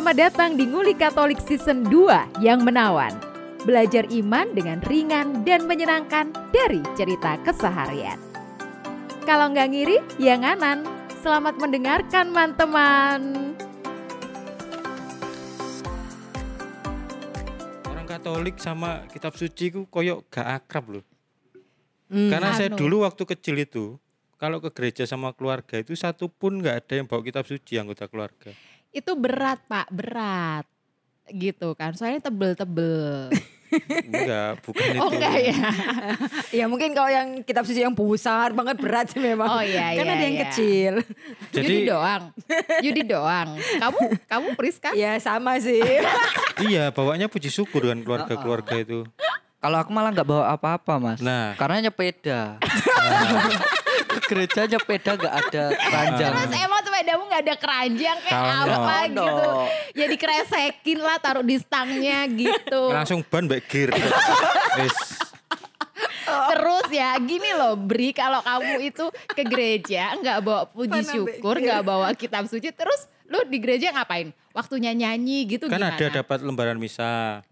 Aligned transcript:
Selamat 0.00 0.32
datang 0.32 0.56
di 0.56 0.64
Nguli 0.64 0.96
Katolik 0.96 1.44
Season 1.44 1.84
2 1.84 2.40
yang 2.40 2.64
menawan. 2.64 3.12
Belajar 3.68 4.08
iman 4.08 4.48
dengan 4.56 4.80
ringan 4.88 5.44
dan 5.44 5.68
menyenangkan 5.68 6.32
dari 6.48 6.80
cerita 6.96 7.36
keseharian. 7.44 8.16
Kalau 9.28 9.52
nggak 9.52 9.68
ngiri, 9.68 10.00
ya 10.16 10.40
nganan. 10.40 10.88
Selamat 11.20 11.60
mendengarkan, 11.60 12.32
teman-teman. 12.32 13.20
Orang 17.84 18.06
Katolik 18.08 18.56
sama 18.56 19.04
kitab 19.12 19.36
suci 19.36 19.68
ku 19.68 19.84
koyok 19.84 20.32
gak 20.32 20.64
akrab 20.64 20.96
loh. 20.96 21.04
Hmm. 22.08 22.32
Karena 22.32 22.56
saya 22.56 22.72
Anu. 22.72 22.80
dulu 22.80 23.04
waktu 23.04 23.28
kecil 23.36 23.60
itu 23.60 24.00
kalau 24.40 24.64
ke 24.64 24.72
gereja 24.72 25.04
sama 25.04 25.36
keluarga 25.36 25.76
itu 25.76 25.92
satu 25.92 26.32
pun 26.32 26.56
nggak 26.56 26.88
ada 26.88 26.92
yang 26.96 27.04
bawa 27.04 27.20
kitab 27.20 27.44
suci 27.44 27.76
anggota 27.76 28.08
keluarga. 28.08 28.56
Itu 28.90 29.14
berat, 29.14 29.62
Pak, 29.70 29.88
berat. 29.94 30.66
Gitu 31.30 31.74
kan, 31.78 31.94
soalnya 31.94 32.26
tebel-tebel. 32.26 33.30
Enggak, 34.10 34.66
bukan 34.66 34.82
itu. 34.82 34.98
Oh 34.98 35.08
enggak 35.14 35.36
ya? 35.38 35.58
Ya 36.62 36.64
mungkin 36.66 36.90
kalau 36.90 37.06
yang 37.06 37.46
kitab 37.46 37.62
suci 37.62 37.86
yang 37.86 37.94
besar 37.94 38.50
banget 38.50 38.82
berat 38.82 39.06
sih 39.14 39.22
memang. 39.22 39.46
Oh 39.46 39.62
iya, 39.62 39.94
Kan 39.94 40.06
iya, 40.06 40.14
ada 40.18 40.24
yang 40.26 40.36
iya. 40.36 40.44
kecil. 40.50 40.92
Yudi 41.54 41.54
Jadi 41.54 41.74
doang. 41.86 42.22
Yudi 42.82 43.02
doang. 43.06 43.48
Kamu 43.78 43.98
kamu 44.26 44.48
Priska? 44.58 44.90
Ya 44.98 45.14
sama 45.22 45.62
sih. 45.62 45.78
iya 46.66 46.90
bawanya 46.90 47.30
puji 47.30 47.46
syukur 47.46 47.86
kan 47.86 48.02
keluarga-keluarga 48.02 48.74
itu. 48.82 49.06
Kalau 49.60 49.76
aku 49.78 49.90
malah 49.94 50.10
nggak 50.10 50.26
bawa 50.26 50.44
apa-apa 50.56 50.94
mas. 50.98 51.18
Nah. 51.22 51.54
Karena 51.54 51.86
nyepeda. 51.86 52.58
Ke 52.58 53.78
gereja 54.30 54.60
nyepeda 54.64 55.10
nggak 55.18 55.34
ada 55.34 55.64
keranjang. 55.74 56.30
Terus 56.30 56.52
emang 56.54 56.80
sepedamu 56.80 57.22
nggak 57.26 57.42
ada 57.42 57.56
keranjang 57.58 58.16
kayak 58.22 58.38
Kalau 58.38 58.76
apa 58.78 58.94
no. 59.10 59.24
gitu. 59.26 59.48
Ya 59.98 60.06
dikresekin 60.06 60.98
lah 61.02 61.16
taruh 61.18 61.42
di 61.42 61.56
stangnya 61.58 62.18
gitu. 62.30 62.82
Langsung 62.88 63.26
ban 63.26 63.50
baik 63.50 63.66
gear. 63.66 63.90
Terus 66.30 66.86
ya 66.88 67.18
gini 67.18 67.50
loh 67.50 67.74
Bri 67.74 68.14
kalau 68.14 68.38
kamu 68.40 68.86
itu 68.86 69.02
ke 69.28 69.42
gereja 69.42 70.14
nggak 70.14 70.38
bawa 70.40 70.62
puji 70.64 71.02
Mana 71.02 71.10
syukur 71.10 71.58
nggak 71.58 71.82
bawa 71.82 72.08
kitab 72.14 72.46
suci 72.46 72.70
terus 72.70 73.10
lu 73.26 73.42
di 73.46 73.58
gereja 73.58 73.90
ngapain? 73.90 74.30
Waktunya 74.50 74.94
nyanyi 74.94 75.46
gitu 75.48 75.66
Kan 75.66 75.78
gimana? 75.78 75.94
ada 75.94 76.22
dapat 76.22 76.38
lembaran 76.42 76.78
misa. 76.78 77.42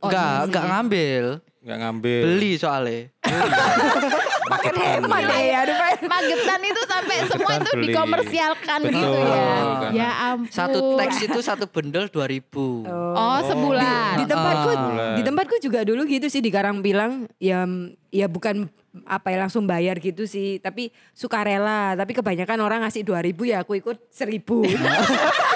Oh, 0.00 0.08
Enggak, 0.08 0.28
iya 0.28 0.44
enggak 0.44 0.64
sih. 0.64 0.70
ngambil. 0.70 1.24
Nggak 1.66 1.78
ngambil. 1.82 2.22
Beli 2.22 2.52
soalnya. 2.54 3.00
Pakai 4.46 4.70
hemat 4.70 5.22
deh 5.26 5.42
ya. 5.44 5.60
Magetan 5.98 6.60
itu 6.62 6.82
sampai 6.86 7.16
semua 7.26 7.52
itu 7.58 7.70
beli. 7.74 7.84
dikomersialkan 7.90 8.78
gitu 8.84 8.94
Betul, 8.94 9.26
ya. 9.26 9.50
karena- 9.82 9.90
Ya 9.90 10.10
ampun. 10.30 10.54
Satu 10.54 10.78
teks 10.94 11.16
itu 11.20 11.38
satu 11.40 11.66
bendel 11.66 12.06
2000. 12.06 12.86
Oh, 12.86 13.38
sebulan. 13.42 14.14
Di 14.14 14.24
tempatku, 14.24 14.68
Ah. 14.70 15.16
di 15.18 15.22
tempatku 15.22 15.56
juga 15.58 15.82
dulu 15.82 16.06
gitu 16.06 16.26
sih 16.26 16.38
di 16.38 16.48
Karang 16.48 16.78
bilang 16.78 17.26
ya 17.36 17.66
ya 18.08 18.26
bukan 18.26 18.70
apa 19.02 19.28
ya 19.28 19.42
langsung 19.42 19.66
bayar 19.66 19.98
gitu 19.98 20.24
sih, 20.24 20.56
tapi 20.56 20.88
sukarela. 21.12 21.92
Tapi 21.92 22.14
kebanyakan 22.14 22.58
orang 22.60 22.80
ngasih 22.80 23.02
2000 23.02 23.18
ya 23.44 23.60
aku 23.60 23.74
ikut 23.74 23.98
1000. 24.08 24.62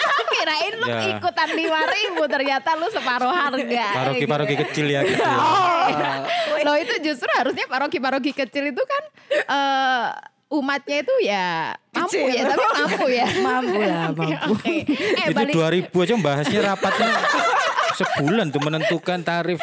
Kirain 0.51 0.75
lu 0.75 0.87
Ya. 0.91 0.98
ikutan 1.15 1.48
lima 1.55 1.81
ribu 1.87 2.23
ternyata 2.27 2.75
lu 2.75 2.91
separuh 2.91 3.31
harga. 3.31 3.87
Paroki-paroki 3.95 4.55
gitu. 4.55 4.62
kecil 4.67 4.87
ya 4.91 5.01
gitu. 5.07 5.23
Loh 6.61 6.75
itu 6.75 6.95
justru 7.01 7.31
harusnya 7.31 7.70
paroki-paroki 7.70 8.34
kecil 8.34 8.65
itu 8.69 8.83
kan 8.83 9.03
eh 9.31 10.07
umatnya 10.51 11.07
itu 11.07 11.15
ya 11.23 11.70
mampu 11.95 12.19
Kecil. 12.19 12.34
ya, 12.34 12.42
tapi 12.42 12.67
mampu 12.75 13.07
ya. 13.07 13.27
mampu 13.39 13.79
lah, 13.87 14.11
mampu. 14.11 14.23
Oke. 14.51 14.77
Eh 14.91 15.25
itu 15.31 15.39
balik 15.39 15.55
2000 15.95 16.03
aja 16.03 16.15
bahasnya 16.19 16.61
rapatnya 16.67 17.07
sebulan 17.96 18.52
tuh 18.52 18.62
menentukan 18.62 19.18
tarif 19.24 19.58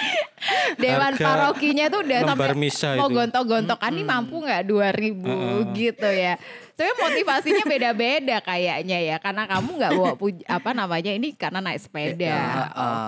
Dewan 0.77 1.15
harga 1.15 1.25
parokinya 1.25 1.85
tuh 1.89 2.05
udah 2.05 2.19
sampai 2.27 2.53
mau 2.99 3.09
gontok-gontokan 3.09 3.91
nih 3.95 4.05
mampu 4.05 4.35
nggak 4.43 4.63
dua 4.69 4.93
ribu 4.93 5.33
gitu 5.73 6.05
ya. 6.05 6.37
Tapi 6.77 6.93
motivasinya 6.93 7.65
beda-beda 7.65 8.37
kayaknya 8.45 9.01
ya, 9.01 9.17
karena 9.17 9.49
kamu 9.49 9.69
nggak 9.81 9.91
bawa 9.97 10.13
apa 10.45 10.69
namanya 10.77 11.09
ini 11.09 11.33
karena 11.33 11.57
naik 11.57 11.81
sepeda. 11.81 12.37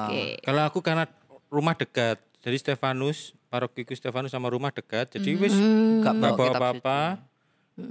Oke. 0.10 0.42
Kalau 0.42 0.64
aku 0.66 0.82
karena 0.82 1.06
rumah 1.54 1.78
dekat, 1.78 2.18
jadi 2.42 2.58
Stefanus, 2.58 3.38
parokiku 3.54 3.94
Stefanus 3.94 4.34
sama 4.34 4.50
rumah 4.50 4.74
dekat, 4.74 5.14
jadi 5.14 5.38
wis 5.38 5.54
Nggak 5.54 6.14
nggak 6.18 6.34
bawa 6.34 6.52
apa-apa. 6.58 7.00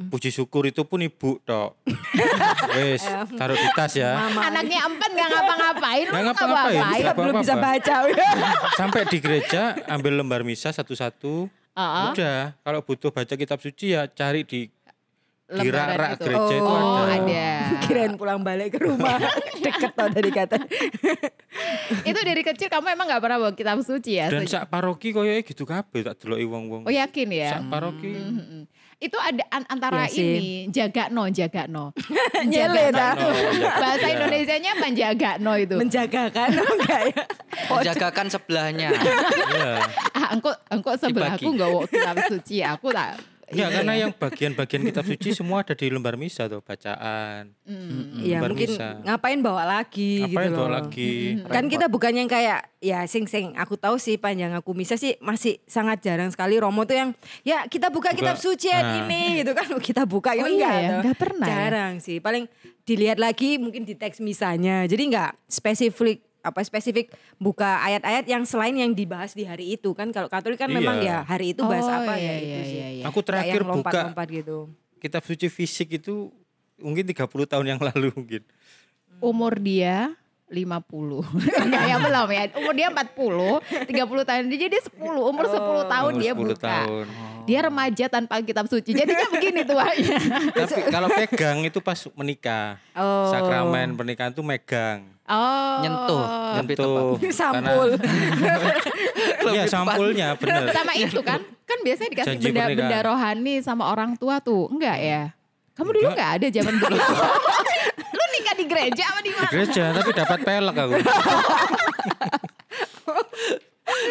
Puji 0.08 0.28
syukur 0.28 0.64
itu 0.64 0.82
pun 0.82 0.98
ibu 0.98 1.40
tok. 1.42 1.76
wis 2.76 3.04
taruh 3.34 3.54
di 3.54 3.68
tas 3.72 3.92
ya. 3.92 4.16
Anaknya 4.28 4.84
empat 4.84 5.10
nggak 5.10 5.28
ngapa-ngapain, 5.28 6.04
Nggak 6.04 6.12
nggak 6.12 6.24
ngapa-ngapain, 6.26 6.78
ngapain. 6.78 7.02
nggak 7.02 7.16
Belum 7.16 7.34
bisa 7.38 7.54
baca. 7.54 7.94
Sampai 8.80 9.00
di 9.06 9.18
gereja 9.18 9.62
ambil 9.86 10.16
lembar 10.16 10.40
misa 10.42 10.68
satu-satu. 10.68 11.48
Heeh. 11.72 12.06
Udah, 12.10 12.40
kalau 12.58 12.80
butuh 12.82 13.10
baca 13.10 13.34
kitab 13.34 13.58
suci 13.58 13.92
ya 13.92 14.06
cari 14.06 14.42
di 14.42 14.66
di 15.48 15.64
itu. 15.64 15.72
gereja 16.20 16.52
itu 16.52 16.60
Oh, 16.60 17.08
ada. 17.08 17.24
ada. 17.24 17.48
Kirain 17.80 18.12
pulang 18.20 18.44
balik 18.44 18.76
ke 18.76 18.84
rumah. 18.84 19.16
Deket 19.64 19.96
tau 19.96 20.12
tadi 20.12 20.28
kata. 20.28 20.60
Itu 22.04 22.20
dari 22.20 22.44
kecil 22.44 22.68
kamu 22.68 22.92
emang 22.92 23.08
nggak 23.08 23.22
pernah 23.22 23.38
bawa 23.40 23.52
kitab 23.56 23.80
suci 23.80 24.20
ya? 24.20 24.28
Dan 24.28 24.44
sak 24.44 24.68
paroki 24.68 25.08
koyo 25.08 25.32
gitu 25.40 25.64
kabeh 25.64 26.04
tak 26.04 26.20
deloki 26.20 26.44
wong-wong. 26.44 26.82
Oh 26.84 26.92
yakin 26.92 27.28
ya? 27.32 27.56
Sak 27.56 27.64
paroki. 27.64 28.12
Mm-mm. 28.12 28.62
Itu 28.98 29.14
ada 29.14 29.46
an- 29.48 29.68
antara 29.68 30.04
Iya 30.04 30.10
sih. 30.10 30.26
ini 30.26 30.46
jaga 30.68 31.06
no, 31.06 31.30
jaga 31.30 31.66
no. 31.70 31.94
Nyele. 32.40 32.90
No, 32.90 32.98
ya. 32.98 33.70
Bahasa 33.78 34.04
Ya. 34.04 34.14
Indonesianya 34.18 34.72
menjaga 34.74 35.30
no 35.38 35.54
itu. 35.54 35.78
Menjagakan 35.78 36.48
oh, 36.58 36.66
enggak 36.74 37.00
ya? 37.06 37.22
Menjagakan 37.70 38.26
sebelahnya. 38.26 38.88
Iya. 39.48 39.72
ah, 40.12 40.28
engkau 40.30 40.50
engkau 40.68 40.94
sebelah 40.94 41.34
Dibagi. 41.34 41.40
aku 41.40 41.48
nggak 41.54 41.70
kitab 41.88 42.16
suci, 42.26 42.56
aku 42.60 42.90
tak. 42.90 43.16
Enggak, 43.48 43.68
karena 43.72 43.92
Iya. 43.92 44.02
yang 44.02 44.12
bagian-bagian 44.12 44.82
kitab 44.84 45.04
suci 45.04 45.28
semua 45.32 45.60
ada 45.60 45.72
di 45.72 45.86
lembar 45.86 46.14
misa 46.14 46.44
tuh, 46.44 46.60
bacaan. 46.60 47.48
Mm. 47.62 48.20
Ya 48.20 48.36
Lembar 48.36 48.50
mungkin 48.52 48.68
misa. 48.70 48.88
ngapain 49.00 49.38
bawa 49.38 49.64
lagi 49.64 50.20
gitu 50.22 50.34
yang 50.34 50.52
bawa 50.52 50.68
loh. 50.68 50.72
lagi? 50.78 51.40
Kan 51.42 51.64
kita 51.66 51.86
bukan 51.86 52.12
yang 52.14 52.26
kayak 52.26 52.68
ya 52.78 53.02
sing 53.04 53.24
sing 53.24 53.52
aku 53.54 53.74
tahu 53.74 53.96
sih 53.96 54.14
panjang 54.14 54.52
aku 54.52 54.70
misa 54.70 54.94
sih 54.94 55.16
masih 55.18 55.58
sangat 55.64 55.98
jarang 55.98 56.28
sekali 56.28 56.54
Romo 56.56 56.84
tuh 56.84 56.94
yang 56.94 57.10
ya 57.40 57.64
kita 57.64 57.88
buka, 57.88 58.10
Buka. 58.10 58.20
kitab 58.20 58.36
suci 58.36 58.68
ayat 58.68 58.84
Nah. 58.84 58.96
ini 59.02 59.22
gitu 59.40 59.52
kan 59.52 59.68
kita 59.78 60.04
buka 60.04 60.30
Oh 60.30 60.36
gitu 60.36 60.48
iya 60.48 60.54
enggak 60.54 60.74
ya? 60.74 60.84
tuh. 60.86 61.00
Nggak 61.02 61.16
pernah 61.18 61.46
ya? 61.46 61.50
Jarang 61.50 61.92
sih. 61.98 62.16
Paling 62.18 62.44
dilihat 62.84 63.16
lagi 63.16 63.56
mungkin 63.56 63.82
di 63.82 63.92
teks 63.92 64.20
misanya. 64.20 64.84
Jadi 64.84 65.08
enggak 65.08 65.32
spesifik 65.46 66.20
apa 66.48 66.60
spesifik 66.60 67.10
buka 67.36 67.78
ayat-ayat 67.80 68.24
yang 68.24 68.42
selain 68.42 68.72
yang 68.72 68.90
dibahas 68.90 69.32
di 69.32 69.42
hari 69.42 69.74
itu 69.74 69.92
kan 69.92 70.08
kalau 70.08 70.26
Katolik 70.26 70.56
kan 70.56 70.68
memang 70.68 70.98
Iya. 70.98 71.22
ya 71.22 71.28
hari 71.28 71.52
itu 71.52 71.62
bahas 71.62 71.84
Oh, 71.84 71.94
apa 71.94 72.16
iya, 72.16 72.24
ya 72.24 72.34
itu 72.34 72.48
iya, 72.48 72.62
sih. 72.62 72.74
iya, 72.74 72.88
iya. 72.92 73.04
Aku 73.04 73.20
terakhir 73.20 73.60
yang 73.60 73.68
buka 73.70 73.76
lompat-lompat 73.84 74.26
gitu. 74.32 74.58
kitab 74.96 75.22
suci 75.22 75.46
fisik 75.46 75.88
itu 75.94 76.32
mungkin 76.76 77.04
30 77.04 77.22
tahun 77.44 77.66
yang 77.68 77.80
lalu 77.80 78.10
mungkin. 78.10 78.42
Umur 79.18 79.56
dia 79.56 80.14
50. 80.48 81.20
Enggak 81.60 81.84
ya 81.84 81.96
belum 81.98 82.28
ya. 82.30 82.42
Umur 82.56 82.72
dia 82.72 82.88
40, 82.88 83.84
30 83.84 84.28
tahun 84.28 84.42
dia 84.48 84.58
jadi 84.64 84.78
10. 84.80 84.96
Umur 85.20 85.44
10 85.44 85.58
tahun 85.86 86.12
Umur 86.14 86.22
dia 86.22 86.32
10 86.32 86.40
buka. 86.40 86.56
tahun. 86.64 87.06
Dia 87.44 87.60
remaja 87.64 88.04
tanpa 88.06 88.40
kitab 88.40 88.64
suci. 88.64 88.92
Jadinya 88.92 89.26
begini 89.34 89.64
tuanya. 89.64 90.16
Tapi 90.52 90.88
kalau 90.88 91.08
pegang 91.10 91.58
itu 91.62 91.80
pas 91.80 91.96
menikah. 92.14 92.76
Oh. 92.92 93.28
Sakramen 93.28 93.92
pernikahan 93.92 94.32
tuh 94.32 94.40
megang. 94.42 95.04
Oh. 95.28 95.78
Nyentuh. 95.80 96.24
Nyentuh. 96.56 97.04
Sampul. 97.30 97.88
Iya 99.48 99.64
sampulnya 99.64 100.36
bener. 100.36 100.68
Sama 100.70 100.92
itu 100.92 101.20
kan. 101.20 101.40
Kan 101.64 101.78
biasanya 101.80 102.10
dikasih 102.10 102.28
Janji 102.32 102.48
benda-benda 102.48 102.84
pernikahan. 102.84 103.04
rohani 103.06 103.54
sama 103.60 103.84
orang 103.86 104.12
tua 104.14 104.38
tuh. 104.38 104.68
Enggak 104.68 104.98
ya? 104.98 105.32
Kamu 105.72 105.88
dulu 105.90 106.08
Enggak. 106.10 106.30
ada 106.36 106.46
zaman 106.48 106.74
dulu. 106.74 106.96
Lu 108.18 108.24
nikah 108.30 108.54
di 108.54 108.64
gereja 108.66 109.02
apa 109.06 109.20
di 109.20 109.30
Di 109.30 109.32
mana? 109.32 109.48
gereja 109.48 109.84
tapi 109.90 110.10
dapat 110.12 110.38
pelek 110.42 110.76
aku. 110.76 110.94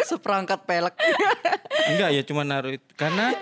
Seperangkat 0.03 0.59
pelek. 0.65 0.95
Enggak 1.87 2.09
ya 2.11 2.21
cuma 2.23 2.41
naruh 2.41 2.73
itu. 2.73 2.87
Karena 2.95 3.35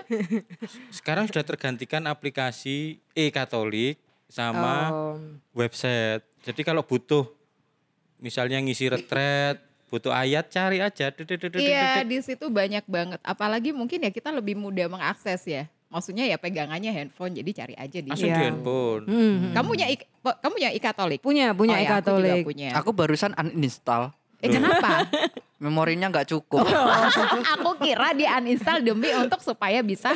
sekarang 0.90 1.26
sudah 1.26 1.42
tergantikan 1.42 2.04
aplikasi 2.04 3.00
e-katolik 3.12 3.96
sama 4.28 4.90
Oh. 4.90 5.16
website. 5.54 6.22
Jadi 6.42 6.60
kalau 6.62 6.82
butuh 6.82 7.30
misalnya 8.26 8.58
ngisi 8.58 8.90
retret, 8.90 9.62
butuh 9.86 10.10
ayat 10.10 10.50
cari 10.50 10.82
aja. 10.82 11.14
Iya, 11.54 12.02
di 12.02 12.18
situ 12.18 12.50
banyak 12.50 12.82
banget. 12.90 13.22
Apalagi 13.22 13.70
mungkin 13.70 14.02
ya 14.02 14.10
kita 14.10 14.34
lebih 14.34 14.58
mudah 14.58 14.90
mengakses 14.90 15.46
ya. 15.46 15.70
Maksudnya 15.86 16.26
ya 16.26 16.34
pegangannya 16.34 16.90
handphone, 16.90 17.38
jadi 17.38 17.50
cari 17.54 17.74
aja 17.78 17.98
di. 18.02 18.10
Langsung 18.10 18.26
di 18.26 18.34
handphone. 18.34 19.02
Hmm. 19.06 19.54
Kamu 19.54 19.66
punya 19.70 19.86
ik- 19.86 20.10
po- 20.18 20.34
kamu 20.34 20.52
punya 20.58 20.70
e-katolik? 20.74 21.20
Punya, 21.22 21.54
punya 21.54 21.78
Oh 21.78 21.86
ya, 21.86 22.02
aku 22.02 22.10
punya. 22.42 22.68
Aku 22.74 22.90
barusan 22.90 23.30
uninstall. 23.38 24.10
Eh 24.42 24.50
kenapa? 24.50 25.06
Memorinya 25.62 26.10
nggak 26.10 26.34
cukup. 26.34 26.66
aku 27.54 27.70
kira 27.80 28.12
dia 28.12 28.34
uninstall 28.36 28.82
demi 28.82 29.08
untuk 29.14 29.38
supaya 29.40 29.80
bisa 29.80 30.12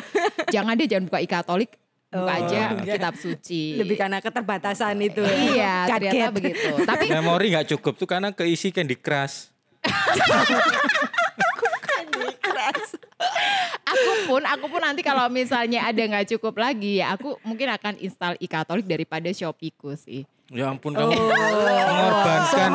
jangan 0.50 0.74
dia 0.74 0.98
jangan 0.98 1.06
buka 1.08 1.22
e-katolik 1.22 1.70
buka 2.10 2.18
Oh, 2.20 2.26
aja 2.26 2.74
enggak. 2.74 2.98
kitab 2.98 3.14
suci. 3.14 3.78
Lebih 3.78 3.94
karena 3.96 4.18
keterbatasan 4.18 4.98
itu. 4.98 5.22
ya. 5.22 5.30
Iya, 5.30 5.74
ternyata 5.88 6.10
Kaget. 6.10 6.30
begitu. 6.34 6.68
Tapi 6.82 7.04
Memori 7.06 7.46
nggak 7.50 7.68
cukup 7.70 7.92
tuh 7.94 8.08
karena 8.08 8.28
keisi 8.30 8.68
Candy 8.68 8.98
Crush. 8.98 9.46
aku 13.82 14.10
pun 14.26 14.42
aku 14.44 14.66
pun 14.68 14.80
nanti 14.80 15.00
kalau 15.00 15.26
misalnya 15.28 15.82
ada 15.82 15.98
nggak 15.98 16.28
cukup 16.30 16.54
lagi 16.56 17.00
ya 17.00 17.14
aku 17.14 17.40
mungkin 17.42 17.70
akan 17.70 17.98
install 17.98 18.36
e-katolik 18.38 18.84
daripada 18.84 19.26
Shopee-ku 19.28 19.94
sih. 19.94 20.26
Ya 20.50 20.66
ampun 20.66 20.90
kamu 20.90 21.14
So 21.14 21.30
mengorbankan. 21.86 22.70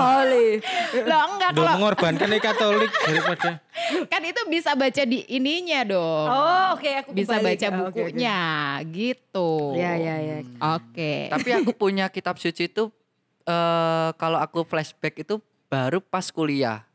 Loh 1.03 1.21
enggak 1.27 1.49
kalau 1.51 1.71
mengorbankan 1.75 2.27
e 2.31 2.37
Katolik 2.39 2.91
daripada 3.03 3.59
kan 4.07 4.21
itu 4.23 4.41
bisa 4.47 4.71
baca 4.73 5.03
di 5.03 5.27
ininya 5.27 5.83
dong. 5.83 6.27
Oh, 6.31 6.79
oke 6.79 6.87
aku 6.87 7.09
bisa 7.11 7.35
kebalik. 7.35 7.59
baca 7.59 7.67
Ah, 7.67 7.69
oke, 7.69 7.75
oke. 7.75 7.83
bukunya 7.91 8.39
gitu. 8.87 9.51
Ya, 9.75 9.91
ya, 9.93 10.15
ya. 10.17 10.37
Oke. 10.71 11.27
Tapi 11.27 11.49
aku 11.51 11.71
punya 11.75 12.07
kitab 12.07 12.39
suci 12.39 12.65
itu 12.65 12.87
eh 13.43 14.09
kalau 14.15 14.39
aku 14.39 14.63
flashback 14.63 15.19
itu 15.19 15.43
baru 15.67 15.99
pas 15.99 16.31
kuliah. 16.31 16.87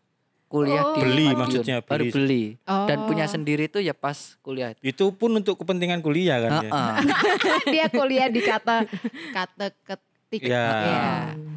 Kuliah 0.49 0.83
Oh. 0.83 0.97
di 0.97 1.05
Beli 1.05 1.31
Madiun. 1.31 1.39
maksudnya, 1.39 1.77
baru 1.79 2.05
beli. 2.09 2.57
beli. 2.57 2.67
Dan 2.89 2.99
Oh. 2.99 3.07
punya 3.07 3.29
sendiri 3.29 3.69
itu 3.69 3.79
ya 3.79 3.93
pas 3.93 4.35
kuliah. 4.41 4.75
itu 4.81 5.05
pun 5.13 5.31
untuk 5.31 5.55
kepentingan 5.55 6.01
kuliah 6.01 6.41
kan 6.41 6.51
ya. 6.59 6.63
Heeh. 6.67 6.93
Dia 7.77 7.87
kuliah 7.87 8.27
di 8.27 8.41
kata 8.41 8.89
kata 9.31 9.69
ketik. 9.85 10.09
Ya. 10.33 10.47
Iya. 10.47 11.11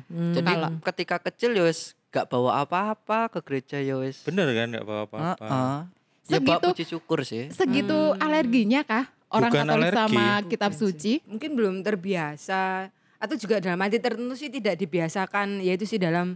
Hmm. 0.10 0.34
Jadi 0.34 0.50
Kalau- 0.50 0.74
ketika 0.84 1.16
kecil 1.22 1.54
ya 1.54 1.64
wis 1.64 1.94
gak 2.10 2.26
bawa 2.28 2.62
apa-apa 2.62 3.30
ke 3.30 3.40
gereja 3.42 3.78
ya 3.78 3.96
wis. 3.96 4.22
Bener 4.24 4.50
kan 4.50 4.68
enggak 4.68 4.82
apa-apa. 4.84 5.18
Heeh. 5.38 5.78
Ya 6.26 6.38
bawa 6.40 6.58
Segitu- 6.58 6.70
puji 6.72 6.86
syukur 6.88 7.20
sih. 7.22 7.44
Segitu 7.50 7.98
alerginya 8.18 8.82
kah 8.82 9.06
orang 9.30 9.50
Bukan 9.50 9.66
Katolik 9.68 9.84
alergi. 9.88 9.98
sama 10.00 10.26
kitab 10.44 10.72
Bukan 10.72 10.82
suci? 10.82 11.14
Mungkin 11.24 11.50
belum 11.52 11.76
terbiasa 11.82 12.90
atau 13.18 13.36
juga 13.36 13.58
dalam 13.58 13.80
arti 13.80 13.98
tertentu 13.98 14.34
sih 14.34 14.50
tidak 14.50 14.76
dibiasakan 14.76 15.60
yaitu 15.60 15.86
sih 15.86 15.96
dalam 15.96 16.36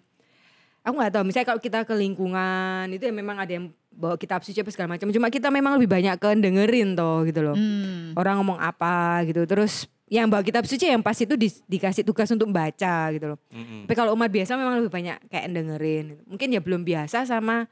aku 0.81 0.93
nggak 0.95 1.11
tahu 1.11 1.23
misalnya 1.25 1.47
kalau 1.47 1.59
kita 1.59 1.83
ke 1.83 1.91
lingkungan 1.91 2.87
itu 2.89 3.03
ya 3.03 3.11
memang 3.11 3.35
ada 3.35 3.51
yang 3.51 3.67
bawa 3.89 4.15
kitab 4.15 4.39
suci 4.39 4.55
apa 4.55 4.71
segala 4.71 4.95
macam 4.95 5.11
cuma 5.11 5.27
kita 5.27 5.51
memang 5.51 5.75
lebih 5.75 5.91
banyak 5.91 6.15
ke 6.15 6.29
dengerin 6.37 6.95
toh 6.95 7.27
gitu 7.27 7.43
loh 7.43 7.53
Hmm. 7.53 8.15
orang 8.15 8.39
ngomong 8.39 8.55
apa 8.55 9.19
gitu 9.25 9.43
terus 9.43 9.83
yang 10.07 10.27
bawa 10.27 10.39
kitab 10.39 10.63
suci 10.63 10.87
yang 10.87 11.03
pas 11.03 11.13
itu 11.13 11.35
di- 11.35 11.63
dikasih 11.67 12.01
tugas 12.01 12.31
untuk 12.31 12.47
baca 12.47 13.11
gitu 13.11 13.35
loh 13.35 13.39
Mm-mm. 13.51 13.83
tapi 13.83 13.93
kalau 13.93 14.15
umat 14.15 14.27
biasa 14.27 14.55
memang 14.55 14.79
lebih 14.79 14.89
banyak 14.89 15.17
kayak 15.27 15.45
dengerin 15.47 16.05
mungkin 16.23 16.47
ya 16.47 16.59
belum 16.59 16.81
biasa 16.81 17.23
sama 17.23 17.67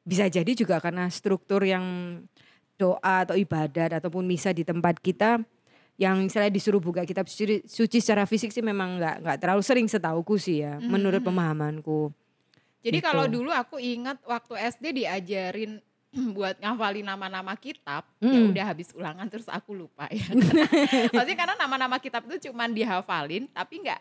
bisa 0.00 0.24
jadi 0.26 0.48
juga 0.50 0.80
karena 0.80 1.08
struktur 1.08 1.60
yang 1.60 1.84
doa 2.74 3.22
atau 3.22 3.32
ibadat 3.32 3.94
ataupun 3.94 4.24
misa 4.24 4.50
di 4.50 4.60
tempat 4.60 4.98
kita 4.98 5.44
yang 5.94 6.18
misalnya 6.20 6.50
disuruh 6.50 6.82
buka 6.82 7.06
kitab 7.06 7.24
suci, 7.24 7.62
suci 7.62 8.02
secara 8.02 8.26
fisik 8.26 8.50
sih 8.50 8.60
memang 8.60 8.98
nggak 8.98 9.16
nggak 9.22 9.36
terlalu 9.38 9.62
sering 9.62 9.86
setauku 9.86 10.34
sih 10.36 10.60
ya 10.60 10.80
menurut 10.80 11.22
pemahamanku 11.22 12.10
Jadi 12.80 12.98
Gitu. 12.98 13.06
kalau 13.06 13.24
dulu 13.24 13.48
aku 13.48 13.78
ingat 13.78 14.20
waktu 14.24 14.60
SD 14.60 14.84
diajarin 14.98 15.80
buat 16.36 16.56
ngafalin 16.56 17.04
nama-nama 17.04 17.52
kitab, 17.54 18.06
ya 18.16 18.30
Hmm. 18.30 18.50
udah 18.50 18.64
habis 18.66 18.88
ulangan 18.90 19.26
terus 19.26 19.46
aku 19.46 19.74
lupa 19.74 20.06
ya. 20.08 20.24
Maksudnya 21.12 21.36
karena 21.36 21.54
nama-nama 21.56 21.98
kitab 21.98 22.24
itu 22.24 22.48
cuman 22.48 22.70
dihafalin 22.70 23.46
tapi 23.48 23.80
nggak 23.80 24.00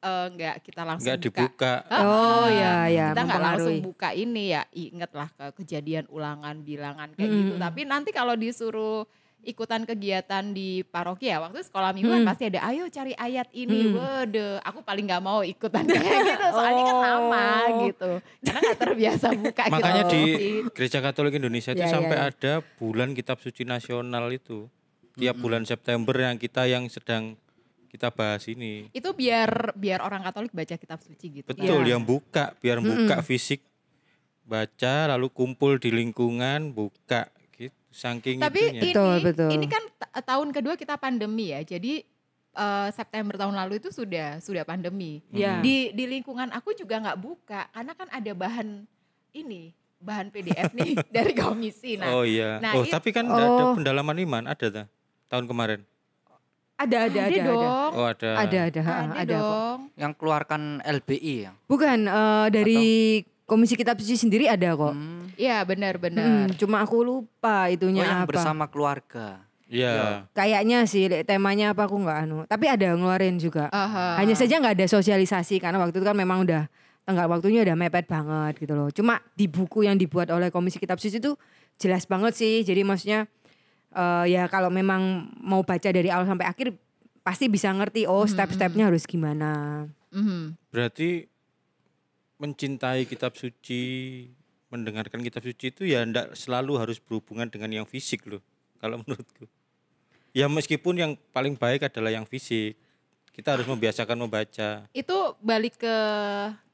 eh, 0.00 0.26
nggak 0.30 0.54
kita 0.60 0.82
langsung 0.82 1.08
Enggak 1.08 1.20
buka. 1.22 1.40
dibuka. 1.40 1.72
Oh, 1.90 2.44
Ah, 2.44 2.48
ya, 2.48 2.72
ya, 2.86 3.06
Kita 3.10 3.20
nggak 3.22 3.42
langsung 3.42 3.76
buka 3.80 4.08
ini 4.12 4.44
ya, 4.50 4.62
ingetlah 4.70 5.28
ke 5.30 5.46
kejadian 5.58 6.04
ulangan 6.08 6.60
bilangan 6.60 7.08
kayak 7.12 7.30
gitu. 7.30 7.54
mm, 7.54 7.62
Tapi 7.62 7.80
nanti 7.84 8.10
kalau 8.10 8.34
disuruh 8.34 9.08
ikutan 9.44 9.82
kegiatan 9.82 10.44
di 10.50 10.82
paroki 10.82 11.26
ya, 11.26 11.38
waktu 11.38 11.60
sekolah 11.60 11.92
minggu 11.92 12.08
kan 12.08 12.20
Mm. 12.20 12.28
pasti 12.28 12.44
ada, 12.46 12.60
ayo 12.64 12.84
cari 12.86 13.12
ayat 13.12 13.48
ini. 13.50 13.88
Mm. 13.88 13.94
Waduh, 13.94 14.54
aku 14.60 14.80
paling 14.80 15.04
nggak 15.04 15.20
mau 15.20 15.40
ikutan 15.40 15.84
kayak 15.88 16.20
gitu, 16.26 16.46
soalnya 16.50 16.82
kan 16.82 16.96
lama 16.98 17.46
Oh. 17.64 17.80
gitu. 17.84 18.10
Karena 18.40 18.58
nggak 18.60 18.78
terbiasa 18.80 19.26
buka 19.32 19.62
gitu. 19.66 19.74
Makanya 19.74 20.02
di 20.04 20.20
suci. 20.20 20.48
Gereja 20.70 20.98
Katolik 21.00 21.34
Indonesia 21.34 21.70
itu 21.70 21.80
Ya, 21.80 21.90
sampai 21.90 22.16
ya. 22.16 22.24
ada 22.28 22.52
bulan 22.76 23.12
kitab 23.12 23.38
suci 23.38 23.62
nasional 23.62 24.28
itu. 24.28 24.66
Tiap 25.14 25.36
bulan 25.36 25.62
September 25.62 26.12
yang 26.12 26.36
kita 26.36 26.64
yang 26.64 26.88
sedang 26.88 27.38
kita 27.86 28.10
bahas 28.10 28.42
ini. 28.44 28.90
itu 28.90 29.06
biar 29.10 29.70
biar 29.72 30.00
orang 30.00 30.20
Katolik 30.20 30.50
baca 30.50 30.74
kitab 30.74 30.98
suci 30.98 31.30
gitu. 31.32 31.46
Betul, 31.46 31.84
Ya. 31.84 31.94
yang 31.94 32.02
buka 32.02 32.58
biar 32.58 32.78
buka 32.78 33.22
fisik 33.22 33.62
baca 34.42 35.08
lalu 35.08 35.30
kumpul 35.30 35.78
di 35.78 35.88
lingkungan 35.88 36.70
buka 36.70 37.26
gitu. 37.26 37.33
Saking 37.94 38.38
Tapi 38.38 38.58
itunya. 38.60 38.74
ini 38.74 38.90
Betul, 38.90 39.14
betul. 39.22 39.50
ini 39.50 39.66
kan 39.66 39.82
ta- 39.94 40.18
tahun 40.20 40.50
kedua 40.50 40.74
kita 40.74 40.94
pandemi 40.96 41.48
ya. 41.48 41.62
Jadi 41.62 42.02
eh, 42.52 42.88
September 42.90 43.34
tahun 43.36 43.54
lalu 43.54 43.78
itu 43.78 43.88
sudah 43.88 44.38
sudah 44.38 44.62
pandemi. 44.62 45.22
ya 45.30 45.58
Di 45.60 45.90
di 45.90 46.04
lingkungan 46.04 46.50
aku 46.50 46.74
juga 46.74 46.98
nggak 46.98 47.18
buka 47.18 47.70
karena 47.70 47.92
kan 47.92 48.08
ada 48.08 48.32
bahan 48.32 48.82
ini 49.32 49.70
bahan 49.96 50.28
PDF 50.28 50.70
nih 50.72 50.92
dari 51.16 51.32
komisi. 51.32 51.94
Nah, 51.94 52.12
oh 52.12 52.22
iya. 52.22 52.58
nah, 52.58 52.74
oh, 52.74 52.82
it- 52.82 52.90
tapi 52.90 53.08
kan 53.08 53.24
nggak 53.24 53.46
ada 53.48 53.62
Oh. 53.64 53.74
pendalaman 53.74 54.18
iman, 54.20 54.44
ada 54.44 54.66
ta? 54.68 54.82
Tahun 55.26 55.46
kemarin. 55.46 55.80
ada 56.74 57.06
ada 57.06 57.20
ada 57.22 57.30
ada 57.32 57.46
dong. 57.46 57.90
Oh, 57.94 58.04
ada. 58.04 58.30
ada 58.36 58.58
ada 58.66 58.80
ha, 58.82 58.92
Ada, 58.92 59.14
ada 59.16 59.30
kok. 59.32 59.46
dong. 59.46 59.78
Yang 59.94 60.12
keluarkan 60.18 60.62
LBI 60.84 61.34
ya. 61.40 61.52
bukan 61.64 61.98
eh, 62.04 62.46
dari 62.50 62.82
komisi 63.44 63.76
kitab 63.76 64.00
suci 64.00 64.16
sendiri 64.16 64.48
ada 64.48 64.72
kok 64.72 64.92
Hmm. 64.92 65.28
Iya 65.34 65.66
benar-benar. 65.66 66.46
Hmm, 66.46 66.54
cuma 66.54 66.78
aku 66.78 67.02
lupa 67.02 67.66
Oh, 67.66 67.74
itunya 67.74 68.06
yang 68.06 68.22
apa 68.22 68.30
bersama 68.30 68.70
keluarga. 68.70 69.42
Iya. 69.64 70.28
kayaknya 70.30 70.86
sih 70.86 71.08
temanya 71.26 71.74
apa 71.74 71.88
aku 71.88 71.98
nggak 71.98 72.18
anu 72.22 72.44
tapi 72.46 72.70
ada 72.70 72.94
ngeluarin 72.94 73.40
juga 73.40 73.66
Aha. 73.72 74.20
hanya 74.22 74.36
saja 74.36 74.60
nggak 74.60 74.76
ada 74.78 74.86
sosialisasi 74.86 75.58
karena 75.58 75.80
waktu 75.80 75.98
itu 75.98 76.06
kan 76.06 76.14
memang 76.14 76.44
udah 76.46 76.68
tenggat 77.02 77.26
waktunya 77.26 77.64
udah 77.66 77.74
mepet 77.74 78.06
banget 78.06 78.60
gitu 78.60 78.76
loh 78.76 78.92
cuma 78.94 79.18
di 79.34 79.50
buku 79.50 79.82
yang 79.82 79.98
dibuat 79.98 80.30
oleh 80.30 80.52
komisi 80.52 80.78
kitab 80.78 81.02
suci 81.02 81.18
itu 81.18 81.34
jelas 81.74 82.06
banget 82.06 82.36
sih 82.38 82.62
jadi 82.62 82.86
maksudnya 82.86 83.26
eh, 83.90 84.24
ya 84.30 84.46
kalau 84.46 84.68
memang 84.70 85.32
mau 85.42 85.64
baca 85.66 85.88
dari 85.90 86.06
awal 86.06 86.28
sampai 86.28 86.46
akhir 86.46 86.76
pasti 87.24 87.48
bisa 87.48 87.72
ngerti 87.72 88.04
oh 88.06 88.28
step-stepnya 88.28 88.92
harus 88.92 89.08
gimana 89.08 89.84
Mhm. 90.14 90.54
Berarti 90.70 91.26
mencintai 92.44 93.08
kitab 93.08 93.32
suci, 93.32 94.28
mendengarkan 94.68 95.18
kitab 95.18 95.40
suci 95.40 95.72
itu 95.72 95.82
ya 95.82 96.04
ndak 96.04 96.36
selalu 96.36 96.76
harus 96.76 97.00
berhubungan 97.00 97.48
dengan 97.48 97.72
yang 97.72 97.86
fisik 97.88 98.28
loh. 98.28 98.44
Kalau 98.76 98.98
menurutku. 99.02 99.48
Ya 100.30 100.44
meskipun 100.46 100.94
yang 100.94 101.12
paling 101.32 101.56
baik 101.56 101.88
adalah 101.88 102.12
yang 102.12 102.28
fisik. 102.28 102.76
Kita 103.32 103.56
harus 103.56 103.64
membiasakan 103.64 104.14
membaca. 104.14 104.84
Itu 104.92 105.34
balik 105.40 105.80
ke 105.80 105.96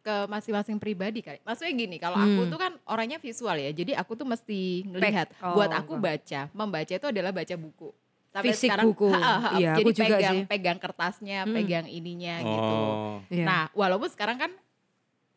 ke 0.01 0.15
masing-masing 0.27 0.77
pribadi 0.77 1.21
kali. 1.21 1.39
Maksudnya 1.41 1.73
gini, 1.75 1.97
kalau 1.97 2.17
aku 2.17 2.41
Hmm. 2.41 2.51
tuh 2.51 2.59
kan 2.59 2.73
orangnya 2.85 3.17
visual 3.17 3.53
ya. 3.53 3.69
Jadi 3.71 3.93
aku 3.93 4.17
tuh 4.17 4.25
mesti 4.25 4.85
ngelihat. 4.87 5.29
Oh, 5.41 5.55
Buat 5.55 5.77
aku 5.77 5.97
baca, 5.97 6.49
membaca 6.51 6.89
itu 6.91 7.07
adalah 7.07 7.31
baca 7.31 7.55
buku. 7.55 7.93
Fisik 8.33 8.73
buku. 8.81 9.13
Ha, 9.13 9.21
ha, 9.21 9.33
ha, 9.37 9.49
Iya, 9.57 9.77
jadi 9.77 9.85
aku 9.85 9.91
juga 9.93 10.17
pegang 10.17 10.33
sih. 10.33 10.43
pegang 10.47 10.79
kertasnya, 10.79 11.39
Hmm. 11.43 11.53
pegang 11.53 11.87
ininya 11.87 12.35
gitu. 12.41 12.77
Oh. 12.81 13.17
Iya. 13.29 13.45
Nah, 13.45 13.63
walaupun 13.75 14.09
sekarang 14.09 14.37
kan 14.39 14.53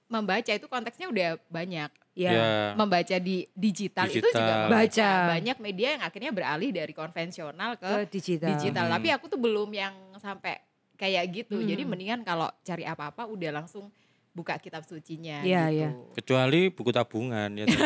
membaca 0.05 0.51
itu 0.51 0.67
konteksnya 0.67 1.07
udah 1.07 1.29
banyak. 1.48 1.89
ya. 2.13 2.29
Ya. 2.29 2.50
Membaca 2.77 3.15
di 3.17 3.50
digital, 3.51 4.05
itu 4.05 4.22
juga 4.22 4.29
Digital. 4.29 4.60
membaca. 4.69 5.10
Baca. 5.10 5.12
Banyak 5.33 5.57
media 5.57 5.88
yang 5.98 6.03
akhirnya 6.03 6.31
beralih 6.31 6.69
dari 6.69 6.93
konvensional 6.93 7.72
ke 7.75 7.89
ke 7.89 8.00
digital, 8.13 8.50
digital. 8.53 8.86
Hmm. 8.86 8.93
Tapi 8.95 9.07
aku 9.10 9.25
tuh 9.27 9.39
belum 9.41 9.69
yang 9.69 9.93
sampai 10.17 10.62
kayak 10.93 11.24
gitu. 11.33 11.57
Hmm. 11.57 11.65
Jadi 11.65 11.83
mendingan 11.83 12.22
kalau 12.22 12.53
cari 12.62 12.86
apa-apa 12.86 13.25
udah 13.25 13.50
langsung 13.57 13.89
buka 14.29 14.57
kitab 14.57 14.81
sucinya 14.81 15.41
Iya, 15.41 15.63
gitu. 15.69 15.77
iya. 15.77 15.89
Kecuali 16.13 16.62
buku 16.69 16.89
tabungan 16.89 17.50
ya. 17.53 17.65
toh. 17.65 17.81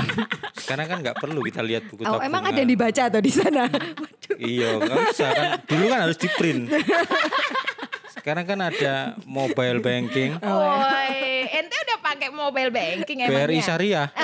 Sekarang 0.62 0.86
kan 0.86 0.98
nggak 1.00 1.16
perlu 1.16 1.40
kita 1.42 1.60
lihat 1.60 1.84
buku 1.84 2.04
Oh, 2.04 2.16
tabungan. 2.16 2.28
emang 2.28 2.42
ada 2.44 2.58
yang 2.58 2.70
dibaca 2.70 3.02
atau 3.08 3.20
di 3.20 3.32
sana? 3.32 3.68
Iya, 4.32 4.80
nggak 4.80 4.98
usah 5.12 5.28
kan. 5.30 5.48
Dulu 5.68 5.84
kan 5.86 5.98
harus 6.02 6.16
di 6.16 6.28
print. 6.32 6.66
Sekarang 8.22 8.46
kan 8.46 8.60
ada 8.62 8.94
mobile 9.26 9.82
banking, 9.82 10.38
Woi, 10.46 11.18
ente 11.50 11.74
udah 11.74 11.98
pakai 12.00 12.30
mobile 12.30 12.70
banking 12.70 13.18
emangnya? 13.20 13.50
BRI 13.50 13.58
Syariah. 13.60 14.08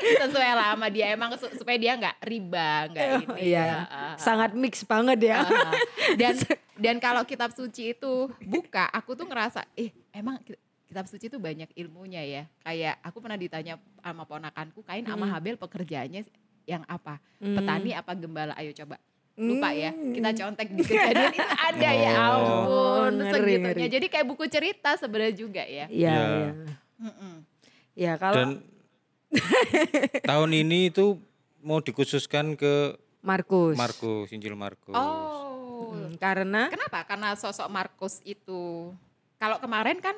Sesuai 0.00 0.54
lah 0.54 0.72
sama 0.72 0.86
dia 0.86 1.12
emang 1.12 1.34
su- 1.34 1.52
supaya 1.52 1.76
dia 1.76 1.92
nggak 1.92 2.16
riba, 2.22 2.88
nggak 2.88 3.06
ini. 3.18 3.26
Iya, 3.52 3.84
Ah, 3.84 3.84
ah, 3.90 4.14
sangat 4.16 4.54
mix 4.54 4.80
banget 4.80 5.18
ya. 5.26 5.44
Dan 6.14 6.38
dan 6.86 6.96
kalau 6.96 7.20
kitab 7.22 7.50
suci 7.50 7.90
itu 7.90 8.30
buka, 8.40 8.88
aku 8.88 9.12
tuh 9.12 9.26
ngerasa, 9.26 9.66
eh 9.74 9.92
emang 10.08 10.40
ki- 10.40 10.56
kitab 10.86 11.04
suci 11.04 11.26
itu 11.26 11.36
banyak 11.36 11.68
ilmunya 11.74 12.22
ya. 12.22 12.42
Kayak 12.62 13.02
aku 13.02 13.18
pernah 13.18 13.36
ditanya 13.36 13.76
sama 13.98 14.24
ponakanku, 14.24 14.80
Kain 14.80 15.04
sama 15.04 15.26
Hmm. 15.26 15.34
Habel 15.34 15.58
pekerjaannya 15.58 16.22
yang 16.64 16.86
apa? 16.86 17.20
Hmm. 17.36 17.58
Petani 17.58 17.92
apa 17.92 18.12
gembala? 18.14 18.54
Ayo 18.56 18.72
coba 18.72 18.96
lupa 19.40 19.68
ya 19.70 19.90
Hmm. 19.90 20.12
kita 20.12 20.30
contek 20.36 20.68
di 20.70 20.82
kejadian 20.86 21.32
itu 21.32 21.40
ada 21.48 21.90
ya 21.90 22.12
Oh. 22.12 22.20
ampun 22.20 23.12
Ngeri, 23.16 23.32
segitunya 23.32 23.58
ngeri. 23.74 23.88
jadi 23.90 24.06
kayak 24.06 24.26
buku 24.26 24.44
cerita 24.46 24.90
sebenarnya 24.94 25.34
juga 25.34 25.62
ya 25.62 25.86
Iya, 25.86 25.88
Iya. 25.88 26.18
iya. 26.20 26.50
Mm-mm. 27.00 27.34
Ya 27.94 28.12
kalau 28.14 28.36
Dan 28.36 28.50
tahun 30.24 30.50
ini 30.54 30.88
itu 30.88 31.16
mau 31.60 31.78
dikhususkan 31.78 32.54
ke 32.54 32.96
Markus. 33.20 33.76
Markus, 33.76 34.28
Injil 34.30 34.52
Markus. 34.54 34.92
Oh. 34.92 35.92
Hmm, 35.92 36.16
karena 36.16 36.68
Kenapa? 36.68 37.04
Karena 37.04 37.32
sosok 37.34 37.68
Markus 37.68 38.20
itu 38.22 38.92
kalau 39.36 39.56
kemarin 39.58 39.96
kan 39.98 40.12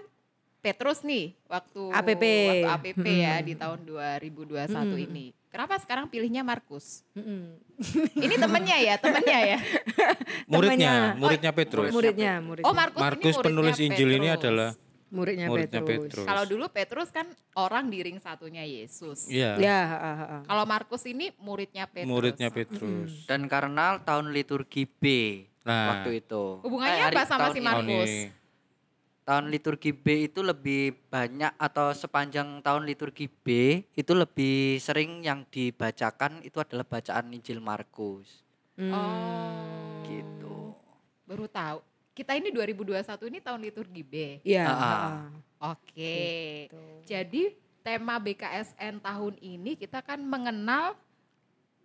Petrus 0.59 1.03
nih 1.03 1.35
waktu 1.45 1.91
APP. 1.91 2.25
waktu 2.63 2.69
APP 2.69 3.05
ya 3.09 3.35
Mm-mm. 3.37 3.47
di 3.47 3.55
tahun 3.55 3.79
2021 3.83 4.71
Mm-mm. 4.73 5.05
ini. 5.05 5.27
Kenapa 5.53 5.77
sekarang 5.77 6.09
pilihnya 6.09 6.41
Markus? 6.41 7.05
Mm-mm. 7.13 7.61
Ini 8.25 8.35
temennya 8.41 8.77
ya, 8.81 8.95
temennya 8.97 9.39
ya. 9.45 9.59
Muridnya, 10.53 10.93
temannya. 11.13 11.21
muridnya 11.21 11.53
Petrus. 11.53 11.93
muridnya, 11.93 12.33
muridnya. 12.41 12.69
Oh 12.69 12.73
Markus, 12.73 13.01
Markus 13.01 13.21
ini 13.21 13.29
muridnya 13.29 13.45
penulis 13.45 13.77
Injil 13.77 14.11
ini 14.11 14.29
adalah 14.33 14.71
muridnya, 15.13 15.47
muridnya 15.53 15.81
Petrus. 15.85 16.09
Petrus. 16.09 16.25
Kalau 16.25 16.45
dulu 16.49 16.65
Petrus 16.73 17.09
kan 17.13 17.27
orang 17.53 17.93
di 17.93 17.99
ring 18.01 18.17
satunya 18.17 18.65
Yesus. 18.65 19.29
Iya, 19.29 19.61
Ya. 19.61 19.81
Kalau 20.49 20.65
Markus 20.65 21.05
ini 21.05 21.37
muridnya 21.37 21.85
Petrus. 21.85 22.09
muridnya 22.09 22.49
Petrus. 22.49 23.29
Dan 23.29 23.45
karena 23.45 24.01
tahun 24.01 24.33
liturgi 24.33 24.89
B 24.89 25.05
Nah, 25.63 25.95
waktu 25.95 26.19
itu. 26.19 26.59
Hubungannya 26.67 27.07
Eh, 27.07 27.11
apa 27.13 27.23
sama 27.23 27.55
si 27.55 27.61
Markus? 27.63 28.11
Tahun 29.23 29.47
liturgi 29.47 29.95
B 29.95 30.27
itu 30.27 30.43
lebih 30.43 30.99
banyak 31.07 31.55
atau 31.55 31.95
sepanjang 31.95 32.59
tahun 32.59 32.83
liturgi 32.83 33.31
B 33.31 33.79
itu 33.95 34.13
lebih 34.19 34.83
sering 34.83 35.23
yang 35.23 35.47
dibacakan 35.47 36.43
itu 36.43 36.59
adalah 36.59 36.83
bacaan 36.83 37.31
Injil 37.31 37.63
Markus. 37.63 38.43
Hmm. 38.75 38.91
Oh. 38.91 40.03
Gitu. 40.03 40.75
Baru 41.23 41.47
tahu. 41.47 41.87
Kita 42.13 42.35
ini 42.37 42.51
2021 42.51 43.31
ini 43.31 43.39
tahun 43.39 43.61
liturgi 43.63 44.03
B. 44.03 44.15
Iya. 44.43 44.67
Ah. 44.67 44.77
ha. 44.77 45.73
Oke. 45.73 46.67
Gitu. 46.67 46.83
Jadi 47.07 47.43
tema 47.83 48.19
BKSN 48.19 48.99
tahun 49.03 49.35
ini 49.39 49.79
kita 49.79 50.03
kan 50.03 50.19
mengenal 50.19 50.99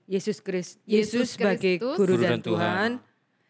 Yesus 0.07 0.39
Kristus, 0.39 0.79
Yesus 0.87 1.13
Yesus 1.13 1.27
sebagai 1.35 1.75
Kristus, 1.77 1.97
guru 1.99 2.15
dan 2.17 2.39
dan 2.39 2.39
Tuhan. 2.39 2.55
Tuhan. 2.55 2.91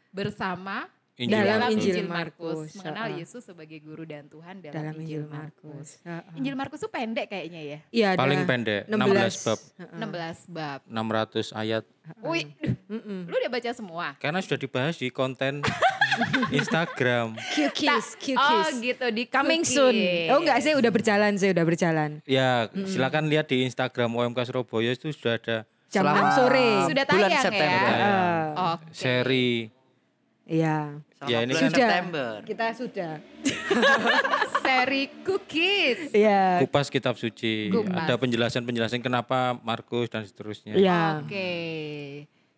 bersama 0.10 0.90
Injil 1.18 1.34
Dalam 1.34 1.58
Markus. 1.60 1.74
Injil 1.74 2.06
Markus, 2.06 2.70
mengenal. 2.78 3.08
Yesus 3.12 3.42
sebagai 3.42 3.82
guru 3.82 4.06
dan 4.06 4.30
Tuhan 4.30 4.62
dalam, 4.62 4.76
dalam 4.78 4.94
Injil, 5.02 5.26
Markus. 5.26 5.98
Injil 6.38 6.54
Markus 6.54 6.78
itu 6.78 6.90
pendek 6.90 7.26
kayaknya 7.28 7.62
ya. 7.66 7.80
Iya, 7.90 8.10
Paling 8.14 8.46
pendek, 8.46 8.86
16 8.86 9.42
bab, 9.42 9.58
Ha, 9.58 9.86
ha. 9.90 9.98
16 9.98 10.46
bab. 10.48 10.80
600 10.86 11.58
ayat. 11.58 11.84
Wih, 12.22 12.46
lu 13.26 13.34
udah 13.34 13.50
baca 13.50 13.72
semua? 13.74 14.14
Karena 14.16 14.40
sudah 14.40 14.56
dibahas 14.56 14.96
di 14.96 15.10
konten 15.10 15.66
Instagram. 16.54 17.34
Q-Kiss, 17.52 18.14
Q-Kiss. 18.16 18.38
Oh 18.38 18.70
gitu 18.78 19.10
di 19.10 19.26
Coming 19.26 19.62
cookies. 19.62 19.74
soon. 19.74 19.98
Oh 20.30 20.38
enggak, 20.38 20.62
saya 20.62 20.78
udah 20.78 20.92
berjalan, 20.94 21.34
saya 21.34 21.50
udah 21.52 21.66
berjalan. 21.66 22.10
Ya, 22.24 22.70
silakan 22.86 23.26
lihat 23.26 23.50
di 23.50 23.66
Instagram 23.66 24.14
OMK 24.14 24.40
Surabaya 24.46 24.94
itu 24.94 25.10
sudah 25.10 25.36
ada 25.36 25.58
Jam 25.88 26.04
Selama 26.04 26.30
6 26.30 26.38
sore. 26.38 26.68
Sudah 26.86 27.04
bulan 27.08 27.26
tayang 27.26 27.42
September. 27.42 27.90
ya? 27.90 28.14
Seri 28.92 29.48
Iya. 30.48 30.96
Ya, 31.24 31.38
ini 31.44 31.52
kan- 31.52 31.68
Sudah. 31.68 31.76
September. 31.84 32.30
Kita 32.42 32.66
sudah. 32.72 33.14
Seri 34.64 35.12
cookies. 35.22 36.12
Iya. 36.12 36.64
kupas 36.64 36.88
kitab 36.88 37.16
suci. 37.16 37.68
Kupas. 37.68 38.08
Ada 38.08 38.16
penjelasan-penjelasan 38.16 39.00
kenapa 39.00 39.60
Markus 39.60 40.08
dan 40.08 40.24
seterusnya. 40.24 40.74
Iya. 40.74 41.22
Oke. 41.22 41.50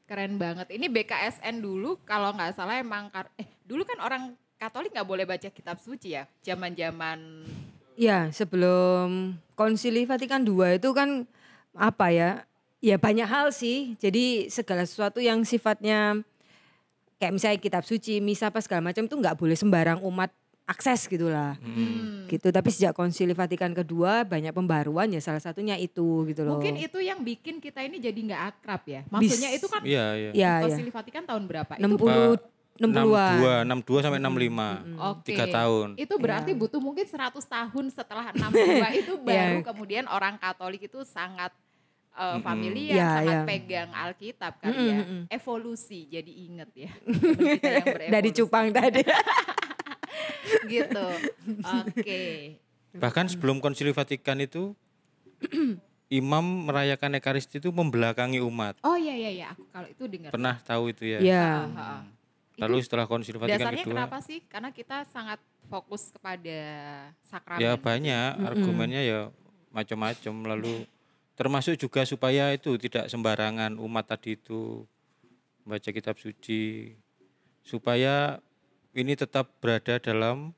Keren 0.06 0.38
banget. 0.38 0.70
Ini 0.70 0.86
BKSN 0.88 1.60
dulu 1.60 1.98
kalau 2.04 2.30
nggak 2.32 2.54
salah 2.54 2.78
emang 2.78 3.10
kar- 3.10 3.34
eh 3.36 3.50
dulu 3.62 3.84
kan 3.84 4.00
orang 4.00 4.24
Katolik 4.56 4.92
nggak 4.92 5.08
boleh 5.08 5.24
baca 5.24 5.48
kitab 5.48 5.80
suci 5.80 6.14
ya. 6.14 6.28
Zaman-zaman 6.42 7.48
Iya, 7.96 8.28
sebelum 8.30 9.36
Konsili 9.54 10.04
Vatikan 10.04 10.44
II 10.44 10.76
itu 10.76 10.92
kan 10.92 11.24
apa 11.72 12.12
ya? 12.12 12.44
Ya 12.80 12.96
banyak 12.96 13.24
hal 13.24 13.52
sih. 13.52 13.96
Jadi 13.98 14.48
segala 14.48 14.84
sesuatu 14.84 15.20
yang 15.20 15.44
sifatnya 15.44 16.24
kayak 17.20 17.34
misalnya 17.36 17.60
kitab 17.60 17.84
suci, 17.84 18.18
misa 18.18 18.48
apa 18.48 18.64
segala 18.64 18.90
macam 18.90 19.04
itu 19.04 19.14
nggak 19.14 19.36
boleh 19.36 19.54
sembarang 19.54 20.00
umat 20.02 20.32
akses 20.64 21.06
gitu 21.06 21.28
lah. 21.28 21.58
Hmm. 21.60 22.26
Gitu. 22.26 22.48
Tapi 22.48 22.70
sejak 22.70 22.94
Konsili 22.94 23.34
Vatikan 23.34 23.74
kedua 23.74 24.22
banyak 24.22 24.54
pembaruan 24.54 25.10
ya 25.10 25.20
salah 25.20 25.42
satunya 25.42 25.76
itu 25.76 26.24
gitu 26.26 26.46
loh. 26.46 26.58
Mungkin 26.58 26.78
itu 26.78 27.02
yang 27.02 27.20
bikin 27.20 27.58
kita 27.58 27.82
ini 27.82 27.98
jadi 27.98 28.16
nggak 28.16 28.42
akrab 28.56 28.82
ya. 28.86 29.02
Maksudnya 29.10 29.50
Bis- 29.50 29.58
itu 29.60 29.68
kan 29.68 29.82
Iya, 29.82 30.06
iya. 30.16 30.30
ya 30.32 30.34
ya. 30.34 30.52
Konsili 30.64 30.90
Vatikan 30.90 31.26
tahun 31.26 31.44
berapa? 31.46 31.74
Itu 31.76 31.84
60 31.84 32.38
60-an. 32.80 33.68
62, 33.68 33.68
62 33.68 34.00
sampai 34.00 34.20
65. 34.24 34.72
Oke. 35.12 35.28
Tiga 35.28 35.46
tahun. 35.52 35.88
Itu 36.00 36.16
berarti 36.16 36.52
butuh 36.56 36.80
mungkin 36.80 37.04
100 37.04 37.36
tahun 37.44 37.86
setelah 37.92 38.32
62 38.32 39.04
itu 39.04 39.14
baru 39.28 39.60
Iya. 39.60 39.66
kemudian 39.68 40.06
orang 40.08 40.40
Katolik 40.40 40.88
itu 40.88 41.04
sangat 41.04 41.52
uh, 42.20 42.36
Mm-mm. 42.36 42.44
familiar, 42.44 42.96
Iya, 43.00 43.10
sangat 43.24 43.36
iya. 43.40 43.48
pegang 43.48 43.90
Alkitab 43.96 44.54
kan 44.60 44.72
Mm-mm, 44.76 44.90
ya. 44.92 45.00
Evolusi 45.32 46.00
jadi 46.12 46.32
inget 46.32 46.70
ya. 46.76 46.92
Dari 48.14 48.30
cupang 48.36 48.76
tadi. 48.76 49.02
gitu. 50.74 51.08
Oke. 51.64 52.22
Bahkan 53.00 53.26
sebelum 53.32 53.64
Konsili 53.64 53.96
Vatikan 53.96 54.36
itu 54.44 54.76
imam 56.20 56.68
merayakan 56.68 57.16
Ekaristi 57.16 57.64
itu 57.64 57.72
membelakangi 57.72 58.44
umat. 58.44 58.76
Oh 58.84 58.98
iya 59.00 59.16
iya 59.16 59.30
iya, 59.32 59.46
aku 59.56 59.64
kalau 59.72 59.88
itu 59.88 60.04
dengar. 60.10 60.30
Pernah 60.36 60.56
tahu 60.66 60.92
itu 60.92 61.04
ya? 61.08 61.20
Iya. 61.24 61.48
Ah. 61.78 62.04
Lalu 62.60 62.84
Itu 62.84 62.92
setelah 62.92 63.08
Konsili 63.08 63.40
Vatikan 63.40 63.56
dasarnya 63.72 63.84
kedua, 63.88 63.96
kenapa 63.96 64.18
sih? 64.20 64.44
Karena 64.52 64.70
kita 64.76 65.08
sangat 65.08 65.40
fokus 65.72 66.12
kepada 66.12 66.60
sakramen. 67.24 67.64
ya 67.64 67.72
banyak 67.80 68.32
argumennya 68.44 69.02
ya 69.06 69.20
macam-macam. 69.72 70.34
Lalu 70.58 70.84
termasuk 71.40 71.80
juga 71.80 72.04
supaya 72.04 72.52
itu 72.52 72.76
tidak 72.76 73.08
sembarangan 73.08 73.80
umat 73.80 74.12
tadi 74.12 74.36
itu 74.36 74.84
baca 75.64 75.88
kitab 75.96 76.20
suci 76.20 76.92
supaya 77.64 78.44
ini 78.92 79.16
tetap 79.16 79.48
berada 79.64 80.04
dalam 80.04 80.52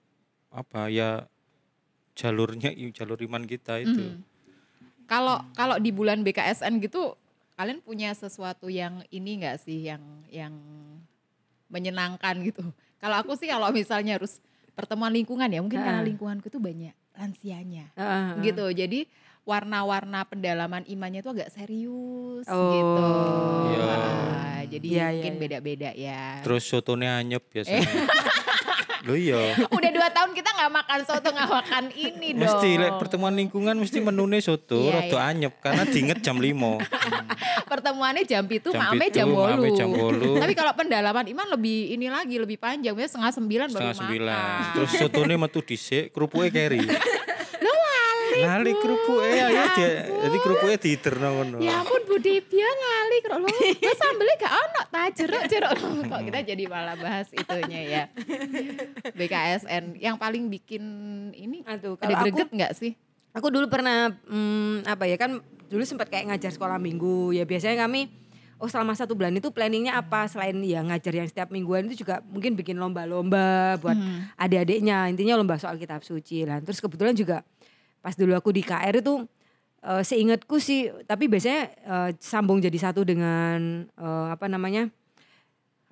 apa 0.50 0.90
ya 0.90 1.30
jalurnya 2.18 2.74
jalur 2.98 3.22
iman 3.22 3.46
kita 3.46 3.86
itu. 3.86 4.02
Mhm. 4.02 4.26
Kalau 5.06 5.38
kalau 5.54 5.78
di 5.78 5.94
bulan 5.94 6.26
BKSN 6.26 6.82
gitu, 6.82 7.14
kalian 7.60 7.84
punya 7.86 8.10
sesuatu 8.18 8.66
yang 8.72 9.06
ini 9.14 9.38
enggak 9.38 9.62
sih 9.62 9.86
yang 9.86 10.02
yang 10.34 10.56
menyenangkan 11.70 12.42
gitu? 12.42 12.64
Kalau 12.98 13.22
aku 13.22 13.38
sih 13.38 13.52
kalau 13.52 13.70
misalnya 13.70 14.18
harus 14.18 14.42
pertemuan 14.74 15.12
lingkungan 15.14 15.52
ya, 15.52 15.60
mungkin 15.62 15.78
karena 15.78 16.02
Ah. 16.02 16.08
lingkunganku 16.08 16.48
tuh 16.50 16.64
banyak 16.64 16.96
lansianya. 17.14 17.92
Heeh, 17.94 18.24
heeh. 18.34 18.42
Gitu. 18.50 18.66
Jadi 18.72 19.00
warna-warna 19.44 20.22
pendalaman 20.24 20.86
imannya 20.86 21.20
tuh 21.20 21.34
agak 21.34 21.50
serius 21.50 22.46
Oh. 22.46 22.72
gitu. 22.72 23.08
Iya. 23.72 23.86
Ah, 23.88 24.62
jadi 24.64 24.86
Iya, 24.86 24.96
iya, 24.96 25.06
mungkin 25.12 25.34
iya. 25.34 25.42
beda-beda 25.42 25.90
ya. 25.92 26.22
Terus 26.42 26.64
sotonya 26.64 27.18
anyep 27.18 27.44
biasanya. 27.48 27.82
Loh 29.02 29.18
iya. 29.18 29.58
Udah 29.66 29.90
dua 29.90 30.14
tahun 30.14 30.30
kita 30.32 30.46
nggak 30.52 30.72
makan 30.72 31.00
soto 31.02 31.34
nggak 31.34 31.50
makan 31.50 31.84
ini 31.92 32.38
dong. 32.38 32.46
Mesti 32.46 32.70
pertemuan 33.02 33.34
lingkungan 33.34 33.74
mesti 33.74 33.98
menune 33.98 34.38
soto 34.40 34.78
Iya, 34.78 34.94
rada 34.94 35.18
iya. 35.18 35.22
anyep 35.28 35.54
karena 35.58 35.84
diinget 35.84 36.22
jam 36.22 36.38
5. 36.38 36.78
pertemuannya 37.72 38.24
jam 38.24 38.46
itu, 38.46 38.70
pitu, 38.70 39.10
jam 39.10 39.28
bolu. 39.28 39.74
jam 39.74 39.90
wolu. 39.90 40.38
Tapi 40.44 40.54
kalau 40.54 40.78
pendalaman 40.78 41.26
iman 41.26 41.48
lebih 41.50 41.98
ini 41.98 42.14
lagi 42.14 42.38
lebih 42.38 42.62
panjang, 42.62 42.94
biasanya 42.94 43.10
setengah 43.10 43.34
sembilan 43.34 43.68
baru 43.68 43.78
setengah 43.82 43.98
sembilan. 43.98 44.38
makan. 44.38 44.74
Terus 44.78 44.92
sotone 44.94 45.34
metu 45.34 45.60
dhisik, 45.66 46.04
kerupuknya 46.14 46.50
keri. 46.54 46.82
Lali 48.44 48.72
kerupuknya 48.74 49.30
ya 49.30 49.66
dia. 49.74 49.90
Jadi 50.08 50.38
kerupuknya 50.42 50.78
diiterno 50.78 51.28
ngono. 51.32 51.58
Ya 51.62 51.82
ampun 51.82 52.02
Bu 52.06 52.18
Dipia 52.18 52.66
ngali 52.66 53.18
kok 53.22 53.38
lo. 53.38 53.48
Lo 53.50 53.92
sambelnya 53.96 54.36
gak 54.40 54.54
ono 54.54 54.82
ta 54.90 55.02
jeruk-jeruk. 55.10 55.76
Kok 56.10 56.22
kita 56.28 56.40
jadi 56.44 56.64
malah 56.66 56.96
bahas 56.98 57.28
itunya 57.32 57.82
ya. 57.86 58.04
BKSN 59.14 59.98
yang 59.98 60.16
paling 60.18 60.50
bikin 60.50 60.84
ini 61.34 61.64
Aduh, 61.66 61.96
ada 61.98 62.08
kalau 62.08 62.18
aku 62.18 62.26
greget 62.30 62.50
nggak 62.52 62.72
sih? 62.76 62.92
Aku 63.32 63.48
dulu 63.48 63.72
pernah 63.72 64.12
hmm, 64.28 64.84
apa 64.84 65.08
ya 65.08 65.16
kan 65.16 65.40
dulu 65.72 65.84
sempat 65.88 66.12
kayak 66.12 66.36
ngajar 66.36 66.52
sekolah 66.52 66.76
minggu 66.76 67.32
ya 67.32 67.48
biasanya 67.48 67.88
kami 67.88 68.12
oh 68.60 68.68
selama 68.68 68.92
satu 68.92 69.16
bulan 69.16 69.32
itu 69.34 69.50
planningnya 69.50 69.96
apa 69.96 70.28
selain 70.28 70.60
ya 70.62 70.84
ngajar 70.84 71.16
yang 71.16 71.28
setiap 71.32 71.48
mingguan 71.50 71.88
itu 71.88 72.04
juga 72.04 72.20
mungkin 72.28 72.54
bikin 72.54 72.76
lomba-lomba 72.76 73.80
buat 73.80 73.96
Hmm. 73.96 74.28
adik-adiknya 74.36 75.08
intinya 75.08 75.40
lomba 75.40 75.56
soal 75.58 75.80
kitab 75.80 76.04
suci 76.04 76.44
lah 76.44 76.60
terus 76.60 76.84
kebetulan 76.84 77.16
juga 77.16 77.42
pas 78.02 78.14
dulu 78.14 78.34
aku 78.34 78.50
di 78.50 78.62
KR 78.62 78.98
itu 78.98 79.24
eh, 79.82 80.02
seingatku 80.02 80.58
sih 80.58 80.90
tapi 81.06 81.26
biasanya 81.26 81.62
eh, 81.72 82.10
sambung 82.18 82.58
jadi 82.58 82.78
satu 82.82 83.02
dengan 83.02 83.86
eh, 83.88 84.28
apa 84.30 84.46
namanya 84.46 84.90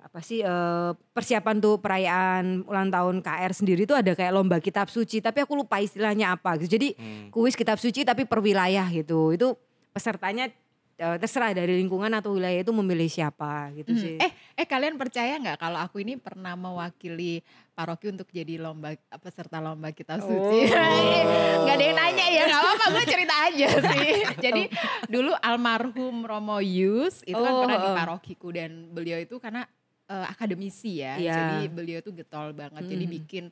apa 0.00 0.18
sih 0.20 0.40
eh, 0.40 0.90
persiapan 1.12 1.60
tuh 1.60 1.76
perayaan 1.76 2.64
ulang 2.64 2.88
tahun 2.88 3.20
KR 3.20 3.52
sendiri 3.52 3.84
tuh 3.84 3.94
ada 3.94 4.16
kayak 4.16 4.32
lomba 4.32 4.56
kitab 4.56 4.88
suci 4.88 5.20
tapi 5.20 5.44
aku 5.44 5.52
lupa 5.54 5.76
istilahnya 5.76 6.32
apa 6.34 6.56
gitu 6.56 6.74
jadi 6.74 6.88
Hmm. 6.96 7.28
kuis 7.28 7.52
kitab 7.52 7.76
suci 7.76 8.02
tapi 8.02 8.24
per 8.24 8.40
wilayah 8.40 8.88
gitu 8.88 9.30
itu 9.30 9.52
pesertanya 9.92 10.48
eh, 10.96 11.16
terserah 11.16 11.52
dari 11.52 11.76
lingkungan 11.78 12.08
atau 12.12 12.32
wilayah 12.32 12.60
itu 12.60 12.72
memilih 12.72 13.08
siapa 13.08 13.72
gitu 13.72 13.92
Hmm. 13.92 14.00
sih. 14.00 14.16
Eh, 14.20 14.32
eh 14.56 14.64
kalian 14.64 14.96
percaya 14.96 15.36
nggak 15.36 15.56
kalau 15.56 15.76
aku 15.76 16.00
ini 16.00 16.16
pernah 16.16 16.56
mewakili 16.56 17.40
paroki 17.80 18.06
untuk 18.06 18.28
jadi 18.28 18.60
lomba 18.60 18.92
peserta 19.16 19.56
lomba 19.56 19.88
kitab 19.90 20.20
suci? 20.20 20.68
Oh. 20.68 21.60
Nggak 21.64 21.74
ada 21.74 21.84
yang 21.86 21.96
nanya 21.96 22.26
ya, 22.28 22.42
nggak 22.44 22.60
apa-apa 22.60 22.84
gue 22.90 23.04
cerita 23.06 23.34
aja 23.42 23.68
sih. 23.88 24.08
Jadi 24.38 24.62
dulu 25.06 25.32
almarhum 25.34 26.20
Romo 26.20 26.60
Yus 26.60 27.24
itu 27.24 27.32
kan 27.34 27.48
Oh, 27.50 27.64
pernah 27.64 27.78
di 27.78 27.88
oh. 27.88 27.96
parokiku 27.96 28.48
dan 28.50 28.70
beliau 28.90 29.16
itu 29.16 29.36
karena 29.36 29.64
eh, 30.04 30.26
akademisi 30.26 31.00
ya, 31.00 31.16
Iya. 31.16 31.32
jadi 31.32 31.58
beliau 31.70 31.98
itu 31.98 32.10
getol 32.10 32.52
banget. 32.52 32.82
Jadi 32.82 33.04
Mhm. 33.06 33.14
bikin 33.16 33.44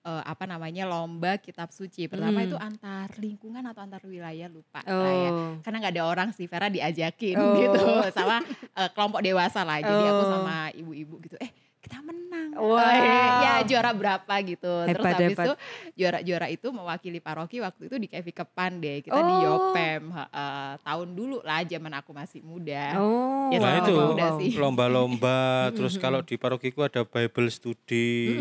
eh, 0.00 0.22
apa 0.24 0.42
namanya 0.42 0.84
lomba 0.84 1.36
kitab 1.36 1.68
suci. 1.70 2.08
Pertama 2.08 2.40
Mhm. 2.40 2.46
itu 2.46 2.56
antar 2.56 3.08
lingkungan 3.14 3.60
atau 3.62 3.80
antar 3.80 4.00
wilayah 4.02 4.48
lupa 4.48 4.80
saya 4.80 5.28
Oh. 5.28 5.60
karena 5.60 5.76
nggak 5.78 5.94
ada 5.94 6.04
orang 6.04 6.28
sih 6.32 6.44
Vera 6.44 6.66
diajakin 6.66 7.36
Oh. 7.36 7.52
gitu 7.54 7.80
sama 8.10 8.40
eh, 8.74 8.88
kelompok 8.90 9.20
dewasa 9.20 9.60
lah 9.60 9.76
jadi 9.78 10.04
aku 10.06 10.24
Oh. 10.24 10.30
sama 10.34 10.56
ibu-ibu 10.72 11.20
gitu 11.20 11.36
eh 11.36 11.52
kita 11.90 11.98
menang 12.00 12.28
Wow. 12.52 12.76
Eh, 12.78 13.30
ya 13.40 13.52
juara 13.64 13.90
berapa 13.90 14.34
gitu 14.42 14.70
terus 14.84 15.00
Hebat, 15.00 15.14
habis 15.16 15.32
hebat. 15.32 15.44
itu 15.44 15.52
juara-juara 15.96 16.46
itu 16.48 16.66
mewakili 16.68 17.18
paroki 17.18 17.58
waktu 17.58 17.82
itu 17.84 17.96
di 17.96 18.06
Kevi 18.06 18.32
Kepan 18.32 18.78
deh 18.78 19.00
kita 19.00 19.16
di 19.16 19.32
Oh. 19.32 19.40
Yopem 19.40 20.02
heeh, 20.08 20.70
tahun 20.80 21.08
dulu 21.10 21.40
lah 21.40 21.62
zaman 21.62 21.92
aku 21.96 22.10
masih 22.12 22.40
muda 22.40 22.94
Oh. 22.94 23.48
Ya, 23.48 23.58
Nah 23.58 23.72
itu 23.80 23.90
muda 23.92 24.26
sih. 24.36 24.50
lomba-lomba, 24.54 25.40
terus 25.74 25.96
kalau 25.96 26.20
di 26.20 26.36
parokiku 26.36 26.84
ada 26.84 27.02
Bible 27.02 27.48
study, 27.48 28.38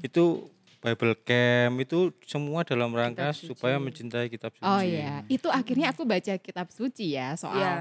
itu 0.00 0.24
Bible 0.78 1.14
camp, 1.20 1.74
itu 1.78 1.98
semua 2.22 2.62
dalam 2.62 2.90
rangka 2.90 3.30
supaya 3.32 3.78
mencintai 3.78 4.26
kitab 4.26 4.50
suci. 4.52 4.62
oh 4.64 4.78
ya 4.80 5.22
itu 5.28 5.46
akhirnya 5.48 5.90
aku 5.90 6.02
baca 6.04 6.34
kitab 6.36 6.66
suci 6.68 7.14
ya 7.14 7.34
soal 7.36 7.56
Iya. 7.56 7.74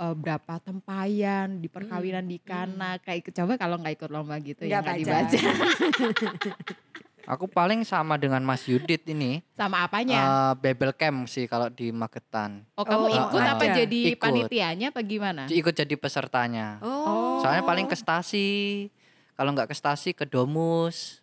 Eh, 0.00 0.14
berapa 0.14 0.54
tempayan 0.58 1.60
di 1.60 1.68
perkawinan 1.68 2.24
di 2.24 2.38
Kana 2.38 2.96
kayak 2.98 3.28
coba 3.30 3.54
kalau 3.54 3.76
nggak 3.76 3.94
ikut 3.94 4.08
lomba 4.08 4.36
gitu 4.38 4.64
ya 4.64 4.80
Nggak 4.80 4.82
nggak 4.82 4.96
baca. 5.04 5.28
dibaca 5.28 5.40
Aku 7.28 7.46
paling 7.46 7.84
sama 7.84 8.16
dengan 8.16 8.40
Mas 8.40 8.64
Yudit 8.64 9.06
ini. 9.06 9.38
sama 9.54 9.84
apanya 9.84 10.18
eh, 10.18 10.52
Bible 10.58 10.90
Camp 10.92 11.24
sih 11.24 11.46
kalau 11.46 11.68
di 11.68 11.92
Magetan. 11.92 12.66
Oh 12.74 12.82
kamu 12.82 13.06
Oh, 13.06 13.12
ikut 13.12 13.38
apa 13.38 13.60
ada. 13.62 13.76
jadi 13.76 14.00
Ikut. 14.10 14.18
panitianya 14.18 14.86
apa 14.90 15.00
gimana? 15.00 15.42
Ikut 15.46 15.70
jadi 15.70 15.94
pesertanya. 15.94 16.80
Oh. 16.80 17.38
Soalnya 17.38 17.62
paling 17.62 17.86
ke 17.86 17.94
stasi. 17.94 18.88
Kalau 19.32 19.52
nggak 19.52 19.68
ke 19.68 19.74
stasi 19.74 20.10
ke 20.10 20.24
domus. 20.24 21.22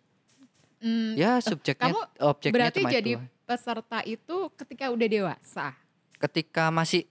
Hmm, 0.78 1.12
Ya 1.12 1.42
subjeknya 1.42 1.90
kamu 1.90 2.00
objeknya 2.24 2.54
berarti 2.56 2.80
cuma 2.80 2.90
jadi 2.90 3.12
itu. 3.12 3.24
peserta 3.44 3.98
itu 4.02 4.36
ketika 4.56 4.84
udah 4.88 5.08
dewasa. 5.10 5.66
Ketika 6.16 6.70
masih 6.70 7.04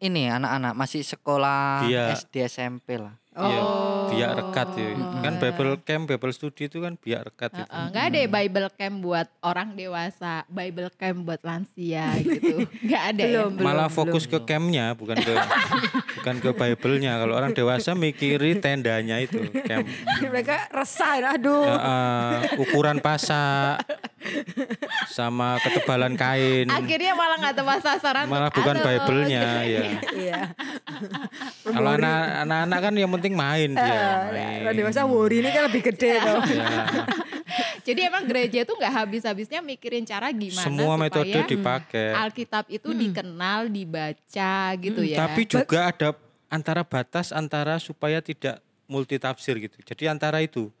ini 0.00 0.32
anak-anak 0.32 0.72
masih 0.72 1.04
sekolah 1.04 1.84
Iya. 1.84 2.16
SD 2.16 2.48
SMP 2.48 2.96
lah. 2.96 3.19
Iya, 3.30 3.46
Oh. 3.56 4.10
biak 4.10 4.30
rekat 4.36 4.68
ya. 4.74 4.90
Kan 5.22 5.34
Bible 5.38 5.78
camp, 5.80 6.02
Bible 6.04 6.34
study 6.34 6.66
itu 6.66 6.82
kan 6.82 6.98
biak 6.98 7.30
rekat 7.30 7.50
itu. 7.52 7.62
Heeh, 7.62 7.84
Nggak 7.88 8.04
ada 8.04 8.18
ya 8.18 8.28
Bible 8.28 8.68
camp 8.74 8.96
buat 8.98 9.28
orang 9.40 9.68
dewasa, 9.72 10.42
Bible 10.46 10.90
camp 10.92 11.18
buat 11.22 11.38
lansia 11.40 12.10
gitu. 12.18 12.66
Nggak 12.90 13.02
ada 13.06 13.22
Belum, 13.22 13.50
ya. 13.54 13.62
Malah 13.62 13.86
fokus 13.88 14.26
ke 14.26 14.34
campnya, 14.42 14.98
bukan 14.98 15.14
ke 15.14 15.30
bukan 16.18 16.36
ke 16.38 16.50
Bible-nya. 16.52 17.12
Kalau 17.16 17.38
orang 17.38 17.54
dewasa 17.54 17.94
mikiri 17.94 18.58
tendanya 18.58 19.22
itu 19.22 19.38
camp. 19.62 19.86
Mereka 20.26 20.74
resah, 20.74 21.30
aduh. 21.30 21.62
Ya, 21.62 21.76
eh, 21.78 22.34
ukuran 22.58 22.98
pasak 22.98 23.78
sama 25.08 25.62
ketebalan 25.62 26.12
kain. 26.12 26.66
Akhirnya 26.66 27.14
malah 27.14 27.38
nggak 27.38 27.56
tepat 27.56 27.78
sasaran. 27.80 28.26
Malah 28.26 28.50
bukan. 28.50 28.74
Bible-nya 28.80 29.42
ya. 29.62 29.82
Iya. 30.10 30.40
Kalau 31.62 31.90
anak- 31.94 32.42
anak-anak 32.42 32.78
kan 32.80 32.94
yang 32.96 33.10
penting 33.20 33.36
main 33.36 33.70
dia. 33.76 34.32
Kalau 34.32 34.72
Main. 34.72 34.80
dewasa 34.80 35.00
worry 35.04 35.44
ini 35.44 35.48
kan 35.52 35.68
lebih 35.68 35.82
gede 35.92 36.16
tuh. 36.18 36.40
Ya, 36.48 36.88
Jadi 37.86 38.00
emang 38.06 38.24
gereja 38.24 38.64
itu 38.64 38.72
nggak 38.72 38.94
habis-habisnya 39.04 39.60
mikirin 39.60 40.08
cara 40.08 40.32
gimana 40.32 40.64
semua 40.64 40.96
supaya 40.96 41.04
metode 41.04 41.38
dipakai. 41.44 42.08
Alkitab 42.16 42.64
itu 42.72 42.88
dikenal, 42.96 43.68
dibaca 43.68 44.54
gitu 44.80 45.00
ya. 45.04 45.18
Tapi 45.28 45.42
juga 45.44 45.92
ada 45.92 46.08
antara 46.48 46.82
batas 46.82 47.30
antara 47.30 47.76
supaya 47.78 48.18
tidak 48.24 48.58
multitafsir 48.90 49.54
gitu. 49.60 49.78
Jadi 49.84 50.10
antara 50.10 50.42
itu 50.42 50.72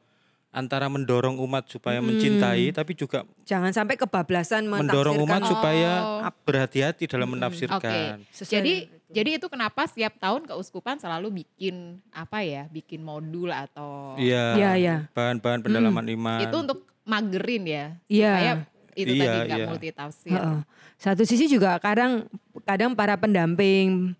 antara 0.50 0.86
mendorong 0.86 1.38
umat 1.40 1.62
supaya 1.64 1.98
mencintai 1.98 2.70
tapi 2.70 2.92
juga 2.92 3.22
Jangan 3.44 3.70
sampai 3.70 3.94
kebablasan 3.94 4.66
mendorong 4.66 5.14
umat 5.20 5.38
mentafsirkan. 5.38 5.46
supaya 5.48 5.90
Oh. 6.20 6.30
berhati-hati 6.42 7.06
dalam 7.06 7.26
Oke, 7.26 7.34
menafsirkan. 7.36 8.26
Sesuai 8.28 8.50
jadi 8.52 8.72
itu. 8.80 8.94
jadi 9.08 9.30
itu 9.36 9.46
kenapa 9.46 9.86
setiap 9.86 10.14
tahun 10.16 10.44
keuskupan 10.44 10.98
selalu 10.98 11.40
bikin 11.40 12.02
apa 12.10 12.42
ya, 12.42 12.66
bikin 12.66 12.98
modul 13.00 13.48
atau 13.48 14.14
Iya. 14.16 14.44
Iya, 14.54 14.70
iya. 14.76 14.96
Bahan-bahan 15.10 15.62
pendalaman 15.62 16.06
iman. 16.10 16.42
itu 16.42 16.56
untuk 16.58 16.78
magerin 17.02 17.64
ya, 17.64 17.84
Iya. 18.06 18.30
supaya 18.32 18.52
itu 18.92 19.12
Iya, 19.12 19.22
tadi 19.24 19.38
nggak 19.46 19.56
iya. 19.56 19.66
multitafsir. 19.66 20.30
Heeh. 20.30 20.58
Satu 20.96 21.22
sisi 21.22 21.46
juga 21.46 21.78
kadang 21.78 22.26
kadang 22.62 22.92
para 22.92 23.14
pendamping 23.14 24.12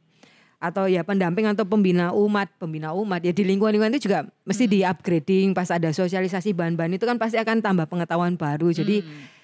atau 0.60 0.84
ya 0.84 1.00
pendamping 1.00 1.48
atau 1.48 1.64
pembina 1.64 2.12
umat, 2.12 2.52
pembina 2.54 2.92
umat 2.92 3.18
ya 3.18 3.32
di 3.32 3.42
lingkungan-lingkungan 3.42 3.96
itu 3.96 4.06
juga 4.06 4.28
mesti 4.44 4.68
di 4.68 4.84
upgrading 4.84 5.50
pas 5.50 5.66
ada 5.66 5.88
sosialisasi 5.88 6.52
bahan-bahan 6.52 6.94
itu 6.94 7.02
kan 7.02 7.16
pasti 7.16 7.34
akan 7.34 7.58
tambah 7.58 7.88
pengetahuan 7.88 8.36
baru. 8.36 8.68
Jadi 8.70 9.00
Hmm. 9.00 9.40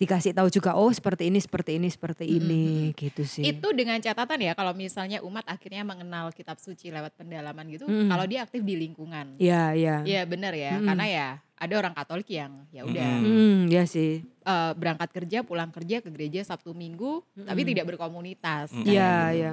dikasih 0.00 0.32
tahu 0.32 0.48
juga 0.48 0.72
oh 0.72 0.88
seperti 0.88 1.28
ini, 1.28 1.36
seperti 1.36 1.76
ini, 1.76 1.90
seperti 1.90 2.24
ini 2.24 2.64
gitu 2.94 3.20
sih. 3.20 3.44
Itu 3.44 3.74
dengan 3.74 4.00
catatan 4.00 4.40
ya 4.40 4.54
kalau 4.54 4.72
misalnya 4.72 5.20
umat 5.20 5.44
akhirnya 5.44 5.84
mengenal 5.84 6.32
kitab 6.32 6.56
suci 6.56 6.88
lewat 6.88 7.18
pendalaman 7.20 7.68
gitu, 7.68 7.84
Mm. 7.84 8.08
kalau 8.08 8.24
dia 8.24 8.40
aktif 8.40 8.64
di 8.64 8.80
lingkungan. 8.80 9.36
Iya, 9.36 9.76
iya. 9.76 9.96
Iya 10.00 10.22
benar 10.24 10.56
ya, 10.56 10.80
Mm. 10.80 10.86
karena 10.86 11.04
ya 11.04 11.28
ada 11.52 11.74
orang 11.76 11.92
Katolik 11.92 12.32
yang 12.32 12.64
ya 12.70 12.88
udah 12.88 13.04
Mm. 13.12 13.26
Hmm, 13.26 13.58
ya 13.68 13.84
sih. 13.84 14.24
eh, 14.40 14.72
berangkat 14.72 15.12
kerja, 15.12 15.44
pulang 15.44 15.68
kerja 15.68 16.00
ke 16.00 16.08
gereja 16.08 16.40
Sabtu 16.42 16.72
Minggu, 16.72 17.20
tapi 17.36 17.60
tidak 17.62 17.92
berkomunitas. 17.92 18.72
Mm. 18.72 18.84
Kayak 18.88 19.26
Iya. 19.36 19.52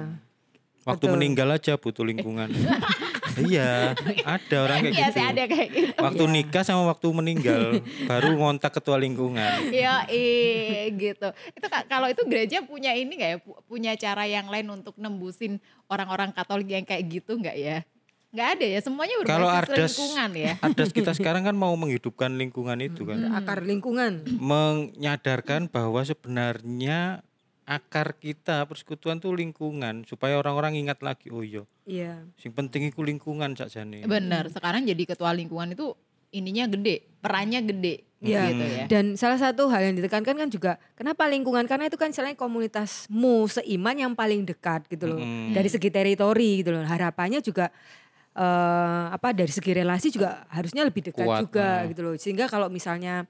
Iya. 0.88 0.90
Waktu 0.90 1.04
Betul. 1.04 1.14
meninggal 1.14 1.48
aja 1.52 1.72
butuh 1.76 2.00
lingkungan. 2.02 2.48
iya, 3.44 3.92
ada 4.24 4.56
orang 4.58 4.78
kayak 4.82 4.94
Iya 4.94 5.06
gitu. 5.06 5.20
ada 5.22 5.42
kayak 5.44 5.68
gitu. 5.70 5.92
Waktu 5.94 6.24
nikah 6.26 6.64
sama 6.64 6.88
waktu 6.88 7.06
meninggal 7.12 7.62
baru 8.04 8.34
ngontak 8.34 8.72
ketua 8.72 8.96
lingkungan. 8.96 9.68
Iya, 9.68 10.08
eh, 10.08 10.88
gitu. 10.90 11.28
Itu 11.52 11.66
ka- 11.66 11.84
kalau 11.84 12.08
itu 12.08 12.24
gereja 12.24 12.64
punya 12.64 12.90
ini 12.90 13.12
nggak 13.14 13.30
ya? 13.30 13.38
pu- 13.38 13.60
Punya 13.62 13.92
cara 13.94 14.24
yang 14.24 14.48
lain 14.48 14.64
untuk 14.72 14.96
nembusin 14.96 15.60
orang-orang 15.86 16.32
Katolik 16.32 16.72
yang 16.72 16.82
kayak 16.82 17.04
gitu 17.06 17.36
nggak 17.36 17.54
ya? 17.54 17.84
Nggak 18.28 18.48
ada 18.56 18.66
ya. 18.66 18.78
Semuanya 18.80 19.14
berbasis 19.16 19.32
Kalau 19.34 19.48
Ardas 19.48 19.92
lingkungan 19.92 20.30
ya. 20.34 20.52
Ardas 20.58 20.90
kita 20.90 21.12
sekarang 21.12 21.42
kan 21.42 21.54
mau 21.54 21.72
menghidupkan 21.74 22.32
lingkungan 22.32 22.76
itu 22.78 23.04
kan. 23.04 23.28
Akar 23.30 23.60
lingkungan. 23.60 24.24
Menyadarkan 24.40 25.68
bahwa 25.68 26.00
sebenarnya 26.02 27.20
akar 27.68 28.16
kita 28.16 28.64
persekutuan 28.64 29.20
tuh 29.20 29.36
lingkungan 29.36 30.08
supaya 30.08 30.40
orang-orang 30.40 30.80
ingat 30.80 31.04
lagi 31.04 31.28
oh 31.28 31.44
iya 31.44 31.68
Iya. 31.84 32.24
sing 32.40 32.52
penting 32.52 32.88
itu 32.92 33.00
lingkungan 33.00 33.56
sakjane. 33.56 34.04
Bener. 34.04 34.48
Sekarang 34.52 34.84
jadi 34.84 35.02
ketua 35.08 35.32
lingkungan 35.32 35.72
itu 35.72 35.96
ininya 36.28 36.68
gede, 36.68 37.00
perannya 37.24 37.64
gede, 37.64 38.04
Iya. 38.20 38.42
gitu 38.52 38.64
ya. 38.68 38.84
Dan 38.92 39.16
salah 39.16 39.40
satu 39.40 39.72
hal 39.72 39.88
yang 39.88 39.96
ditekankan 39.96 40.36
kan 40.36 40.48
juga 40.52 40.76
kenapa 40.92 41.24
lingkungan 41.24 41.64
karena 41.64 41.88
itu 41.88 41.96
kan 41.96 42.12
selain 42.12 42.36
komunitasmu 42.36 43.48
seiman 43.48 43.96
yang 43.96 44.12
paling 44.12 44.44
dekat 44.44 44.84
gitu 44.92 45.16
loh. 45.16 45.20
Mm. 45.20 45.56
Dari 45.56 45.68
segi 45.72 45.88
teritori 45.88 46.60
gitu 46.60 46.76
loh. 46.76 46.84
Harapannya 46.84 47.40
juga 47.40 47.72
eh 48.38 49.04
apa 49.10 49.32
dari 49.32 49.50
segi 49.50 49.72
relasi 49.74 50.12
juga 50.14 50.44
harusnya 50.52 50.84
lebih 50.84 51.10
dekat 51.10 51.24
Kuat, 51.24 51.40
juga 51.48 51.68
mm. 51.82 51.86
gitu 51.96 52.00
loh. 52.04 52.14
Sehingga 52.20 52.44
kalau 52.52 52.68
misalnya 52.68 53.24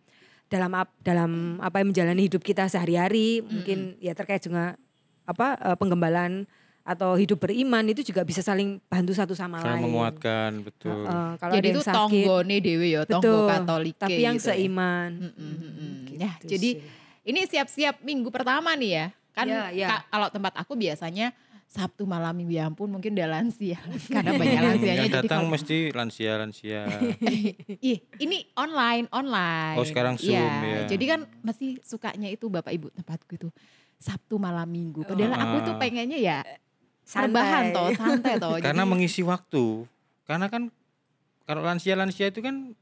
dalam 0.48 0.72
dalam 0.98 1.30
apa 1.60 1.80
yang 1.80 1.92
menjalani 1.92 2.24
hidup 2.24 2.40
kita 2.40 2.66
sehari-hari 2.66 3.40
mungkin 3.40 3.96
ya 3.98 4.12
terkait 4.12 4.40
juga 4.40 4.74
apa 5.22 5.46
eh, 5.60 5.76
penggembalaan 5.76 6.48
atau 6.88 7.12
hidup 7.14 7.36
beriman 7.38 7.84
itu 7.84 8.00
juga 8.00 8.24
bisa 8.24 8.40
saling 8.40 8.80
bantu 8.88 9.12
satu 9.12 9.36
sama 9.36 9.60
Saling 9.60 9.76
lain. 9.76 9.84
menguatkan 9.84 10.50
betul. 10.64 11.04
Heeh, 11.04 11.28
kalau 11.36 11.52
jadi 11.52 11.68
itu 11.68 11.80
sakit, 11.84 11.96
tonggone 12.00 12.56
dewe 12.64 12.86
ya, 12.88 13.02
tonggo. 13.04 13.44
Katolik. 13.44 13.92
Tapi 14.00 14.20
yang 14.24 14.40
gitu 14.40 14.48
ya. 14.48 14.56
seiman. 14.56 15.10
Mm, 15.20 15.28
mm, 15.28 15.36
mm, 15.36 15.52
mm. 15.60 15.96
Gitu 16.08 16.16
Ya, 16.16 16.30
jadi 16.40 16.70
sih. 16.80 16.88
ini 17.28 17.40
siap-siap 17.44 18.00
minggu 18.00 18.32
pertama 18.32 18.72
nih 18.72 18.90
ya. 18.90 19.06
Kan 19.36 19.46
Ya, 19.46 19.68
ya. 19.68 19.88
ka- 19.92 20.04
kalau 20.08 20.32
tempat 20.32 20.56
aku 20.56 20.72
biasanya 20.74 21.36
Sabtu 21.68 22.02
malam 22.02 22.32
minggu 22.32 22.56
ya 22.56 22.64
ampun 22.64 22.88
mungkin 22.88 23.12
udah 23.12 23.28
lansia 23.30 23.76
karena 24.08 24.32
banyak 24.34 24.56
lansianya 24.58 24.88
yang 24.94 25.04
jadi 25.06 25.16
datang 25.20 25.44
kalau- 25.44 25.52
mesti 25.52 25.76
lansia-lansia. 25.92 26.80
Ih, 27.84 27.98
ini 28.18 28.38
online, 28.54 29.04
online. 29.10 29.76
Oh, 29.76 29.84
sekarang 29.84 30.16
Zoom, 30.16 30.32
ya. 30.34 30.88
Jadi 30.88 31.04
kan 31.04 31.20
masih 31.40 31.76
sukanya 31.82 32.26
itu 32.26 32.48
Bapak 32.48 32.72
Ibu 32.72 32.88
tempatku 32.90 33.36
itu 33.36 33.48
Sabtu 33.96 34.40
malam 34.40 34.64
Minggu. 34.64 35.04
Padahal 35.04 35.34
aku 35.34 35.56
tuh 35.62 35.74
Ah. 35.74 35.78
pengennya 35.78 36.16
ya 36.16 36.38
Santai. 37.02 37.28
rebahan 37.30 37.64
toh, 37.70 37.88
santai 37.94 38.34
toh. 38.36 38.56
Karena 38.58 38.82
Jadi- 38.82 38.90
mengisi 38.90 39.20
waktu. 39.20 39.84
Karena 40.24 40.48
kan 40.48 40.72
kalau 41.44 41.60
lansia-lansia 41.60 42.28
itu 42.28 42.40
kan 42.40 42.72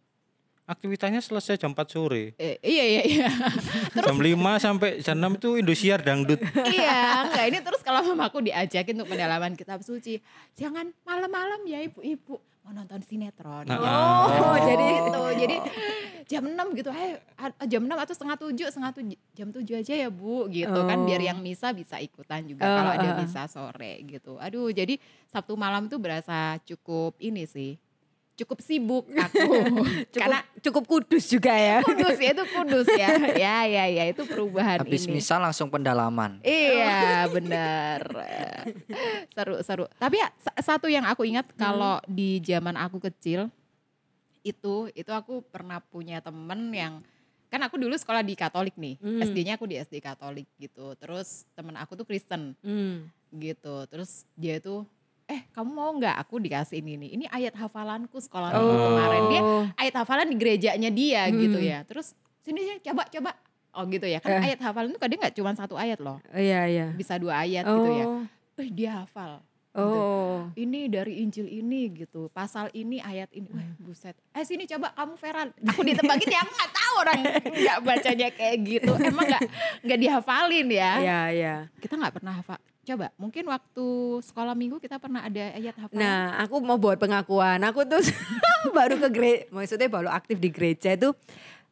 aktivitasnya 0.67 1.23
selesai 1.23 1.63
jam 1.63 1.73
4 1.73 1.87
sore. 1.87 2.35
Eh, 2.37 2.59
iya 2.67 2.85
iya 2.85 3.03
iya. 3.07 3.29
Jam 4.07 4.19
5 4.19 4.35
sampai 4.59 4.99
jam 5.01 5.17
6 5.17 5.39
itu 5.39 5.49
Indosiar 5.63 6.03
dangdut. 6.03 6.43
iya, 6.75 7.23
enggak 7.31 7.47
ini 7.49 7.59
terus 7.63 7.81
kalau 7.87 8.03
mamaku 8.03 8.51
diajakin 8.51 8.99
untuk 8.99 9.15
pendalaman 9.15 9.55
kitab 9.55 9.81
suci, 9.87 10.19
jangan 10.59 10.91
malam-malam 11.07 11.63
ya 11.65 11.81
ibu-ibu 11.87 12.43
mau 12.67 12.75
nonton 12.75 12.99
sinetron. 13.07 13.63
Nah, 13.71 13.79
oh, 13.79 13.87
ah. 13.87 14.59
jadi 14.59 14.87
itu. 15.07 15.23
Jadi 15.39 15.57
jam 16.27 16.43
6 16.43 16.79
gitu, 16.83 16.91
eh 16.91 17.23
jam 17.71 17.87
6 17.87 17.95
atau 17.95 18.15
setengah 18.19 18.37
7, 18.43 18.75
setengah 18.75 18.93
7, 18.99 19.39
jam 19.39 19.49
7 19.55 19.63
aja 19.79 19.95
ya 19.95 20.09
Bu 20.11 20.51
gitu 20.51 20.75
kan 20.83 20.99
biar 21.07 21.23
Oh. 21.23 21.27
yang 21.31 21.39
misa 21.39 21.71
bisa 21.71 22.03
ikutan 22.03 22.43
juga 22.43 22.67
Oh, 22.67 22.75
kalau 22.83 22.93
ada 22.99 23.07
ah, 23.07 23.15
ah. 23.15 23.19
misa 23.23 23.47
sore 23.47 24.03
gitu. 24.11 24.35
Aduh, 24.43 24.75
jadi 24.75 24.99
Sabtu 25.31 25.55
malam 25.55 25.87
tuh 25.87 26.03
berasa 26.03 26.59
cukup 26.67 27.15
ini 27.23 27.47
sih. 27.47 27.79
Cukup 28.37 28.61
sibuk 28.61 29.09
aku. 29.17 29.49
Cukup, 30.07 30.13
Karena 30.13 30.45
cukup 30.61 30.85
kudus 30.85 31.25
juga 31.27 31.51
ya. 31.51 31.81
kudus 31.81 32.17
ya 32.17 32.31
itu 32.31 32.45
kudus 32.47 32.89
ya. 32.91 33.09
Ya 33.49 33.57
ya 33.65 33.85
ya 33.87 34.05
itu 34.07 34.23
perubahan 34.23 34.81
Habis 34.81 35.05
ini. 35.05 35.17
misa 35.17 35.37
langsung 35.37 35.67
pendalaman. 35.67 36.39
Iya 36.41 37.27
benar 37.27 38.01
seru 39.31 39.55
seru 39.61 39.85
tapi 39.97 40.17
ya 40.17 40.29
sa- 40.37 40.57
satu 40.65 40.87
yang 40.87 41.05
aku 41.05 41.23
ingat 41.23 41.49
kalau 41.55 42.01
di 42.05 42.41
zaman 42.41 42.75
aku 42.75 42.99
kecil 43.01 43.49
itu 44.43 44.75
itu 44.93 45.11
aku 45.11 45.43
pernah 45.45 45.81
punya 45.81 46.19
temen 46.21 46.71
yang 46.71 47.03
kan 47.47 47.63
aku 47.63 47.77
dulu 47.77 47.95
sekolah 47.95 48.21
di 48.21 48.35
Katolik 48.35 48.75
nih 48.75 48.97
Hmm. 48.97 49.23
SD-nya 49.23 49.55
aku 49.55 49.65
di 49.65 49.77
SD 49.77 49.99
Katolik 49.99 50.47
gitu 50.57 50.95
terus 50.95 51.47
temen 51.53 51.75
aku 51.75 51.95
tuh 51.95 52.05
Kristen 52.05 52.55
Hmm. 52.61 53.07
gitu 53.33 53.87
terus 53.87 54.27
dia 54.33 54.59
tuh 54.59 54.83
eh 55.27 55.43
kamu 55.51 55.71
mau 55.71 55.91
nggak 55.93 56.17
aku 56.17 56.39
dikasih 56.39 56.79
ini 56.79 56.95
nih 56.97 57.11
ini 57.13 57.25
ayat 57.27 57.55
hafalanku 57.55 58.15
sekolah 58.17 58.51
Oh. 58.53 58.63
kemarin 58.89 59.23
dia 59.27 59.41
ayat 59.77 59.95
hafalan 59.97 60.27
di 60.27 60.37
gerejanya 60.37 60.89
dia 60.89 61.27
gitu 61.29 61.57
Hmm. 61.57 61.67
ya 61.67 61.79
terus 61.83 62.15
sini 62.41 62.63
sini 62.63 62.79
coba 62.81 63.03
coba 63.07 63.31
oh 63.73 63.85
gitu 63.87 64.07
ya 64.07 64.19
kan 64.19 64.39
Eh. 64.39 64.49
ayat 64.49 64.61
hafalan 64.61 64.89
itu 64.89 64.99
kadang 64.99 65.19
nggak 65.19 65.35
cuma 65.35 65.51
satu 65.53 65.75
ayat 65.75 65.99
loh 65.99 66.23
Oh, 66.25 66.39
Iya 66.39 66.63
iya. 66.67 66.87
bisa 66.93 67.15
dua 67.17 67.43
ayat 67.43 67.63
gitu 67.63 67.91
ya. 67.93 68.07
Oh. 68.07 68.23
Eh 68.57 68.71
dia 68.71 68.91
hafal. 68.97 69.43
Gitu. 69.69 69.85
Oh. 69.85 70.49
Ini 70.55 70.89
dari 70.89 71.21
Injil 71.21 71.45
ini 71.45 71.93
gitu. 71.93 72.33
Pasal 72.33 72.73
ini 72.73 72.97
ayat 72.97 73.29
ini. 73.31 73.45
Wah 73.47 73.69
buset. 73.77 74.17
Eh 74.31 74.41
sini 74.41 74.65
coba 74.65 74.89
kamu 74.91 75.13
Vera. 75.17 75.45
Aku 75.69 75.85
ditebakin 75.85 76.25
ya 76.27 76.41
aku 76.41 76.49
nggak 76.51 76.73
tahu 76.73 76.95
orang 76.97 77.21
nggak 77.53 77.79
bacanya 77.85 78.29
kayak 78.33 78.57
gitu. 78.65 78.93
Emang 78.97 79.27
nggak 79.27 79.43
nggak 79.85 79.99
dihafalin 80.01 80.69
ya. 80.71 80.93
Iya 80.97 81.21
iya. 81.29 81.55
Kita 81.77 81.93
nggak 81.95 82.15
pernah 82.15 82.33
hafal. 82.33 82.57
Coba 82.87 83.11
mungkin 83.19 83.43
waktu 83.51 83.87
sekolah 84.23 84.55
minggu 84.55 84.79
kita 84.79 85.03
pernah 85.03 85.27
ada 85.27 85.59
ayat 85.59 85.75
hafalan. 85.75 85.99
Nah, 85.99 86.39
aku 86.39 86.63
mau 86.63 86.79
buat 86.79 86.95
pengakuan. 86.95 87.59
Aku 87.67 87.83
tuh 87.83 87.99
baru 88.79 88.95
ke 88.97 89.09
gereja, 89.11 89.43
maksudnya 89.51 89.91
baru 89.91 90.07
aktif 90.07 90.39
di 90.39 90.47
gereja 90.47 90.95
itu 90.95 91.11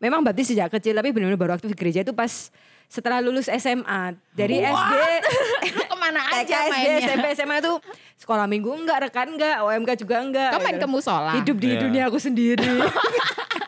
memang 0.03 0.21
baptis 0.21 0.51
sejak 0.51 0.75
kecil 0.75 0.91
tapi 0.93 1.15
benar-benar 1.15 1.39
baru 1.39 1.53
aktif 1.55 1.71
di 1.71 1.79
gereja 1.79 2.03
itu 2.03 2.11
pas 2.11 2.51
setelah 2.91 3.23
lulus 3.23 3.47
SMA. 3.47 4.19
Dari 4.35 4.59
SD, 4.59 4.95
Lu 5.79 5.85
ke 5.87 5.97
mana 5.97 6.19
TK, 6.35 6.35
aja 6.35 6.57
SD, 6.67 6.73
mainnya? 6.75 7.07
SMP, 7.07 7.27
SMA 7.33 7.57
tuh 7.63 7.77
sekolah 8.19 8.51
minggu 8.51 8.75
enggak, 8.75 8.99
rekan 9.07 9.39
enggak, 9.39 9.63
OMK 9.63 9.91
juga 9.97 10.17
enggak. 10.19 10.51
Kau 10.51 10.61
main 10.61 10.75
gitu. 10.75 10.83
ke 10.83 10.89
musola. 10.91 11.33
Hidup 11.39 11.57
di 11.57 11.69
Iya. 11.71 11.81
dunia 11.81 12.03
aku 12.11 12.19
sendiri. 12.19 12.75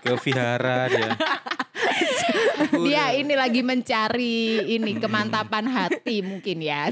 Ke 0.06 0.14
vihara 0.22 0.86
dia. 0.86 1.10
Dia 2.86 3.14
ini 3.14 3.34
lagi 3.36 3.60
mencari 3.60 4.64
ini 4.78 4.96
kemantapan 4.96 5.66
hati 5.68 6.24
mungkin 6.24 6.62
ya. 6.62 6.88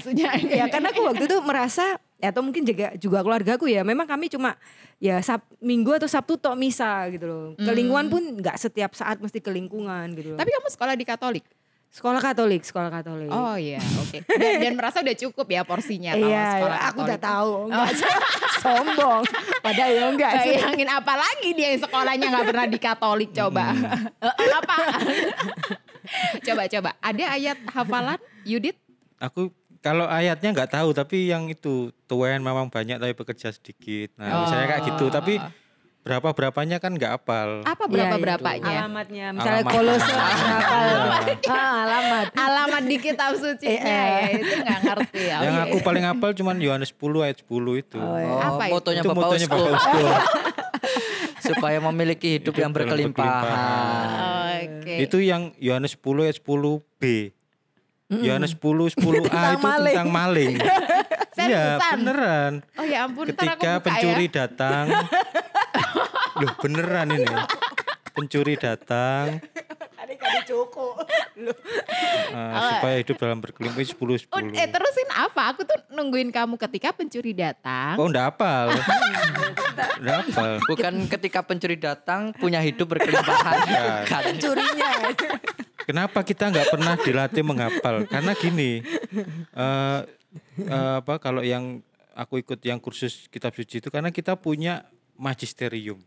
Ya 0.51 0.67
karena 0.69 0.93
aku 0.93 1.03
waktu 1.09 1.25
itu 1.25 1.37
merasa 1.41 1.99
ya, 2.21 2.31
atau 2.31 2.45
mungkin 2.45 2.65
juga 2.65 2.95
juga 2.97 3.25
keluargaku 3.25 3.69
ya 3.69 3.83
memang 3.85 4.09
kami 4.09 4.29
cuma 4.33 4.57
ya 5.03 5.21
sab, 5.21 5.43
minggu 5.59 5.99
atau 5.99 6.09
sabtu 6.09 6.39
tok 6.39 6.57
misa 6.57 7.09
gitu 7.11 7.27
loh 7.27 7.45
ke 7.59 7.71
lingkungan 7.75 8.07
pun 8.09 8.23
nggak 8.41 8.57
setiap 8.57 8.95
saat 8.97 9.19
mesti 9.21 9.41
ke 9.41 9.51
lingkungan 9.51 10.15
gitu 10.17 10.35
loh. 10.35 10.39
Tapi 10.39 10.51
kamu 10.53 10.69
sekolah 10.73 10.95
di 10.95 11.05
Katolik? 11.05 11.45
Sekolah 11.95 12.19
Katolik 12.19 12.67
sekolah 12.67 12.91
Katolik 12.91 13.31
Oh 13.31 13.55
iya, 13.55 13.79
oke. 13.79 14.27
Dan, 14.27 14.53
dan 14.59 14.73
merasa 14.75 14.99
udah 14.99 15.15
cukup 15.15 15.47
ya 15.47 15.63
porsinya 15.63 16.19
kalau 16.19 16.27
iya 16.27 16.47
sekolah 16.59 16.79
aku 16.91 16.99
udah 17.07 17.21
tahu 17.23 17.53
enggak 17.71 17.91
sombong 18.65 19.23
padahal 19.63 19.91
ya 19.95 20.05
enggak 20.11 20.33
sih 20.43 20.57
Bayangin 20.59 20.91
apa 20.91 21.15
lagi 21.15 21.49
dia 21.55 21.69
yang 21.71 21.81
sekolahnya 21.87 22.27
nggak 22.35 22.47
pernah 22.51 22.67
di 22.67 22.79
Katolik 22.83 23.31
coba. 23.31 23.67
Eh, 24.25 24.51
apa? 24.51 24.77
coba 26.47 26.63
coba. 26.67 26.91
Ada 26.99 27.25
ayat 27.37 27.59
hafalan 27.71 28.21
Yudit? 28.43 28.77
Aku 29.21 29.53
kalau 29.85 30.09
ayatnya 30.09 30.51
nggak 30.57 30.73
tahu 30.73 30.97
tapi 30.97 31.29
yang 31.29 31.47
itu 31.53 31.93
tuan 32.09 32.41
memang 32.41 32.73
banyak 32.73 32.97
tapi 32.97 33.13
bekerja 33.13 33.53
sedikit. 33.53 34.17
Nah, 34.17 34.49
misalnya 34.49 34.67
kayak 34.75 34.83
gitu. 34.97 35.07
Tapi 35.13 35.35
berapa 36.05 36.29
berapanya 36.31 36.77
kan 36.77 36.93
nggak 36.93 37.17
apal. 37.17 37.65
Apa 37.65 37.85
Iya, 37.85 37.91
berapa 37.91 38.17
berapanya? 38.21 38.69
alamatnya 38.79 39.27
misalnya 39.33 39.57
Alamat. 39.59 39.73
kolose 39.73 40.13
berapa 40.13 41.33
ah, 41.49 41.73
alamat 41.81 42.27
Alamat 42.37 42.83
di 42.85 42.97
kitab 43.01 43.33
suci 43.35 43.73
ya 43.73 44.05
itu 44.31 44.55
nggak 44.55 44.79
ngerti 44.85 45.23
ya. 45.25 45.37
Yang 45.41 45.57
aku 45.65 45.77
paling 45.81 46.05
hapal 46.05 46.31
cuman 46.31 46.61
Yohanes 46.61 46.93
10 46.93 47.25
ayat 47.25 47.37
10 47.41 47.49
itu. 47.81 47.97
Oh, 47.97 48.19
iya. 48.21 48.29
Oh, 48.29 48.41
Apa 48.53 48.63
itu? 48.63 48.73
motonya 48.75 49.01
itu 49.01 49.09
Bapak 49.09 49.19
motonya 49.19 49.47
Uskup. 49.47 49.57
Bapak 49.59 49.73
Uskup. 49.75 50.13
supaya 51.49 51.79
memiliki 51.83 52.29
hidup, 52.37 52.53
Hidup 52.53 52.55
yang 52.59 52.71
dalam 52.71 52.79
berkelimpahan. 52.85 54.09
Oke. 54.61 54.95
Itu 55.01 55.17
yang 55.21 55.57
Yohanes 55.57 55.93
10 55.95 56.05
ayat 56.23 56.37
10b. 56.39 57.03
Yohanes 58.15 58.53
10 58.53 58.61
10a 58.93 59.25
Tentang 59.25 59.57
itu 59.57 59.65
maling. 59.65 59.95
tentang 59.97 60.11
maling. 60.13 60.53
Iya, 61.35 61.83
beneran. 61.99 62.63
Oh 62.79 62.87
ya 62.87 63.05
ampun, 63.05 63.27
Ketika 63.27 63.59
buka 63.59 63.73
pencuri 63.83 64.31
ya. 64.31 64.47
datang. 64.47 64.87
Loh, 66.39 66.51
beneran 66.59 67.09
ini. 67.11 67.35
Pencuri 68.15 68.55
datang 68.55 69.43
adik 70.05 70.21
adik 70.21 70.43
Joko 70.45 71.01
eh, 71.41 72.61
supaya 72.71 73.01
hidup 73.01 73.17
dalam 73.17 73.41
berkelimpahan 73.41 73.89
10 73.89 73.97
Oh, 74.31 74.39
10. 74.39 74.53
eh 74.55 74.69
terusin 74.69 75.09
apa? 75.11 75.51
Aku 75.51 75.65
tuh 75.65 75.81
nungguin 75.91 76.29
kamu 76.29 76.61
ketika 76.61 76.93
pencuri 76.93 77.33
datang. 77.33 77.97
Oh, 77.97 78.07
enggak 78.07 78.37
hafal. 78.37 78.69
Enggak 79.99 80.17
hafal. 80.29 80.53
Bukan 80.69 80.95
ketika 81.09 81.41
pencuri 81.43 81.75
datang 81.75 82.37
punya 82.37 82.61
hidup 82.61 82.87
berkelimpahan. 82.87 83.57
Bukan. 84.05 84.35
curinya 84.39 84.91
Kenapa 85.85 86.21
kita 86.23 86.49
nggak 86.53 86.69
pernah 86.71 86.95
dilatih 86.97 87.43
menghafal? 87.45 88.05
Karena 88.07 88.33
gini, 88.37 88.85
eh 89.57 90.01
eh, 90.61 90.95
apa 91.01 91.17
kalau 91.17 91.41
yang 91.41 91.81
aku 92.15 92.39
ikut 92.39 92.61
yang 92.63 92.79
kursus 92.79 93.27
kitab 93.27 93.53
suci 93.53 93.83
itu 93.83 93.89
karena 93.91 94.15
kita 94.15 94.39
punya 94.39 94.87
magisterium. 95.15 95.99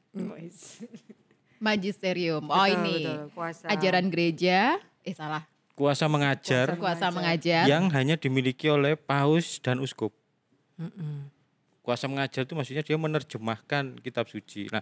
Magisterium. 1.57 2.43
Oh 2.45 2.53
Betul, 2.55 2.73
ini 2.77 2.95
betul, 3.03 3.21
kuasa. 3.33 3.65
ajaran 3.67 4.05
gereja. 4.07 4.77
Eh 5.01 5.13
salah. 5.13 5.43
Kuasa 5.73 6.09
mengajar 6.09 6.73
Kuasa 6.73 7.13
mengajar. 7.13 7.69
yang 7.69 7.85
hanya 7.93 8.17
dimiliki 8.17 8.65
oleh 8.65 8.97
paus 8.97 9.61
dan 9.61 9.77
uskup. 9.77 10.09
Kuasa 11.81 12.09
mengajar 12.09 12.43
itu 12.43 12.53
maksudnya 12.53 12.81
dia 12.81 12.97
menerjemahkan 12.97 14.01
kitab 14.01 14.25
suci. 14.25 14.69
Nah, 14.69 14.81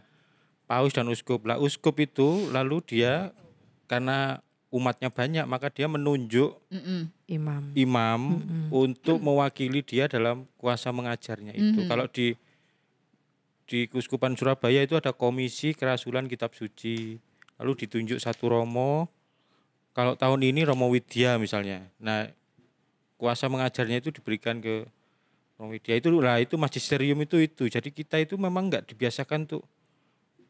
paus 0.66 0.92
dan 0.92 1.08
uskup. 1.08 1.44
Lah 1.44 1.60
uskup 1.60 2.00
itu 2.00 2.48
lalu 2.50 2.80
dia 2.82 3.36
karena 3.92 4.40
umatnya 4.72 5.08
banyak 5.08 5.46
maka 5.46 5.72
dia 5.72 5.88
menunjuk 5.88 6.60
Mm-mm. 6.68 7.08
imam 7.32 7.64
imam 7.72 8.22
untuk 8.68 9.24
mewakili 9.24 9.80
dia 9.80 10.08
dalam 10.08 10.48
kuasa 10.56 10.92
mengajarnya 10.92 11.56
itu. 11.56 11.88
Kalau 11.88 12.08
di 12.08 12.36
di 13.66 13.90
Kuskupan 13.90 14.38
Surabaya 14.38 14.86
itu 14.86 14.94
ada 14.94 15.12
komisi 15.12 15.74
kerasulan 15.74 16.30
kitab 16.30 16.54
suci. 16.54 17.18
Lalu 17.58 17.86
ditunjuk 17.86 18.22
satu 18.22 18.54
romo. 18.54 19.10
Kalau 19.96 20.14
tahun 20.20 20.44
ini 20.44 20.68
Romo 20.68 20.92
Widya 20.92 21.40
misalnya. 21.40 21.88
Nah, 22.04 22.28
kuasa 23.16 23.48
mengajarnya 23.48 24.04
itu 24.04 24.12
diberikan 24.12 24.60
ke 24.60 24.84
Romo 25.56 25.72
Widya 25.72 25.96
itu 25.98 26.12
lah 26.20 26.38
itu 26.44 26.60
magisterium 26.60 27.18
itu 27.24 27.40
itu. 27.40 27.66
Jadi 27.72 27.90
kita 27.90 28.20
itu 28.20 28.36
memang 28.36 28.68
nggak 28.68 28.92
dibiasakan 28.92 29.48
untuk 29.48 29.64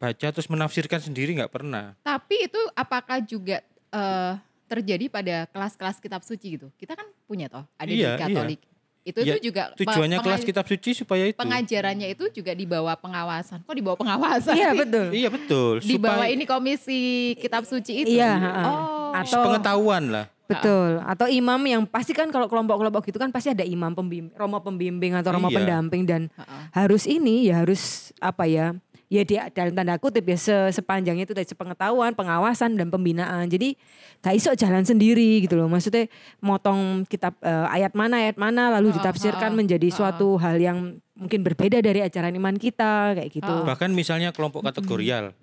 baca 0.01 0.27
terus 0.33 0.49
menafsirkan 0.49 0.99
sendiri 0.99 1.37
nggak 1.37 1.53
pernah. 1.53 1.93
Tapi 2.01 2.49
itu 2.49 2.59
apakah 2.73 3.21
juga 3.21 3.61
eh, 3.93 4.33
terjadi 4.65 5.05
pada 5.13 5.45
kelas-kelas 5.53 6.01
kitab 6.01 6.25
suci 6.25 6.57
gitu? 6.57 6.67
Kita 6.75 6.97
kan 6.97 7.05
punya 7.29 7.47
toh, 7.47 7.63
ada 7.77 7.89
Iya, 7.89 8.17
di 8.17 8.21
Katolik. 8.25 8.61
Itu 9.05 9.21
Iya, 9.21 9.37
itu 9.37 9.53
juga 9.53 9.69
Tujuannya 9.77 10.17
kelas 10.17 10.41
kitab 10.41 10.65
suci 10.65 10.97
supaya 10.97 11.29
itu. 11.29 11.37
pengajarannya 11.37 12.09
itu 12.09 12.25
juga 12.33 12.51
di 12.51 12.65
bawah 12.65 12.97
pengawasan. 12.97 13.61
Kok 13.61 13.71
di 13.71 13.83
bawah 13.85 13.95
pengawasan? 13.95 14.57
iya 14.57 14.73
sih? 14.73 14.79
betul 14.81 15.07
Iya 15.13 15.29
betul. 15.29 15.73
Di 15.79 15.95
bawah 15.95 16.25
supaya- 16.25 16.33
ini 16.33 16.43
komisi 16.43 17.01
kitab 17.37 17.63
suci 17.63 18.01
itu. 18.01 18.17
Iya. 18.17 18.33
Oh. 18.65 19.13
Atau- 19.13 19.45
pengetahuan 19.45 20.03
lah. 20.09 20.25
Betul. 20.45 21.01
Atau 21.01 21.25
imam 21.25 21.57
yang 21.59 21.81
pasti 21.83 22.13
kan 22.13 22.29
kalau 22.29 22.45
kelompok-kelompok 22.45 23.01
gitu 23.03 23.17
kan 23.17 23.29
pasti 23.29 23.49
ada 23.49 23.61
imam 23.61 23.89
pembimbing, 23.91 24.29
romo 24.31 24.57
pembimbing 24.59 25.13
atau 25.13 25.33
romo 25.33 25.49
Iya. 25.49 25.57
pendamping 25.57 26.03
dan 26.05 26.21
Ha-ha. 26.31 26.69
harus 26.75 27.05
ini 27.05 27.49
ya 27.49 27.61
harus 27.61 28.13
apa 28.19 28.45
ya? 28.45 28.77
Ya 29.05 29.21
di 29.21 29.37
dalam 29.53 29.77
tanda 29.77 30.01
kutip 30.01 30.25
ya 30.25 30.33
se- 30.33 30.73
sepanjangnya 30.73 31.29
itu 31.29 31.37
dari 31.37 31.45
sepengetahuan, 31.45 32.17
pengawasan 32.17 32.73
dan 32.73 32.89
pembinaan. 32.89 33.45
Jadi 33.45 33.77
gak 34.19 34.33
iso 34.33 34.49
jalan 34.57 34.81
sendiri 34.81 35.45
gitu 35.45 35.53
loh. 35.53 35.69
Maksudnya 35.69 36.09
motong 36.41 37.05
kitab 37.05 37.37
eh, 37.45 37.67
ayat 37.69 37.93
mana 37.93 38.17
ayat 38.17 38.37
mana 38.41 38.73
lalu 38.73 38.89
Ha-ha, 38.89 38.97
ditafsirkan 39.05 39.53
ha-ha, 39.53 39.59
menjadi 39.61 39.87
ha-ha. 39.93 39.97
suatu 39.97 40.41
hal 40.41 40.57
yang 40.57 40.97
mungkin 41.13 41.45
berbeda 41.45 41.79
dari 41.79 42.01
ajaran 42.01 42.33
iman 42.33 42.57
kita 42.57 43.13
kayak 43.13 43.29
gitu. 43.29 43.53
Bahkan 43.61 43.93
misalnya 43.93 44.33
kelompok 44.33 44.65
kategorial. 44.65 45.37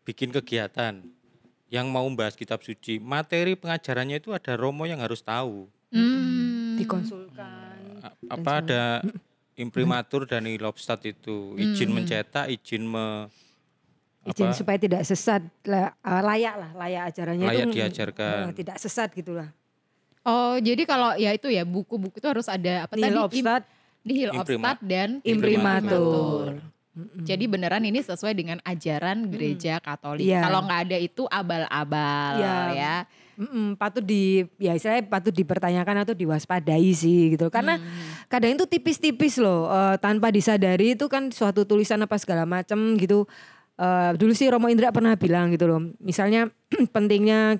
bikin 0.00 0.30
kegiatan 0.30 1.06
yang 1.70 1.86
mau 1.86 2.02
membahas 2.02 2.34
kitab 2.34 2.62
suci, 2.66 2.98
materi 2.98 3.54
pengajarannya 3.54 4.18
itu 4.18 4.34
ada 4.34 4.58
romo 4.58 4.86
yang 4.86 4.98
harus 4.98 5.22
tahu. 5.22 5.70
Hmm. 5.94 6.74
Dikonsulkan. 6.78 8.02
Apa 8.26 8.58
ada 8.58 8.82
imprimatur 9.60 10.24
dan 10.24 10.48
ilobstat 10.48 11.04
itu, 11.04 11.54
izin 11.54 11.92
mencetak, 11.92 12.48
izin 12.48 12.88
me 12.88 13.28
Izin 14.20 14.52
apa, 14.52 14.56
supaya 14.56 14.76
tidak 14.76 15.00
sesat 15.00 15.40
eh, 15.64 15.88
layak 16.04 16.54
lah 16.60 16.70
layak 16.76 17.02
acaranya 17.08 17.46
layak 17.48 17.64
itu 17.64 17.72
diajarkan. 17.72 18.36
eh, 18.36 18.52
tidak 18.52 18.76
sesat 18.76 19.08
gitulah. 19.16 19.48
Oh, 20.28 20.60
jadi 20.60 20.84
kalau 20.84 21.16
ya 21.16 21.32
itu 21.32 21.48
ya 21.48 21.64
buku-buku 21.64 22.20
itu 22.20 22.28
harus 22.28 22.44
ada 22.44 22.84
apa 22.84 23.00
Nihil 23.00 23.16
tadi? 23.16 23.24
obstat, 23.24 23.62
Nihil 24.04 24.30
obstat 24.36 24.76
dan 24.84 25.24
imprimatur. 25.24 26.60
Jadi 27.24 27.44
beneran 27.48 27.80
ini 27.80 28.04
sesuai 28.04 28.36
dengan 28.36 28.60
ajaran 28.60 29.24
gereja 29.32 29.80
Katolik. 29.80 30.26
Iya. 30.28 30.44
Kalau 30.44 30.68
nggak 30.68 30.80
ada 30.84 30.98
itu 31.00 31.22
abal-abal 31.24 32.32
Iya. 32.44 32.56
ya. 32.76 32.96
Mm-mm, 33.40 33.80
patut 33.80 34.04
di 34.04 34.44
ya 34.60 34.76
istilahnya 34.76 35.08
patut 35.08 35.32
dipertanyakan 35.32 36.04
atau 36.04 36.12
diwaspadai 36.12 36.92
sih 36.92 37.32
gitu. 37.32 37.48
Karena 37.48 37.80
kadang 38.28 38.52
itu 38.52 38.68
tipis-tipis 38.68 39.40
loh 39.40 39.72
eh, 39.72 39.96
tanpa 39.96 40.28
disadari 40.28 40.92
itu 40.92 41.08
kan 41.08 41.32
suatu 41.32 41.64
tulisan 41.64 42.04
apa 42.04 42.20
segala 42.20 42.44
macam 42.44 43.00
gitu. 43.00 43.24
Eh, 43.80 44.12
dulu 44.20 44.36
sih 44.36 44.44
Romo 44.52 44.68
Indra 44.68 44.92
pernah 44.92 45.16
bilang 45.16 45.56
gitu 45.56 45.64
loh 45.64 45.80
misalnya 46.04 46.52
pentingnya 46.94 47.56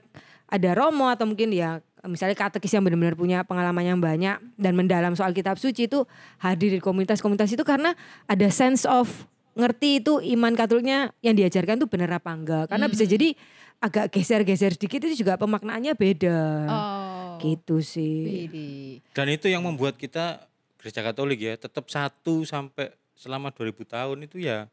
ada 0.52 0.70
Romo 0.76 1.08
atau 1.08 1.24
mungkin 1.24 1.48
ya 1.48 1.80
misalnya 2.04 2.36
katekis 2.36 2.76
yang 2.76 2.84
benar-benar 2.84 3.16
punya 3.16 3.40
pengalaman 3.40 3.96
yang 3.96 4.00
banyak 4.04 4.36
dan 4.60 4.72
mendalam 4.76 5.16
soal 5.16 5.32
kitab 5.32 5.56
suci 5.56 5.88
itu 5.88 6.04
hadir 6.36 6.76
di 6.76 6.80
komunitas-komunitas 6.84 7.56
itu 7.56 7.64
karena 7.64 7.96
ada 8.28 8.52
sense 8.52 8.84
of 8.84 9.08
ngerti 9.56 10.04
itu 10.04 10.20
iman 10.36 10.52
Katoliknya 10.52 11.08
yang 11.24 11.32
diajarkan 11.36 11.80
tuh 11.80 11.88
benar 11.88 12.20
apa 12.20 12.30
enggak. 12.32 12.64
Karena 12.68 12.86
bisa 12.86 13.04
jadi 13.04 13.34
agak 13.80 14.12
geser-geser 14.12 14.76
sedikit 14.76 15.00
itu 15.08 15.24
juga 15.24 15.40
pemaknaannya 15.40 15.96
beda 15.96 16.38
Oh. 16.68 17.40
gitu 17.40 17.80
sih 17.80 18.46
Widih. 18.46 19.00
Dan 19.16 19.32
itu 19.32 19.48
yang 19.48 19.64
membuat 19.64 19.96
kita 19.96 20.44
gereja 20.76 21.00
Katolik 21.00 21.40
ya 21.40 21.56
tetap 21.56 21.88
satu 21.88 22.44
sampai 22.44 22.92
selama 23.16 23.48
2000 23.48 23.84
tahun 23.84 24.28
itu 24.28 24.40
ya 24.40 24.68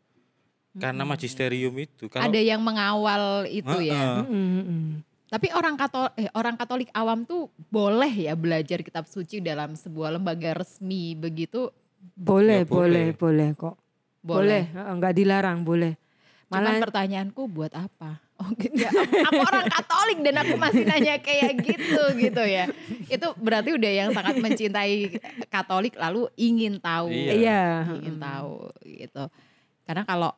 karena 0.78 1.08
magisterium 1.08 1.74
itu. 1.74 2.06
Kalau 2.06 2.22
Ada 2.30 2.38
yang 2.38 2.62
mengawal 2.62 3.50
itu 3.50 3.78
ya. 3.82 4.22
Heeh. 4.22 4.30
Mm, 4.30 4.62
mm. 4.62 4.88
Tapi 5.28 5.48
orang 5.52 5.76
Katolik 5.76 6.14
eh, 6.16 6.30
orang 6.32 6.56
Katolik 6.56 6.90
awam 6.94 7.26
tuh 7.26 7.50
boleh 7.68 8.08
ya 8.12 8.38
belajar 8.38 8.80
kitab 8.86 9.10
suci 9.10 9.42
dalam 9.42 9.74
sebuah 9.74 10.16
lembaga 10.16 10.62
resmi 10.62 11.18
begitu? 11.18 11.74
boleh 12.14 12.62
Ya, 12.62 12.70
boleh 12.70 13.06
boleh. 13.12 13.18
boleh 13.18 13.50
kok 13.58 13.76
boleh 14.22 14.64
Heeh, 14.70 14.94
nggak 15.02 15.14
dilarang 15.18 15.66
boleh 15.66 15.94
Cuman 16.48 16.62
malah 16.62 16.76
pertanyaanku 16.80 17.42
buat 17.50 17.74
apa? 17.74 18.22
Oh 18.38 18.50
gitu 18.54 18.78
ya. 18.78 18.94
Aku 19.30 19.42
orang 19.42 19.66
Katolik 19.66 20.20
dan 20.22 20.36
aku 20.46 20.54
masih 20.62 20.86
nanya 20.86 21.18
kayak 21.18 21.58
gitu 21.58 22.04
gitu 22.22 22.44
ya. 22.46 22.70
Itu 23.10 23.34
berarti 23.42 23.74
udah 23.74 23.92
yang 23.92 24.10
sangat 24.14 24.38
mencintai 24.38 25.18
Katolik 25.50 25.98
lalu 25.98 26.30
ingin 26.38 26.78
tahu. 26.78 27.10
Iya. 27.10 27.34
iya 27.34 27.64
Ingin 27.98 28.22
tahu 28.22 28.70
gitu. 28.86 29.24
Karena 29.90 30.06
kalau 30.06 30.32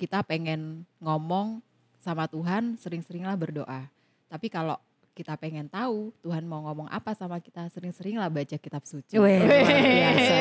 kita 0.00 0.24
pengen 0.24 0.88
ngomong 0.98 1.60
sama 2.00 2.26
Tuhan 2.26 2.80
sering-seringlah 2.80 3.36
berdoa. 3.36 3.86
Tapi 4.26 4.48
kalau 4.48 4.80
kita 5.12 5.36
pengen 5.36 5.68
tahu 5.68 6.08
Tuhan 6.20 6.40
mau 6.42 6.64
ngomong 6.64 6.88
apa 6.88 7.12
sama 7.12 7.36
kita 7.36 7.68
sering-seringlah 7.68 8.32
baca 8.32 8.56
kitab 8.56 8.80
suci. 8.82 9.20
Weh, 9.20 9.36
luar 9.38 9.60
biasa. 9.68 10.36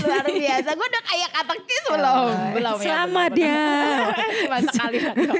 luar 0.00 0.26
biasa. 0.26 0.68
Gue 0.72 0.86
udah 0.88 1.02
kayak 1.04 1.30
katekis 1.30 1.84
belum? 1.86 2.28
Belum 2.56 2.74
ya. 2.74 2.82
selamat 2.82 3.30
belum. 3.30 3.44
ya 3.44 3.64
Cuma 4.40 4.58
sekali 4.64 4.96
doa. 4.98 5.34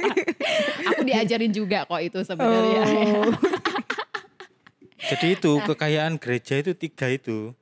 Aku 0.87 1.01
diajarin 1.01 1.51
juga 1.51 1.79
kok 1.83 1.97
itu 1.99 2.19
sebenarnya. 2.21 2.81
Oh. 2.85 3.33
jadi 5.09 5.27
itu 5.33 5.51
kekayaan 5.65 6.13
gereja 6.15 6.61
itu 6.61 6.71
tiga 6.73 7.09
itu. 7.09 7.53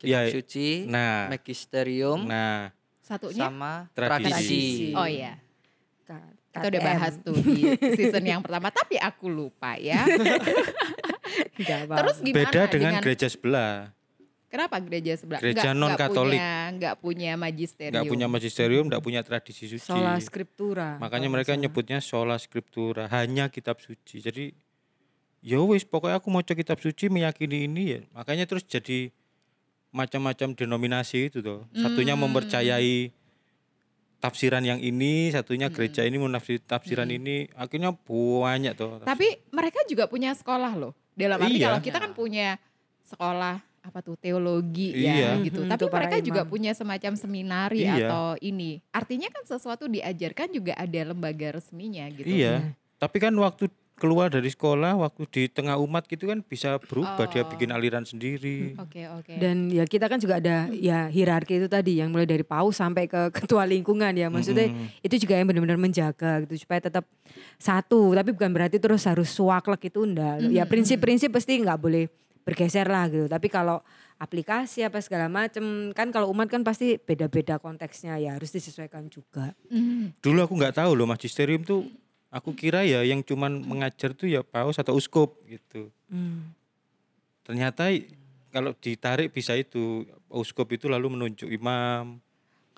Kitab 0.00 0.08
Ya, 0.08 0.20
suci, 0.32 0.88
nah. 0.88 1.28
magisterium, 1.28 2.24
Nah, 2.24 2.72
Satunya 3.04 3.44
sama 3.44 3.92
Tradisi. 3.92 4.24
tradisi. 4.24 4.64
Oh 4.96 5.04
iya. 5.04 5.36
Kita 6.50 6.66
udah 6.66 6.82
bahas 6.82 7.14
tuh 7.16 7.36
di 7.38 7.62
season 7.94 8.24
yang 8.24 8.42
pertama 8.42 8.68
tapi 8.68 8.98
aku 8.98 9.30
lupa 9.30 9.78
ya. 9.78 10.02
Terus 11.54 12.16
gimana 12.20 12.34
beda 12.34 12.62
dengan, 12.66 12.92
gereja 12.98 13.28
sebelah. 13.30 13.94
Kenapa 14.50 14.82
gereja 14.82 15.14
sebelah? 15.14 15.38
Gereja 15.38 15.70
Nggak- 15.70 15.78
non-Katolik. 15.78 16.40
nggak 16.74 16.94
punya, 16.98 17.30
punya 17.30 17.38
magisterium. 17.38 17.94
Nggak 17.94 18.10
punya 18.10 18.26
magisterium, 18.26 18.84
nggak 18.90 19.02
punya 19.02 19.20
tradisi 19.22 19.70
suci. 19.70 19.78
sola 19.86 20.18
scriptura 20.18 20.98
Makanya 20.98 21.30
mereka 21.30 21.54
salah. 21.54 21.62
nyebutnya 21.62 21.98
sola 22.02 22.34
scriptura, 22.34 23.06
hanya 23.14 23.46
kitab 23.46 23.78
suci. 23.78 24.18
Jadi 24.18 24.50
ya 25.40 25.62
wis 25.62 25.86
pokoknya 25.86 26.18
aku 26.18 26.28
mau 26.28 26.42
kitab 26.42 26.82
suci 26.82 27.06
meyakini 27.06 27.70
ini 27.70 27.82
ya. 27.86 28.00
Makanya 28.10 28.50
terus 28.50 28.66
jadi 28.66 29.14
macam-macam 29.94 30.58
denominasi 30.58 31.30
itu 31.30 31.38
tuh. 31.38 31.70
Satunya 31.72 32.18
Hmm. 32.18 32.26
mempercayai 32.26 33.14
tafsiran 34.20 34.60
yang 34.60 34.78
ini, 34.78 35.32
satunya 35.32 35.66
Hmm. 35.66 35.74
gereja 35.74 36.04
ini 36.04 36.20
menafsir 36.20 36.60
tafsiran 36.60 37.08
ini. 37.08 37.48
Akhirnya 37.56 37.96
banyak 37.96 38.76
tuh. 38.76 39.00
Tapi 39.02 39.48
mereka 39.50 39.80
juga 39.88 40.04
punya 40.06 40.36
sekolah 40.36 40.76
loh. 40.76 40.92
Dalam 41.16 41.40
arti 41.40 41.56
Iya. 41.58 41.66
kalau 41.72 41.80
kita 41.80 41.98
kan 41.98 42.12
punya 42.12 42.60
sekolah 43.02 43.58
apa 43.80 43.98
tuh 44.04 44.14
teologi 44.20 44.92
Iya. 44.92 45.16
ya 45.16 45.30
gitu. 45.40 45.64
Mhm, 45.64 45.70
Tapi 45.72 45.84
mereka 45.88 46.16
juga 46.20 46.42
punya 46.44 46.72
semacam 46.76 47.16
seminari 47.16 47.88
Iya. 47.88 48.12
atau 48.12 48.36
ini. 48.44 48.84
Artinya 48.92 49.32
kan 49.32 49.42
sesuatu 49.48 49.88
diajarkan 49.88 50.52
juga 50.52 50.76
ada 50.76 51.00
lembaga 51.00 51.56
resminya 51.56 52.04
gitu. 52.12 52.28
Iya. 52.28 52.76
Tapi 53.00 53.16
kan 53.16 53.32
waktu 53.32 53.72
keluar 54.00 54.26
dari 54.26 54.48
sekolah, 54.48 54.96
waktu 54.96 55.22
di 55.28 55.42
tengah 55.46 55.76
umat 55.78 56.04
gitu 56.04 56.24
kan 56.24 56.40
bisa 56.40 56.80
berubah. 56.80 57.28
Dia 57.28 57.44
Oh. 57.44 57.48
bikin 57.48 57.68
aliran 57.68 58.02
sendiri. 58.02 58.74
Oke 58.74 59.04
oke. 59.06 59.36
dan 59.36 59.68
ya 59.68 59.84
kita 59.84 60.08
kan 60.08 60.16
juga 60.16 60.40
ada 60.40 60.72
ya 60.72 61.06
hierarki 61.06 61.56
itu 61.56 61.68
tadi 61.68 62.00
yang 62.00 62.08
mulai 62.08 62.24
dari 62.24 62.40
paus 62.42 62.74
sampai 62.74 63.04
ke 63.04 63.28
ketua 63.36 63.62
lingkungan 63.62 64.10
ya 64.10 64.26
maksudnya 64.26 64.66
Mm-mm. 64.66 64.88
itu 64.98 65.20
juga 65.20 65.36
yang 65.36 65.44
benar-benar 65.44 65.76
menjaga 65.76 66.40
gitu 66.42 66.56
supaya 66.58 66.80
tetap 66.80 67.04
satu 67.56 68.10
tapi 68.12 68.30
bukan 68.30 68.50
berarti 68.50 68.76
terus 68.76 69.04
harus 69.04 69.28
suaklek 69.28 69.86
itu 69.86 70.00
enggak 70.00 70.48
ya 70.48 70.64
prinsip-prinsip 70.64 71.28
pasti 71.28 71.58
nggak 71.58 71.76
boleh 71.76 72.08
bergeser 72.40 72.84
lah 72.84 73.04
gitu 73.06 73.26
tapi 73.26 73.46
kalau 73.46 73.84
aplikasi 74.16 74.82
apa 74.82 74.98
segala 74.98 75.28
macem 75.28 75.62
kan 75.90 76.08
kalau 76.08 76.28
umat 76.28 76.46
kan 76.46 76.60
pasti 76.60 76.96
beda-beda 76.96 77.56
konteksnya 77.56 78.16
ya 78.16 78.34
harus 78.34 78.48
disesuaikan 78.48 79.06
juga 79.06 79.52
Mhm. 79.68 80.18
Dulu 80.18 80.38
aku 80.42 80.54
nggak 80.54 80.76
tahu 80.76 80.92
loh 80.92 81.06
magisterium 81.06 81.62
tuh. 81.62 81.86
Aku 82.30 82.54
kira 82.54 82.86
ya 82.86 83.02
yang 83.02 83.26
cuman 83.26 83.58
mengajar 83.66 84.14
tuh 84.14 84.30
ya 84.30 84.46
paus 84.46 84.78
atau 84.78 84.94
uskup 84.94 85.34
gitu. 85.50 85.90
Hmm. 86.06 86.54
Ternyata 87.42 87.90
kalau 88.54 88.70
ditarik 88.78 89.34
bisa 89.34 89.58
itu 89.58 90.06
uskup 90.30 90.70
itu 90.70 90.86
lalu 90.86 91.10
menunjuk 91.10 91.50
imam. 91.50 92.22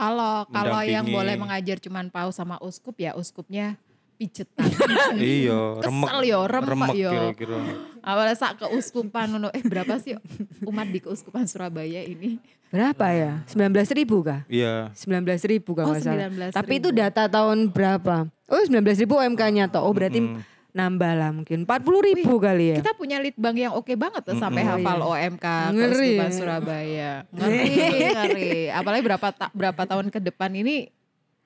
Kalau 0.00 0.48
kalau 0.48 0.80
yang 0.80 1.04
boleh 1.04 1.36
mengajar 1.36 1.76
cuman 1.76 2.08
paus 2.08 2.40
sama 2.40 2.56
uskup 2.64 2.96
ya 2.96 3.12
uskupnya 3.12 3.76
pijetan. 4.16 4.64
iya, 5.20 5.82
remek. 5.84 6.06
Kesel 6.08 6.22
yo, 6.24 6.40
remek 6.48 6.90
yo. 6.96 7.12
kira-kira. 7.12 7.56
Awalnya 8.00 8.36
sak 8.38 8.52
keuskupan 8.64 9.36
ngono. 9.36 9.52
Eh 9.52 9.60
berapa 9.60 10.00
sih 10.00 10.16
umat 10.64 10.88
di 10.88 10.98
keuskupan 11.04 11.44
Surabaya 11.44 12.00
ini? 12.08 12.40
Berapa 12.72 13.06
ya 13.08 13.32
19 13.46 13.68
ribu 13.94 14.24
kah 14.24 14.40
Iya. 14.48 14.88
19 14.90 15.28
ribu 15.46 15.70
kalau 15.72 15.92
Oh, 15.92 16.00
salah 16.00 16.26
19.000. 16.26 16.50
tapi 16.50 16.72
itu 16.74 16.88
data 16.88 17.28
tahun 17.28 17.68
berapa 17.68 18.26
oh 18.26 18.62
19 18.64 18.80
ribu 18.98 19.14
OMK-nya 19.14 19.68
toh 19.68 19.82
oh 19.82 19.92
berarti 19.92 20.18
Mm-mm. 20.18 20.40
nambah 20.72 21.12
lah 21.12 21.30
mungkin 21.30 21.62
40 21.62 21.85
ribu 22.08 22.40
kali 22.40 22.72
ya 22.72 22.76
Kita 22.80 22.92
punya 22.92 23.20
litbang 23.20 23.52
yang 23.54 23.72
oke 23.72 23.92
banget 23.92 24.24
tuh 24.24 24.35
sampai 24.35 24.64
Mm-mm. 24.64 24.80
hafal 24.80 24.98
Oh, 25.00 25.12
OMK 25.12 25.46
Ngeri 25.70 26.12
ya. 26.16 26.26
Surabaya. 26.32 27.12
Ngeri, 27.28 27.68
ngeri. 28.16 28.52
Apalagi 28.70 29.02
berapa 29.04 29.26
ta- 29.30 29.52
berapa 29.52 29.82
tahun 29.85 30.08
ke 30.08 30.18
depan 30.22 30.48
ini 30.50 30.88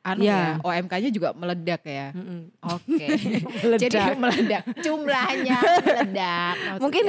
anu 0.01 0.23
Ya. 0.23 0.55
ya, 0.55 0.63
OMK-nya 0.63 1.11
juga 1.11 1.35
meledak 1.35 1.83
ya. 1.83 2.15
Mm-mm. 2.15 2.55
Oke. 2.63 3.07
Meledak. 3.67 3.83
Jadi 3.83 4.15
meledak. 4.15 4.63
Jumlahnya 4.79 5.59
meledak. 5.83 6.55
maksudnya. 6.55 6.79
Mungkin 6.79 7.05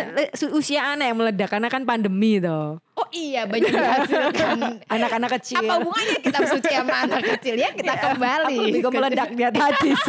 usia 0.51 0.81
anak 0.89 1.05
yang 1.05 1.17
meledak 1.19 1.47
karena 1.47 1.69
kan 1.69 1.85
pandemi 1.85 2.41
toh. 2.41 2.81
Oh 3.07 3.15
iya 3.15 3.47
banyak 3.47 3.71
dihasilkan. 3.71 4.57
Anak-anak 4.99 5.39
kecil. 5.39 5.63
Apa 5.63 5.79
hubungannya 5.79 6.19
kitab 6.19 6.43
suci 6.43 6.71
sama 6.75 6.95
anak 7.07 7.23
kecil 7.35 7.55
ya? 7.55 7.71
Kita 7.71 7.93
kembali. 7.95 8.57
Aku 8.75 8.79
ke- 8.83 8.91
meledak 8.91 9.29
dia 9.31 9.47
tadi. 9.47 9.95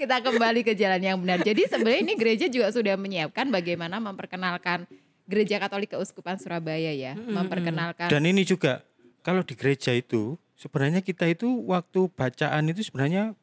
kita 0.00 0.16
kembali 0.24 0.60
ke 0.64 0.72
jalan 0.72 1.00
yang 1.04 1.16
benar. 1.20 1.44
Jadi 1.44 1.68
sebenarnya 1.68 2.00
ini 2.00 2.14
gereja 2.16 2.46
juga 2.48 2.72
sudah 2.72 2.96
menyiapkan 2.96 3.52
bagaimana 3.52 4.00
memperkenalkan 4.00 4.88
gereja 5.28 5.60
Katolik 5.60 5.92
Keuskupan 5.92 6.40
Surabaya 6.40 6.92
ya, 6.92 7.12
memperkenalkan. 7.12 8.08
Dan 8.08 8.24
ini 8.24 8.44
juga 8.44 8.80
kalau 9.20 9.44
di 9.44 9.52
gereja 9.52 9.92
itu 9.92 10.40
sebenarnya 10.56 11.04
kita 11.04 11.28
itu 11.28 11.48
waktu 11.68 12.08
bacaan 12.12 12.64
itu 12.72 12.80
sebenarnya 12.80 13.36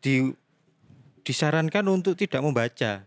di 0.00 0.32
disarankan 1.22 1.84
untuk 1.86 2.16
tidak 2.16 2.40
membaca. 2.40 3.04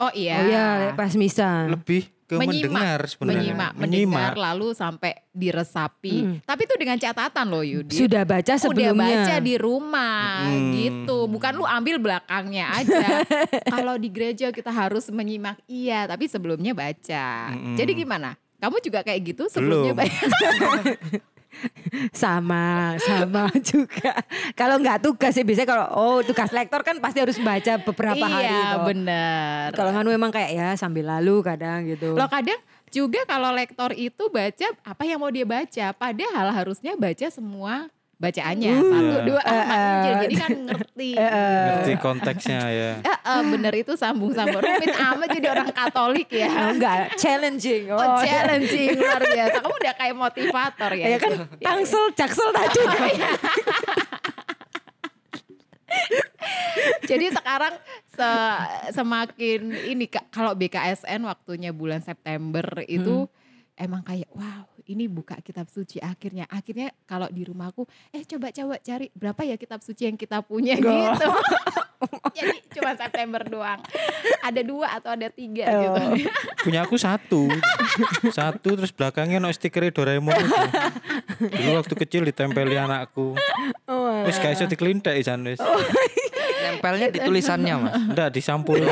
oh 0.00 0.12
iya. 0.16 0.36
Oh 0.38 0.42
iya, 0.48 0.66
pas 0.96 1.12
misa. 1.14 1.68
Lebih 1.68 2.08
ke 2.32 2.36
mendengar 2.40 3.00
sebenarnya. 3.04 3.52
menyimak, 3.52 3.72
mendengar 3.76 4.32
lalu 4.34 4.72
sampai 4.72 5.12
diresapi. 5.28 6.14
Hmm. 6.16 6.36
Tapi 6.40 6.60
itu 6.64 6.74
dengan 6.80 6.96
catatan 6.96 7.46
loh 7.46 7.60
Yudi. 7.60 7.92
Sudah 7.92 8.24
baca 8.24 8.40
Udah 8.48 8.56
sebelumnya. 8.56 9.28
baca 9.28 9.34
di 9.38 9.54
rumah 9.56 10.48
Hmm. 10.48 10.72
gitu. 10.72 11.18
Bukan 11.28 11.52
lu 11.52 11.64
ambil 11.64 11.96
belakangnya 12.00 12.72
aja. 12.72 13.20
Kalau 13.74 14.00
di 14.00 14.08
gereja 14.08 14.48
kita 14.48 14.72
harus 14.72 15.08
menyimak 15.08 15.60
iya, 15.64 16.08
tapi 16.08 16.24
sebelumnya 16.26 16.72
baca. 16.72 17.52
Mm-mm. 17.52 17.76
Jadi 17.76 17.92
gimana? 17.94 18.34
Kamu 18.56 18.78
juga 18.78 19.02
kayak 19.02 19.20
gitu 19.26 19.50
sebelumnya 19.50 19.92
Belum. 19.92 20.06
Sama, 22.10 22.96
sama 22.98 23.48
juga. 23.70 24.16
Kalau 24.56 24.80
nggak 24.80 25.04
tugas 25.04 25.32
sih 25.36 25.44
biasanya 25.46 25.68
kalau 25.68 25.86
oh 25.94 26.18
tugas 26.24 26.50
lektor 26.50 26.80
kan 26.82 26.96
pasti 26.98 27.18
harus 27.22 27.38
baca 27.38 27.78
beberapa 27.80 28.26
hari. 28.26 28.50
Iya, 28.50 28.62
toh. 28.76 28.84
bener. 28.88 29.66
Kalau 29.76 29.90
Nganu 29.94 30.10
memang 30.12 30.30
kayak 30.34 30.50
ya 30.52 30.68
sambil 30.74 31.08
lalu 31.08 31.44
kadang 31.44 31.86
gitu. 31.86 32.16
Loh 32.16 32.28
kadang 32.28 32.58
juga 32.92 33.24
kalau 33.24 33.50
lektor 33.54 33.96
itu 33.96 34.28
baca 34.28 34.66
apa 34.84 35.02
yang 35.08 35.18
mau 35.20 35.32
dia 35.32 35.46
baca. 35.48 35.86
Padahal 35.96 36.46
harusnya 36.52 36.92
baca 36.98 37.26
semua 37.32 37.88
bacaannya. 38.22 38.74
Satu, 38.78 39.16
dua, 39.26 39.40
ah, 39.42 39.50
Uh, 39.50 39.58
uh. 39.66 40.02
Jadi 40.22 40.34
kan 40.38 40.50
ngerti. 40.54 41.10
Ngerti 41.66 41.92
konteksnya 41.98 42.60
ya. 42.70 42.90
Eh, 43.02 43.18
eh, 43.18 43.40
bener 43.44 43.74
itu 43.74 43.92
sambung-sambung. 43.92 44.62
Rumit 44.62 44.94
amat 44.94 45.28
jadi 45.28 45.46
orang 45.50 45.68
Katolik 45.68 46.30
Oh, 46.30 46.38
ya. 46.38 46.48
enggak, 46.70 47.18
challenging. 47.18 47.90
Oh, 47.90 47.98
challenging 48.22 48.94
luar 49.02 49.18
biasa. 49.20 49.58
Kamu 49.58 49.74
udah 49.74 49.94
kayak 49.98 50.14
motivator 50.14 50.90
ya. 50.94 51.06
Ya 51.08 51.18
kan 51.18 51.30
itu. 51.34 51.44
tangsel, 51.58 52.04
jaksel 52.14 52.48
tadi. 52.54 52.80
Jadi 57.04 57.26
sekarang 57.28 57.74
se- 58.08 58.64
semakin 58.92 59.60
ini 59.86 60.08
kalau 60.08 60.56
BKSN 60.56 61.20
waktunya 61.22 61.68
bulan 61.68 62.00
September 62.00 62.64
itu 62.86 63.28
emang 63.76 64.00
kayak 64.00 64.32
wow 64.32 64.64
ini 64.86 65.06
buka 65.06 65.38
kitab 65.38 65.66
suci 65.66 65.98
akhirnya 65.98 66.46
akhirnya 66.46 66.90
kalau 67.04 67.26
di 67.26 67.42
rumahku 67.42 67.84
eh 68.10 68.22
coba 68.22 68.50
coba 68.50 68.76
cari 68.78 69.12
berapa 69.12 69.40
ya 69.42 69.56
kitab 69.56 69.80
suci 69.80 70.06
yang 70.06 70.16
kita 70.16 70.40
punya 70.40 70.74
gitu. 70.74 71.28
Jadi 72.34 72.58
cuma 72.74 72.98
September 72.98 73.46
doang. 73.46 73.78
Ada 74.42 74.66
dua 74.66 74.98
atau 74.98 75.14
ada 75.14 75.30
tiga 75.30 75.70
Oh. 75.70 75.78
gitu. 75.78 76.26
Punya 76.66 76.82
aku 76.82 76.98
satu. 76.98 77.46
satu 78.28 78.74
terus 78.74 78.90
belakangnya 78.90 79.38
no 79.38 79.54
stiker 79.54 79.86
Doraemon 79.86 80.34
itu. 80.34 80.58
Dulu 81.46 81.70
waktu 81.78 81.94
kecil 81.94 82.26
ditempeli 82.26 82.74
anakku. 82.74 83.38
Oh, 83.86 84.26
Wis 84.26 84.38
gak 84.38 84.58
iso 84.58 84.66
dikelintek 84.66 85.14
isan 85.14 85.46
wis. 85.46 85.62
Nempelnya 86.62 87.06
di 87.06 87.22
tulisannya 87.22 87.74
mas. 87.78 87.94
Ndak 88.10 88.28
disampul. 88.34 88.82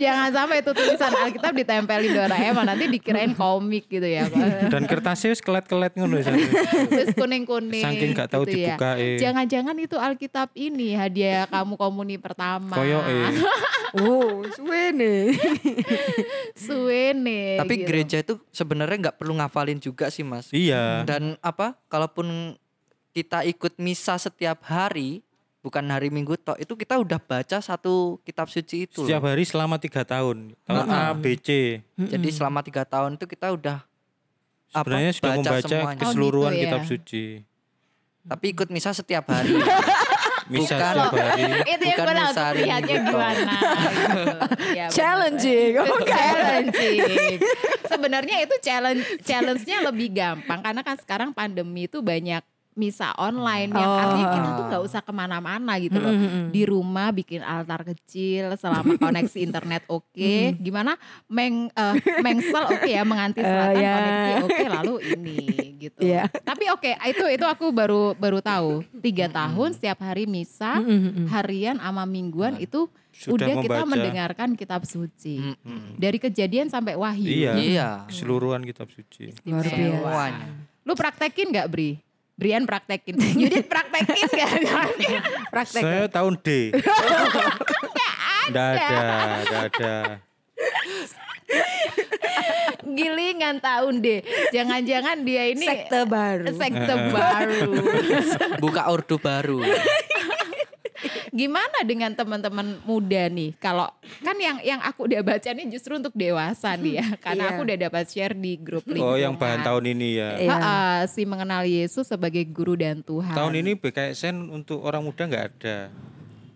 Jangan 0.00 0.32
sampai 0.32 0.64
itu 0.64 0.72
tulisan 0.72 1.12
Alkitab 1.12 1.52
ditempelin 1.52 2.10
Doraemon 2.16 2.64
nanti 2.64 2.88
dikirain 2.88 3.36
komik 3.36 3.84
gitu 3.92 4.08
ya. 4.08 4.24
Dan 4.72 4.88
kertasnya 4.88 5.36
wis 5.36 5.44
kelet-kelet 5.44 5.92
ngono. 6.00 6.24
Terus 6.24 7.12
kuning-kuning. 7.12 7.84
Saking 7.84 8.16
gak 8.16 8.32
tahu 8.32 8.48
gitu 8.48 8.64
ya. 8.64 8.80
dibukain. 8.80 9.20
Jangan-jangan 9.20 9.76
itu 9.76 9.96
Alkitab 10.00 10.48
ini 10.56 10.96
hadiah 10.96 11.44
kamu 11.52 11.76
komuni 11.76 12.16
pertama. 12.16 12.72
Koyoke. 12.72 13.44
Oh, 14.00 14.46
suwe 14.54 14.94
nih. 14.94 15.34
Suwene. 16.54 17.58
Tapi 17.58 17.74
gitu. 17.82 17.86
gereja 17.90 18.16
itu 18.22 18.34
sebenarnya 18.54 19.10
nggak 19.10 19.18
perlu 19.18 19.34
ngafalin 19.36 19.82
juga 19.82 20.08
sih 20.14 20.22
mas. 20.22 20.46
Iya. 20.54 21.02
Dan 21.02 21.34
apa? 21.42 21.74
Kalaupun 21.90 22.54
kita 23.10 23.42
ikut 23.42 23.74
misa 23.82 24.14
setiap 24.14 24.62
hari, 24.62 25.26
bukan 25.60 25.84
hari 25.86 26.08
Minggu 26.08 26.36
toh, 26.36 26.56
itu 26.56 26.72
kita 26.72 26.96
udah 26.96 27.16
baca 27.16 27.58
satu 27.58 28.18
kitab 28.20 28.48
suci 28.48 28.84
itu. 28.84 29.04
Setiap 29.04 29.20
loh. 29.20 29.30
hari 29.30 29.44
selama 29.44 29.76
tiga 29.76 30.02
tahun. 30.02 30.56
Tahun 30.62 30.86
A, 30.86 31.12
B, 31.12 31.36
C. 31.36 31.80
Jadi 31.94 32.28
selama 32.30 32.60
tiga 32.60 32.82
tahun 32.82 33.14
itu 33.14 33.24
kita 33.24 33.52
udah 33.52 33.84
apa, 34.70 34.80
Sebenarnya 34.82 35.12
sudah 35.12 35.30
baca 35.30 35.38
membaca 35.40 35.68
semuanya. 35.68 36.00
keseluruhan 36.00 36.46
Oh, 36.46 36.54
gitu 36.54 36.60
ya. 36.60 36.68
kitab 36.68 36.82
suci. 36.84 37.24
Tapi 38.20 38.46
ikut 38.50 38.68
misa 38.68 38.90
setiap 38.90 39.24
hari. 39.26 39.56
Misa 40.50 40.74
Bukan. 40.74 40.82
setiap 40.82 41.14
hari. 41.14 41.42
itu 41.46 41.84
yang 41.84 41.94
bukan 41.94 42.02
gue 42.02 42.14
langsung 42.16 42.42
Nusari 42.42 42.60
lihatnya 42.60 42.90
gitu. 42.90 43.06
gimana. 43.06 43.52
Ya. 44.70 44.86
Challenging. 44.90 45.72
Oh, 45.78 46.00
challenging. 46.02 47.38
Sebenarnya 47.82 48.36
itu 48.40 48.54
challenge 48.58 49.02
challenge-nya 49.22 49.78
lebih 49.84 50.08
gampang 50.10 50.58
karena 50.58 50.82
kan 50.82 50.96
sekarang 50.98 51.30
pandemi 51.30 51.86
itu 51.86 51.98
banyak 52.00 52.42
misa 52.80 53.12
online 53.14 53.68
yang 53.68 53.84
Oh. 53.86 54.00
artinya 54.00 54.26
kita 54.32 54.48
tuh 54.50 54.64
nggak 54.66 54.82
usah 54.82 55.00
ke 55.00 55.12
mana-mana 55.12 55.76
gitu 55.76 55.96
loh. 55.96 56.14
Di 56.48 56.62
rumah 56.64 57.10
bikin 57.10 57.40
altar 57.40 57.84
kecil 57.84 58.56
selama 58.56 58.96
koneksi 58.96 59.38
internet 59.46 59.84
oke. 59.86 60.34
Gimana 60.56 60.96
meng 61.26 61.68
eh, 61.68 61.94
mengsel 62.18 62.64
oke 62.66 62.88
ya 62.88 63.04
menganti 63.04 63.38
selatan 63.38 63.76
Eh, 63.76 63.82
ya. 63.82 63.92
koneksi 63.92 64.32
oke 64.42 64.64
lalu 64.72 64.94
ini 65.10 65.38
gitu. 65.78 66.00
Iya. 66.00 66.24
Tapi 66.30 66.64
oke 66.70 66.90
itu 67.06 67.24
itu 67.26 67.44
aku 67.44 67.68
baru 67.70 68.12
baru 68.14 68.40
tahu 68.40 68.70
tiga 68.98 69.28
tahun 69.28 69.72
setiap 69.72 70.00
hari 70.00 70.24
misa 70.24 70.80
harian 71.28 71.76
ama 71.78 72.02
mingguan 72.02 72.56
itu 72.56 72.88
Sudah 73.10 73.42
udah 73.42 73.60
kita 73.60 73.74
membaca. 73.76 73.90
mendengarkan 73.90 74.48
kitab 74.54 74.80
suci 74.82 75.42
Mm-mm. 75.42 75.96
dari 75.96 76.16
kejadian 76.16 76.68
sampai 76.68 76.94
wahyu. 76.94 77.26
Iya. 77.26 77.52
Iya. 77.54 77.88
Keseluruhan 78.06 78.62
kitab 78.62 78.88
suci. 78.88 79.34
Luar 79.42 79.66
biasa. 79.66 80.24
Lu 80.80 80.92
praktekin 80.94 81.50
nggak 81.50 81.68
Bri? 81.68 81.90
Brian 82.40 82.64
praktekin. 82.64 83.20
Yudit 83.36 83.68
praktekin 83.68 84.24
nggak? 84.32 84.88
Praktek. 85.52 85.82
Saya 85.84 86.04
tahun 86.08 86.40
D. 86.40 86.48
Nggak 88.50 88.72
ada, 88.74 89.06
nggak 89.46 89.64
ada. 89.70 89.96
Gilingan 92.82 93.62
tahun 93.62 94.02
deh. 94.02 94.20
Jangan-jangan 94.50 95.22
dia 95.22 95.52
ini 95.52 95.62
Sekte 95.62 96.02
baru. 96.02 96.44
sekte 96.50 96.94
baru. 97.14 97.70
Buka 98.58 98.90
ordo 98.90 99.20
baru. 99.20 99.62
Gimana 101.30 101.82
dengan 101.82 102.12
teman-teman 102.12 102.78
muda 102.82 103.26
nih? 103.26 103.56
Kalau 103.56 103.88
kan 104.20 104.36
yang 104.36 104.58
yang 104.60 104.80
aku 104.82 105.06
udah 105.06 105.22
baca 105.22 105.48
nih 105.50 105.66
justru 105.70 105.96
untuk 105.96 106.12
dewasa 106.12 106.74
nih 106.74 107.00
ya. 107.00 107.06
Karena 107.18 107.42
Iya. 107.46 107.50
aku 107.54 107.60
udah 107.64 107.76
dapat 107.80 108.04
share 108.06 108.34
di 108.34 108.52
grup 108.56 108.84
lingkungan. 108.84 109.14
Oh, 109.14 109.18
yang 109.18 109.34
bahan 109.38 109.60
tahun 109.62 109.84
ini 109.96 110.08
ya. 110.16 110.30
Iya. 110.36 110.50
Ha-ha, 110.52 110.78
si 111.06 111.22
mengenal 111.24 111.64
Yesus 111.64 112.06
sebagai 112.06 112.42
guru 112.44 112.76
dan 112.76 113.00
Tuhan. 113.00 113.32
Tahun 113.32 113.54
ini 113.54 113.74
BKSN 113.74 114.50
untuk 114.50 114.82
orang 114.82 115.02
muda 115.02 115.22
nggak 115.24 115.44
ada. 115.56 115.78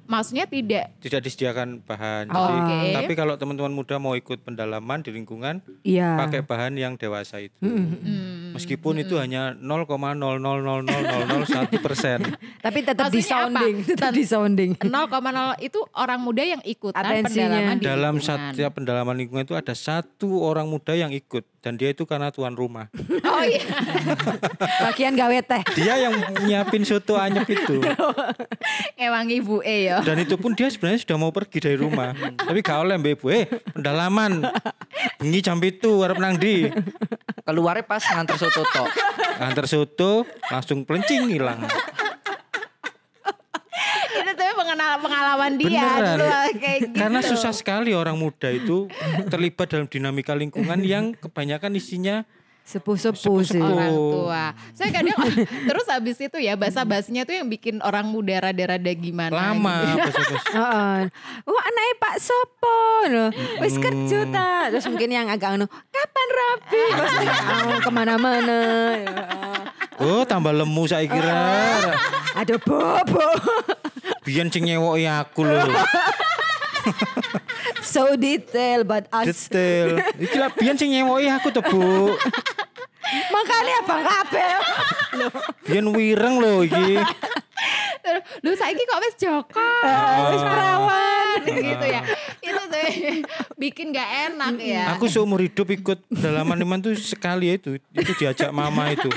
Maksudnya 0.05 0.45
tidak 0.45 0.93
Tidak 0.99 1.21
disediakan 1.21 1.81
bahan. 1.81 2.29
Oh, 2.29 2.39
Jadi, 2.39 2.57
oke. 2.57 2.77
Tapi 2.95 3.13
kalau 3.15 3.35
teman-teman 3.35 3.71
muda 3.71 3.97
mau 3.97 4.13
ikut 4.13 4.41
pendalaman 4.41 5.01
di 5.01 5.11
lingkungan, 5.11 5.65
Iya. 5.81 6.17
pakai 6.17 6.41
bahan 6.41 6.75
yang 6.75 6.95
dewasa 6.95 7.39
itu. 7.39 7.57
hmm, 7.59 8.53
Meskipun 8.53 8.99
itu 8.99 9.17
hanya 9.17 9.53
0,0000001 9.55 10.87
persen. 11.79 12.19
Tapi 12.65 12.79
tetap 12.81 13.09
di 13.09 13.21
sounding, 13.21 13.75
tetap 13.85 14.13
di 14.13 14.23
sounding. 14.23 14.71
0,0 14.79 14.91
itu 15.59 15.81
orang 15.93 16.19
muda 16.19 16.43
yang 16.43 16.63
ikutan 16.63 16.97
Atensinya. 16.97 17.51
pendalaman 17.51 17.77
di 17.77 17.85
Dalam 17.85 18.15
lingkungan. 18.15 18.51
setiap 18.51 18.71
pendalaman 18.73 19.17
lingkungan 19.17 19.45
itu 19.45 19.55
ada 19.55 19.75
satu 19.75 20.41
orang 20.41 20.67
muda 20.67 20.93
yang 20.93 21.11
ikut 21.11 21.45
dan 21.65 21.81
dia 21.81 21.97
itu 21.97 22.05
karena 22.05 22.29
tuan 22.29 22.53
rumah. 22.53 22.93
Oh 23.35 23.43
iya. 23.43 23.67
Bagian 24.85 25.19
gawe 25.19 25.35
teh. 25.43 25.63
Dia 25.75 25.99
yang 26.07 26.15
nyiapin 26.47 26.87
soto 26.87 27.19
anyep 27.19 27.51
itu. 27.51 27.83
Emang 29.01 29.27
ibu 29.27 29.59
E 29.65 29.91
ya. 29.91 30.05
Dan 30.07 30.23
itu 30.23 30.39
pun 30.39 30.55
dia 30.55 30.71
sebenarnya 30.71 31.03
sudah 31.03 31.17
mau 31.19 31.35
pergi 31.35 31.59
dari 31.59 31.75
rumah. 31.75 32.15
Tapi 32.15 32.63
gak 32.63 32.79
oleh 32.87 32.95
mbak 32.95 33.19
ibu, 33.19 33.27
eh 33.35 33.51
pendalaman. 33.75 34.45
Bengi 35.19 35.41
jam 35.43 35.59
itu 35.67 36.05
harap 36.07 36.23
nang 36.23 36.39
di. 36.39 36.71
Keluarnya 37.43 37.83
pas 37.83 38.07
nganter 38.07 38.39
soto 38.39 38.63
tok. 38.71 38.91
Antar 39.43 39.67
soto 39.67 40.23
langsung 40.47 40.87
pelencing 40.87 41.35
hilang. 41.35 41.67
Itu 44.15 44.33
tuh 44.39 44.55
pengalaman 44.55 44.99
pengalaman 45.03 45.53
dia 45.59 45.71
Beneran. 45.71 46.17
dulu 46.19 46.27
kayak 46.63 46.79
gitu. 46.87 46.97
Karena 46.97 47.21
susah 47.21 47.53
sekali 47.53 47.91
orang 47.91 48.17
muda 48.17 48.49
itu 48.51 48.87
terlibat 49.33 49.67
dalam 49.71 49.87
dinamika 49.91 50.33
lingkungan 50.33 50.81
yang 50.87 51.13
kebanyakan 51.19 51.75
isinya 51.75 52.23
Sepuh-sepuh 52.65 53.39
sih. 53.45 53.61
Orang 53.61 53.93
tua. 53.93 54.57
Saya 54.73 54.89
kadang 54.89 55.21
terus 55.69 55.85
habis 55.85 56.17
itu 56.17 56.41
ya 56.41 56.57
basa-basinya 56.57 57.29
tuh 57.29 57.37
yang 57.37 57.45
bikin 57.45 57.77
orang 57.85 58.09
muda 58.09 58.41
rada-rada 58.41 58.93
gimana 58.97 59.29
lama. 59.31 60.01
gitu. 60.01 60.21
Heeh. 60.57 60.99
Wah, 61.45 61.63
anaknya 61.63 61.95
Pak 62.01 62.17
Sopo 62.19 62.81
loh. 63.13 63.31
Wis 63.61 63.77
kerja 63.77 64.19
ta. 64.33 64.73
Terus 64.73 64.89
mungkin 64.89 65.13
yang 65.13 65.29
agak 65.29 65.61
anu, 65.61 65.69
kapan 65.93 66.29
rapi? 66.33 66.85
Ke 67.85 67.91
mana-mana. 67.93 68.59
Ya. 68.97 69.25
Oh 70.01 70.25
tambah 70.25 70.51
lemu 70.51 70.83
saya 70.89 71.05
kira. 71.05 71.37
Ada 72.35 72.57
bobo. 72.59 73.29
Biyen 74.25 74.49
sing 74.49 74.65
nyewoki 74.65 75.05
aku 75.05 75.45
lho. 75.45 75.69
So 77.85 78.17
detail 78.17 78.85
but 78.85 79.09
us. 79.13 79.27
Detail. 79.29 80.01
Iki 80.19 80.37
lah 80.37 80.51
biyen 80.53 80.77
sing 80.77 80.91
nyewoki 80.93 81.29
aku 81.31 81.49
tuh, 81.53 81.65
Bu. 81.65 82.13
Makanya 83.31 83.79
Bang 83.85 84.03
Kabel. 84.03 84.61
Biyen 85.65 85.87
wireng 85.93 86.41
lho 86.41 86.65
iki. 86.67 86.99
Terus, 88.05 88.23
Lu 88.45 88.53
saiki 88.53 88.85
kok 88.85 89.01
wis 89.01 89.17
Joko? 89.17 89.71
Wis 90.33 90.43
perawan. 90.45 91.41
gitu 91.45 91.87
ya. 91.89 92.01
Itu 92.45 92.63
tuh 92.69 92.85
bikin 93.57 93.97
gak 93.97 94.33
enak 94.33 94.55
ya. 94.61 94.93
Aku 94.97 95.09
seumur 95.09 95.41
hidup 95.41 95.73
ikut 95.73 95.99
dalaman 96.13 96.61
iman 96.65 96.79
tuh 96.85 96.93
sekali 96.97 97.49
ya 97.49 97.55
itu, 97.57 97.81
itu 97.97 98.13
diajak 98.21 98.53
mama 98.53 98.93
itu. 98.93 99.09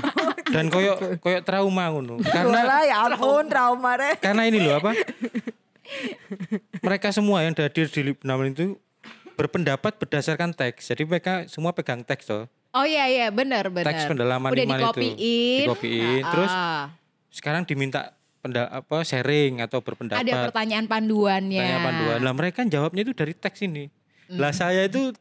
Dan 0.47 0.71
koyok 0.71 1.19
koyok 1.19 1.41
trauma 1.43 1.91
ngono. 1.91 2.23
Karena 2.23 2.83
ya 2.87 2.95
ampun 3.11 3.51
trauma 3.51 3.99
deh. 3.99 4.15
karena 4.23 4.47
ini 4.47 4.63
loh 4.63 4.79
apa? 4.79 4.95
Mereka 6.79 7.09
semua 7.09 7.41
yang 7.41 7.53
hadir 7.53 7.87
di 7.87 8.01
Libnaman 8.03 8.51
itu 8.51 8.75
berpendapat 9.33 9.95
berdasarkan 9.95 10.51
teks. 10.51 10.89
Jadi 10.89 11.03
mereka 11.03 11.45
semua 11.45 11.71
pegang 11.71 12.01
teks 12.01 12.25
toh. 12.25 12.45
Oh 12.71 12.83
iya 12.83 13.07
iya 13.07 13.27
benar 13.29 13.69
benar. 13.69 13.87
Teks 13.87 14.05
pendalaman 14.05 14.51
Udah 14.51 14.65
iman 14.65 14.77
itu. 14.77 14.83
dikopiin. 14.83 15.61
Dikopiin. 15.63 16.21
Ah, 16.21 16.29
Terus 16.29 16.51
ah. 16.51 16.83
sekarang 17.29 17.63
diminta 17.63 18.13
penda, 18.37 18.67
apa 18.67 19.01
sharing 19.01 19.61
atau 19.61 19.79
berpendapat. 19.79 20.21
ada 20.21 20.49
pertanyaan 20.49 20.85
panduannya. 20.85 21.61
Tanya 21.61 21.79
panduan. 21.81 22.19
Lah 22.21 22.33
mereka 22.33 22.59
jawabnya 22.63 23.01
itu 23.01 23.13
dari 23.13 23.33
teks 23.33 23.61
ini. 23.61 23.89
Lah 24.29 24.51
Hmm. 24.51 24.59
saya 24.59 24.85
itu 24.85 25.13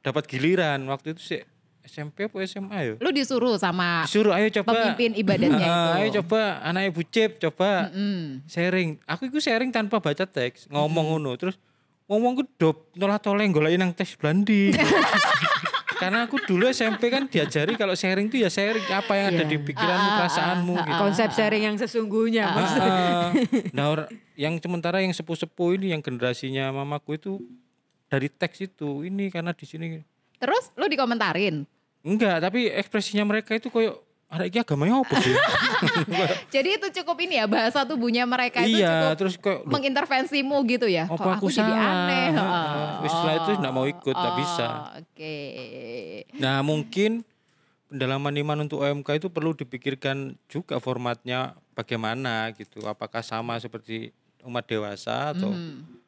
dapat 0.00 0.24
giliran 0.24 0.80
waktu 0.88 1.12
itu 1.12 1.20
sih 1.20 1.42
SMP 1.88 2.28
apa 2.28 2.36
SMA 2.44 2.78
ya? 2.78 2.94
Lu 2.96 3.08
disuruh 3.08 3.56
sama 3.56 4.04
Disuruh 4.04 4.30
ayo 4.30 4.52
coba 4.52 4.92
pemimpin 4.92 5.16
ibadatnya 5.16 5.56
Ah, 5.64 5.72
itu. 5.72 5.90
Ayo 5.96 6.08
coba 6.20 6.40
anak 6.60 6.82
ibu 6.86 7.00
Cip 7.02 7.40
coba 7.40 7.88
Mm. 7.90 8.44
sharing. 8.44 9.00
Aku 9.02 9.26
itu 9.26 9.40
sharing 9.40 9.68
tanpa 9.68 9.96
baca 9.96 10.22
teks, 10.22 10.68
ngomong 10.68 11.16
ngono 11.16 11.32
terus 11.34 11.56
ngomongku 12.04 12.44
dop 12.54 12.92
nolak 12.92 13.18
toleng 13.18 13.48
golek 13.48 13.74
nang 13.74 13.90
teks 13.90 14.14
Blandi. 14.14 14.70
Karena 15.98 16.22
aku 16.22 16.38
dulu 16.38 16.68
SMP 16.68 17.10
kan 17.10 17.26
diajari 17.26 17.74
kalau 17.74 17.90
sharing 17.92 18.30
itu 18.30 18.38
ya 18.38 18.46
sharing 18.46 18.86
apa 18.86 19.12
yang 19.12 19.26
ada 19.30 19.42
Iya. 19.42 19.50
di 19.50 19.56
pikiranmu, 19.58 20.08
perasaanmu 20.14 20.74
gitu. 20.78 21.00
Konsep 21.02 21.28
sharing 21.32 21.62
yang 21.64 21.74
sesungguhnya. 21.74 22.44
Ah, 22.44 22.54
Mas. 22.54 22.72
Ah, 22.72 23.28
nah, 23.76 23.86
or- 23.90 24.06
yang 24.38 24.54
sementara 24.56 25.02
yang 25.02 25.10
sepuh-sepuh 25.10 25.74
ini 25.74 25.90
yang 25.90 25.98
generasinya 25.98 26.70
mamaku 26.72 27.18
itu 27.18 27.32
dari 28.06 28.30
teks 28.30 28.62
itu 28.64 29.02
ini 29.02 29.26
karena 29.26 29.50
di 29.50 29.66
sini 29.66 29.98
Terus 30.38 30.70
lu 30.72 30.86
dikomentarin. 30.86 31.66
Enggak 32.00 32.36
tapi 32.40 32.68
ekspresinya 32.68 33.24
mereka 33.24 33.54
itu 33.54 33.68
koyo 33.68 33.98
ada 34.28 34.44
iki 34.44 34.60
agamanya 34.60 35.00
apa 35.00 35.14
sih? 35.24 35.32
Jadi 36.54 36.76
itu 36.76 36.86
cukup 37.00 37.16
ini 37.24 37.40
ya 37.40 37.48
bahasa 37.48 37.88
tubuhnya 37.88 38.28
mereka 38.28 38.60
itu 38.60 38.76
iya, 38.76 39.08
cukup 39.08 39.16
terus 39.16 39.34
kok 39.40 39.64
mengintervensimu 39.64 40.56
gitu 40.68 40.84
ya. 40.84 41.08
apa 41.08 41.16
Kok 41.16 41.32
aku, 41.40 41.46
jadi 41.48 41.64
salah? 41.64 41.88
aneh. 42.04 42.28
Heeh. 42.36 42.88
Wis 43.00 43.12
setelah 43.16 43.34
itu 43.40 43.50
nggak 43.56 43.72
mau 43.72 43.86
ikut, 43.88 44.12
nggak 44.12 44.36
bisa. 44.36 44.66
Oke. 45.00 45.36
Nah, 46.36 46.60
mungkin 46.60 47.24
pendalaman 47.88 48.36
iman 48.36 48.58
untuk 48.68 48.84
OMK 48.84 49.08
itu 49.16 49.28
perlu 49.32 49.56
dipikirkan 49.56 50.36
juga 50.44 50.76
formatnya 50.76 51.56
bagaimana 51.72 52.52
gitu. 52.52 52.84
Apakah 52.84 53.24
sama 53.24 53.56
seperti 53.56 54.12
umat 54.44 54.68
dewasa 54.68 55.32
atau 55.32 55.56
Mhm. 55.56 56.04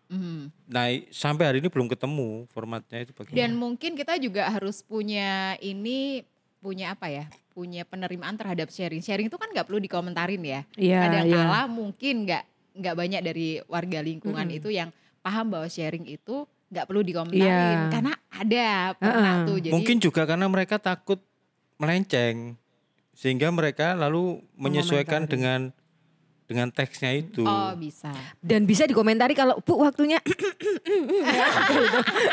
Nah, 0.67 0.91
i- 0.91 1.07
sampai 1.09 1.47
hari 1.47 1.59
ini 1.63 1.71
belum 1.71 1.87
ketemu 1.87 2.51
formatnya 2.51 3.07
itu 3.07 3.15
bagaimana. 3.15 3.39
Dan 3.39 3.55
mungkin 3.55 3.95
kita 3.95 4.19
juga 4.19 4.51
harus 4.51 4.83
punya 4.83 5.55
ini 5.59 6.27
punya 6.59 6.99
apa 6.99 7.07
ya? 7.07 7.31
Punya 7.55 7.87
penerimaan 7.87 8.35
terhadap 8.35 8.69
sharing. 8.69 9.01
Sharing 9.01 9.31
itu 9.31 9.39
kan 9.39 9.49
nggak 9.49 9.71
perlu 9.71 9.79
dikomentarin 9.79 10.43
ya. 10.43 10.61
Kadang 10.75 11.27
iya. 11.27 11.37
kala 11.47 11.63
mungkin 11.71 12.27
nggak 12.27 12.45
nggak 12.71 12.95
banyak 12.95 13.21
dari 13.23 13.49
warga 13.67 13.99
lingkungan 14.01 14.47
itu 14.51 14.71
yang 14.71 14.91
paham 15.21 15.51
bahwa 15.51 15.67
sharing 15.67 16.07
itu 16.07 16.43
nggak 16.71 16.87
perlu 16.87 17.03
dikomentarin 17.03 17.47
Iya. 17.47 17.91
karena 17.91 18.13
ada 18.31 18.69
pernah 18.95 19.35
Heeh. 19.43 19.47
tuh 19.47 19.57
jadi 19.59 19.73
Mungkin 19.75 19.97
juga 19.99 20.23
karena 20.23 20.47
mereka 20.47 20.79
takut 20.79 21.19
melenceng 21.77 22.55
sehingga 23.13 23.51
mereka 23.51 23.99
lalu 23.99 24.39
menyesuaikan 24.55 25.27
dengan 25.27 25.75
dengan 26.51 26.67
teksnya 26.69 27.15
itu. 27.15 27.47
oh 27.47 27.71
bisa. 27.79 28.11
Dan 28.43 28.67
bisa 28.67 28.83
dikomentari 28.83 29.33
kalau 29.33 29.63
Bu 29.63 29.79
waktunya. 29.79 30.19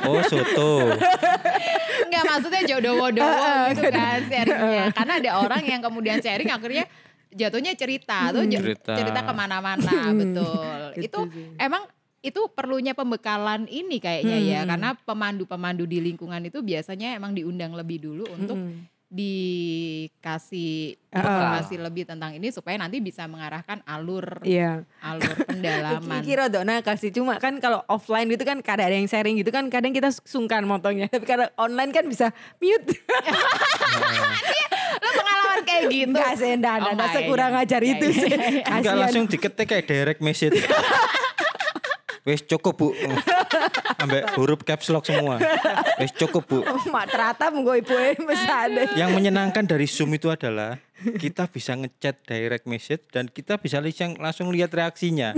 Oh, 0.04 0.18
soto. 0.26 0.90
nggak 2.08 2.24
maksudnya 2.26 2.62
jodoh-wodowo 2.66 3.54
gitu 3.72 3.90
kan 3.90 4.20
sharingnya. 4.26 4.86
Karena 4.92 5.14
ada 5.20 5.32
orang 5.38 5.62
yang 5.62 5.82
kemudian 5.82 6.18
sharing 6.18 6.50
akhirnya 6.50 6.90
jatuhnya 7.30 7.78
cerita. 7.78 8.34
Tuh 8.34 8.50
j- 8.50 8.58
Cerita. 8.58 8.94
cerita 8.98 9.20
ke 9.22 9.34
mana-mana 9.34 9.94
betul. 10.12 10.98
Itu 10.98 11.20
emang 11.56 11.86
itu 12.18 12.42
perlunya 12.50 12.92
pembekalan 12.92 13.70
ini 13.70 14.02
kayaknya 14.02 14.38
ya. 14.42 14.60
Hmm. 14.66 14.70
karena 14.74 14.90
pemandu-pemandu 14.98 15.86
di 15.86 16.02
lingkungan 16.02 16.42
itu 16.42 16.60
biasanya 16.60 17.14
emang 17.14 17.32
diundang 17.32 17.72
lebih 17.72 18.02
dulu 18.02 18.26
untuk 18.34 18.58
dikasih 19.08 21.00
informasi 21.08 21.76
lebih 21.76 22.04
tentang 22.04 22.32
ini 22.32 22.52
supaya 22.52 22.76
nanti 22.76 23.00
bisa 23.00 23.24
mengarahkan 23.24 23.80
alur 23.84 24.44
Iya. 24.44 24.84
alur 25.00 25.32
pendalaman. 25.48 26.20
Kira 26.22 26.48
dok 26.48 26.62
nakal 26.62 26.96
sih 26.96 27.10
cuma 27.10 27.36
kan 27.38 27.56
kalau 27.58 27.88
offline 27.88 28.28
itu 28.28 28.44
kan 28.44 28.60
kadang 28.60 28.88
ada 28.88 28.96
yang 28.96 29.06
sharing 29.06 29.36
gitu 29.36 29.48
kan 29.48 29.68
kadang 29.68 29.92
kita 29.92 30.12
sungkan 30.22 30.64
motongnya 30.64 31.08
tapi 31.14 31.24
kalau 31.24 31.48
online 31.56 31.90
kan 31.90 32.04
bisa 32.04 32.30
mute 32.58 32.92
Lo 34.98 35.10
pengalaman 35.14 35.60
kayak 35.64 35.84
gitu? 35.94 36.10
enggak 36.10 36.32
sih 36.36 36.52
enggak 36.52 36.74
Oh, 36.74 36.82
enggak 36.84 36.94
enggak, 36.94 37.16
sekurang 37.16 37.52
iya. 37.52 37.62
ajar 37.64 37.82
Iya, 37.82 37.92
itu 37.94 38.06
iya, 38.06 38.14
sih 38.14 38.30
iya. 38.30 38.64
Enggak 38.70 38.96
langsung 38.98 39.26
diketik 39.26 39.66
kayak 39.66 39.86
direct 39.86 40.20
message. 40.20 40.58
Wes 42.22 42.44
cukup 42.44 42.76
bu, 42.76 42.88
ambek 44.04 44.24
huruf 44.38 44.62
caps 44.64 44.88
lock 44.94 45.06
semua. 45.08 45.42
Wes 46.00 46.14
cukup 46.14 46.44
bu. 46.46 46.60
mak 46.94 47.10
terata 47.10 47.50
menggo 47.50 47.74
ibu 47.74 47.94
besar 48.26 48.70
Yang 48.94 49.10
menyenangkan 49.14 49.66
dari 49.66 49.90
Zoom 49.90 50.14
itu 50.16 50.30
adalah 50.30 50.78
kita 50.98 51.46
bisa 51.50 51.78
ngechat 51.78 52.26
direct 52.26 52.66
message 52.66 53.06
dan 53.14 53.30
kita 53.30 53.62
bisa 53.62 53.78
langsung 53.82 54.18
langsung 54.18 54.48
lihat 54.50 54.74
reaksinya. 54.74 55.34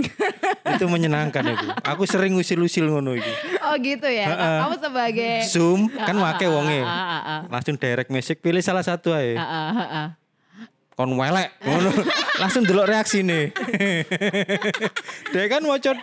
itu 0.70 0.86
menyenangkan 0.86 1.44
itu. 1.56 1.66
Aku 1.82 2.04
sering 2.06 2.36
usil-usil 2.36 2.86
ngono 2.86 3.16
iki. 3.16 3.34
Oh 3.64 3.74
gitu 3.80 4.06
ya. 4.06 4.28
Kamu 4.66 4.76
sebagai 4.78 5.46
Zoom 5.48 5.88
kan 5.90 6.14
wake 6.14 6.46
wonge. 6.46 6.84
Langsung 7.48 7.74
direct 7.80 8.12
message 8.12 8.38
pilih 8.38 8.62
salah 8.62 8.84
satu 8.84 9.12
aja. 9.16 9.36
Ah. 9.40 10.08
kon 11.00 11.16
welek 11.16 11.48
ngono 11.64 11.90
langsung 12.40 12.64
delok 12.64 12.88
reaksi 12.88 13.20
nih. 13.20 13.52
Dia 15.32 15.44
kan 15.46 15.62
wacot. 15.62 15.96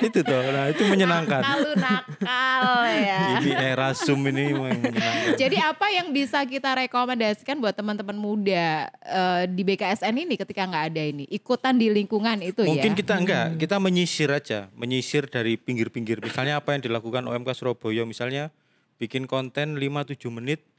Itu 0.00 0.24
tuh 0.24 0.42
nah 0.50 0.72
itu 0.72 0.82
menyenangkan. 0.88 1.44
Nakal 1.44 1.72
nakal 1.76 2.66
ya. 2.88 3.20
ini 3.38 3.52
era 3.52 3.92
zoom 3.92 4.24
ini 4.32 4.56
menyenangkan. 4.56 5.36
Jadi 5.36 5.56
apa 5.60 5.86
yang 5.92 6.08
bisa 6.10 6.40
kita 6.48 6.72
rekomendasikan 6.72 7.60
buat 7.60 7.76
teman-teman 7.76 8.16
muda 8.16 8.88
eh, 9.04 9.42
di 9.52 9.62
BKSN 9.62 10.16
ini 10.16 10.34
ketika 10.40 10.64
nggak 10.64 10.84
ada 10.96 11.02
ini? 11.04 11.28
Ikutan 11.28 11.76
di 11.76 11.92
lingkungan 11.92 12.40
itu 12.40 12.64
mungkin 12.64 12.96
ya? 12.96 12.98
kita 12.98 13.14
enggak. 13.20 13.46
Kita 13.60 13.76
menyisir 13.76 14.32
aja. 14.32 14.72
Menyisir 14.72 15.28
dari 15.28 15.60
pinggir-pinggir. 15.60 16.24
Misalnya 16.24 16.56
apa 16.56 16.72
yang 16.72 16.82
dilakukan 16.88 17.28
OMK 17.28 17.52
Surabaya? 17.52 18.08
Misalnya 18.08 18.48
bikin 18.96 19.28
konten 19.28 19.76
5-7 19.76 20.30
menit 20.32 20.71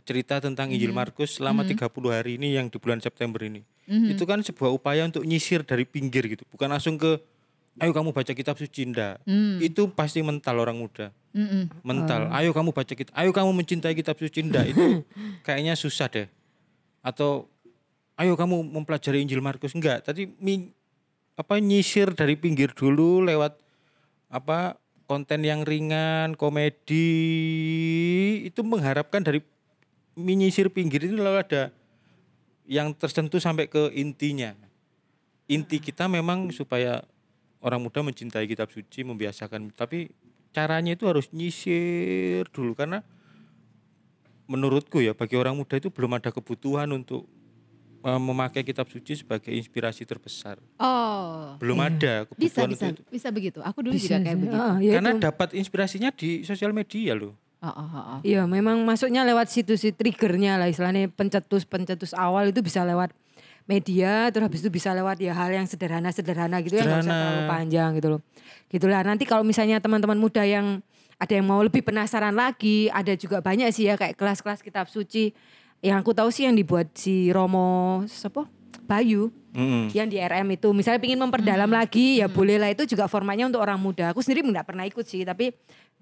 cerita 0.00 0.40
tentang 0.40 0.72
Injil 0.72 0.90
Markus 0.96 1.36
selama 1.36 1.68
30 1.68 1.84
hari 2.08 2.40
ini 2.40 2.56
yang 2.56 2.72
di 2.72 2.80
bulan 2.80 2.98
September 3.04 3.44
ini. 3.44 3.60
Itu 3.86 4.24
kan 4.24 4.40
sebuah 4.40 4.72
upaya 4.72 5.04
untuk 5.04 5.26
nyisir 5.28 5.66
dari 5.68 5.84
pinggir 5.84 6.24
gitu. 6.32 6.48
Bukan 6.48 6.72
langsung 6.72 6.96
ke 6.96 7.20
ayo 7.80 7.92
kamu 7.92 8.16
baca 8.16 8.32
kitab 8.32 8.56
suci. 8.56 8.88
Ndak. 8.88 9.20
Itu 9.60 9.92
pasti 9.92 10.24
mental 10.24 10.60
orang 10.64 10.80
muda. 10.80 11.12
Mm-mm. 11.32 11.80
mental. 11.80 12.28
Ayo 12.28 12.52
kamu 12.52 12.76
baca 12.76 12.92
kitab, 12.92 13.12
ayo 13.16 13.32
kamu 13.32 13.56
mencintai 13.56 13.96
kitab 13.96 14.20
suci. 14.20 14.44
Ndak 14.44 14.64
itu 14.76 14.84
kayaknya 15.46 15.72
susah 15.76 16.08
deh. 16.08 16.28
Atau 17.00 17.48
ayo 18.20 18.36
kamu 18.36 18.60
mempelajari 18.68 19.24
Injil 19.24 19.40
Markus. 19.40 19.72
Enggak, 19.72 20.04
tadi 20.04 20.28
mi, 20.40 20.72
apa 21.36 21.56
nyisir 21.56 22.12
dari 22.12 22.36
pinggir 22.36 22.76
dulu 22.76 23.24
lewat 23.24 23.56
apa 24.28 24.76
konten 25.08 25.44
yang 25.44 25.64
ringan, 25.64 26.36
komedi 26.36 27.08
itu 28.48 28.60
mengharapkan 28.64 29.20
dari 29.24 29.40
menyisir 30.14 30.68
pinggir 30.68 31.02
itu 31.02 31.16
lalu 31.16 31.40
ada 31.40 31.72
yang 32.64 32.92
tersentuh 32.92 33.40
sampai 33.40 33.66
ke 33.66 33.90
intinya. 33.92 34.54
Inti 35.46 35.78
kita 35.78 36.06
memang 36.06 36.48
supaya 36.50 37.02
orang 37.60 37.82
muda 37.82 38.00
mencintai 38.00 38.46
kitab 38.46 38.70
suci, 38.70 39.02
membiasakan, 39.02 39.70
tapi 39.74 40.10
caranya 40.52 40.94
itu 40.94 41.04
harus 41.08 41.28
nyisir 41.32 42.44
dulu 42.50 42.72
karena 42.72 43.00
menurutku 44.44 45.00
ya 45.00 45.16
bagi 45.16 45.38
orang 45.38 45.56
muda 45.56 45.78
itu 45.78 45.88
belum 45.88 46.18
ada 46.18 46.28
kebutuhan 46.28 46.90
untuk 46.92 47.24
eh, 48.02 48.20
memakai 48.20 48.60
kitab 48.62 48.90
suci 48.90 49.16
sebagai 49.16 49.48
inspirasi 49.48 50.04
terbesar. 50.04 50.58
Oh, 50.76 51.56
Belum 51.56 51.78
ada 51.80 52.26
bisa 52.36 52.62
kebutuhan 52.62 52.68
bisa 52.68 52.84
untuk 52.92 53.04
itu. 53.06 53.12
bisa 53.12 53.28
begitu. 53.30 53.58
Aku 53.62 53.78
dulu 53.80 53.94
juga 53.94 54.18
kayak 54.20 54.36
begitu. 54.38 54.56
Ah, 54.58 54.76
ya 54.82 54.92
Karena 54.98 55.10
itu. 55.14 55.20
dapat 55.22 55.48
inspirasinya 55.54 56.10
di 56.12 56.42
sosial 56.42 56.72
media 56.72 57.12
loh. 57.14 57.34
Oh, 57.62 57.70
oh, 57.70 57.88
oh, 57.94 58.04
oh. 58.16 58.18
Iya, 58.26 58.42
memang 58.50 58.82
masuknya 58.82 59.22
lewat 59.22 59.46
situs 59.46 59.86
si 59.86 59.94
triggernya 59.94 60.58
lah 60.58 60.66
istilahnya 60.66 61.06
pencetus-pencetus 61.14 62.10
awal 62.18 62.50
itu 62.50 62.58
bisa 62.58 62.82
lewat 62.82 63.14
media, 63.70 64.26
terus 64.34 64.50
habis 64.50 64.60
itu 64.66 64.70
bisa 64.74 64.90
lewat 64.90 65.22
ya 65.22 65.30
hal 65.30 65.54
yang 65.54 65.70
sederhana-sederhana 65.70 66.58
gitu 66.66 66.74
ya 66.74 66.82
nggak 66.82 67.06
usah 67.06 67.14
terlalu 67.14 67.42
panjang 67.46 67.90
gitu 68.02 68.08
loh. 68.18 68.20
Gitulah 68.66 69.06
nanti 69.06 69.22
kalau 69.22 69.46
misalnya 69.46 69.78
teman-teman 69.78 70.18
muda 70.18 70.42
yang 70.42 70.82
ada 71.22 71.32
yang 71.38 71.46
mau 71.46 71.62
lebih 71.62 71.86
penasaran 71.86 72.34
lagi, 72.34 72.90
ada 72.90 73.14
juga 73.14 73.38
banyak 73.38 73.70
sih 73.70 73.86
ya 73.86 73.94
kayak 73.94 74.18
kelas-kelas 74.18 74.58
kitab 74.58 74.90
suci 74.90 75.30
yang 75.78 76.02
aku 76.02 76.10
tahu 76.10 76.34
sih 76.34 76.50
yang 76.50 76.58
dibuat 76.58 76.90
si 76.98 77.30
Romo 77.30 78.02
siapa? 78.10 78.50
Bayu 78.82 79.30
Mm-mm. 79.54 79.94
yang 79.94 80.10
di 80.10 80.18
RM 80.18 80.58
itu 80.58 80.68
misalnya 80.74 80.98
ingin 81.06 81.22
memperdalam 81.22 81.70
lagi 81.70 82.18
ya 82.18 82.26
boleh 82.26 82.58
lah 82.58 82.74
itu 82.74 82.82
juga 82.82 83.06
formatnya 83.06 83.46
untuk 83.46 83.62
orang 83.62 83.78
muda 83.78 84.10
aku 84.10 84.18
sendiri 84.24 84.42
nggak 84.42 84.66
pernah 84.66 84.82
ikut 84.88 85.06
sih 85.06 85.22
tapi 85.22 85.54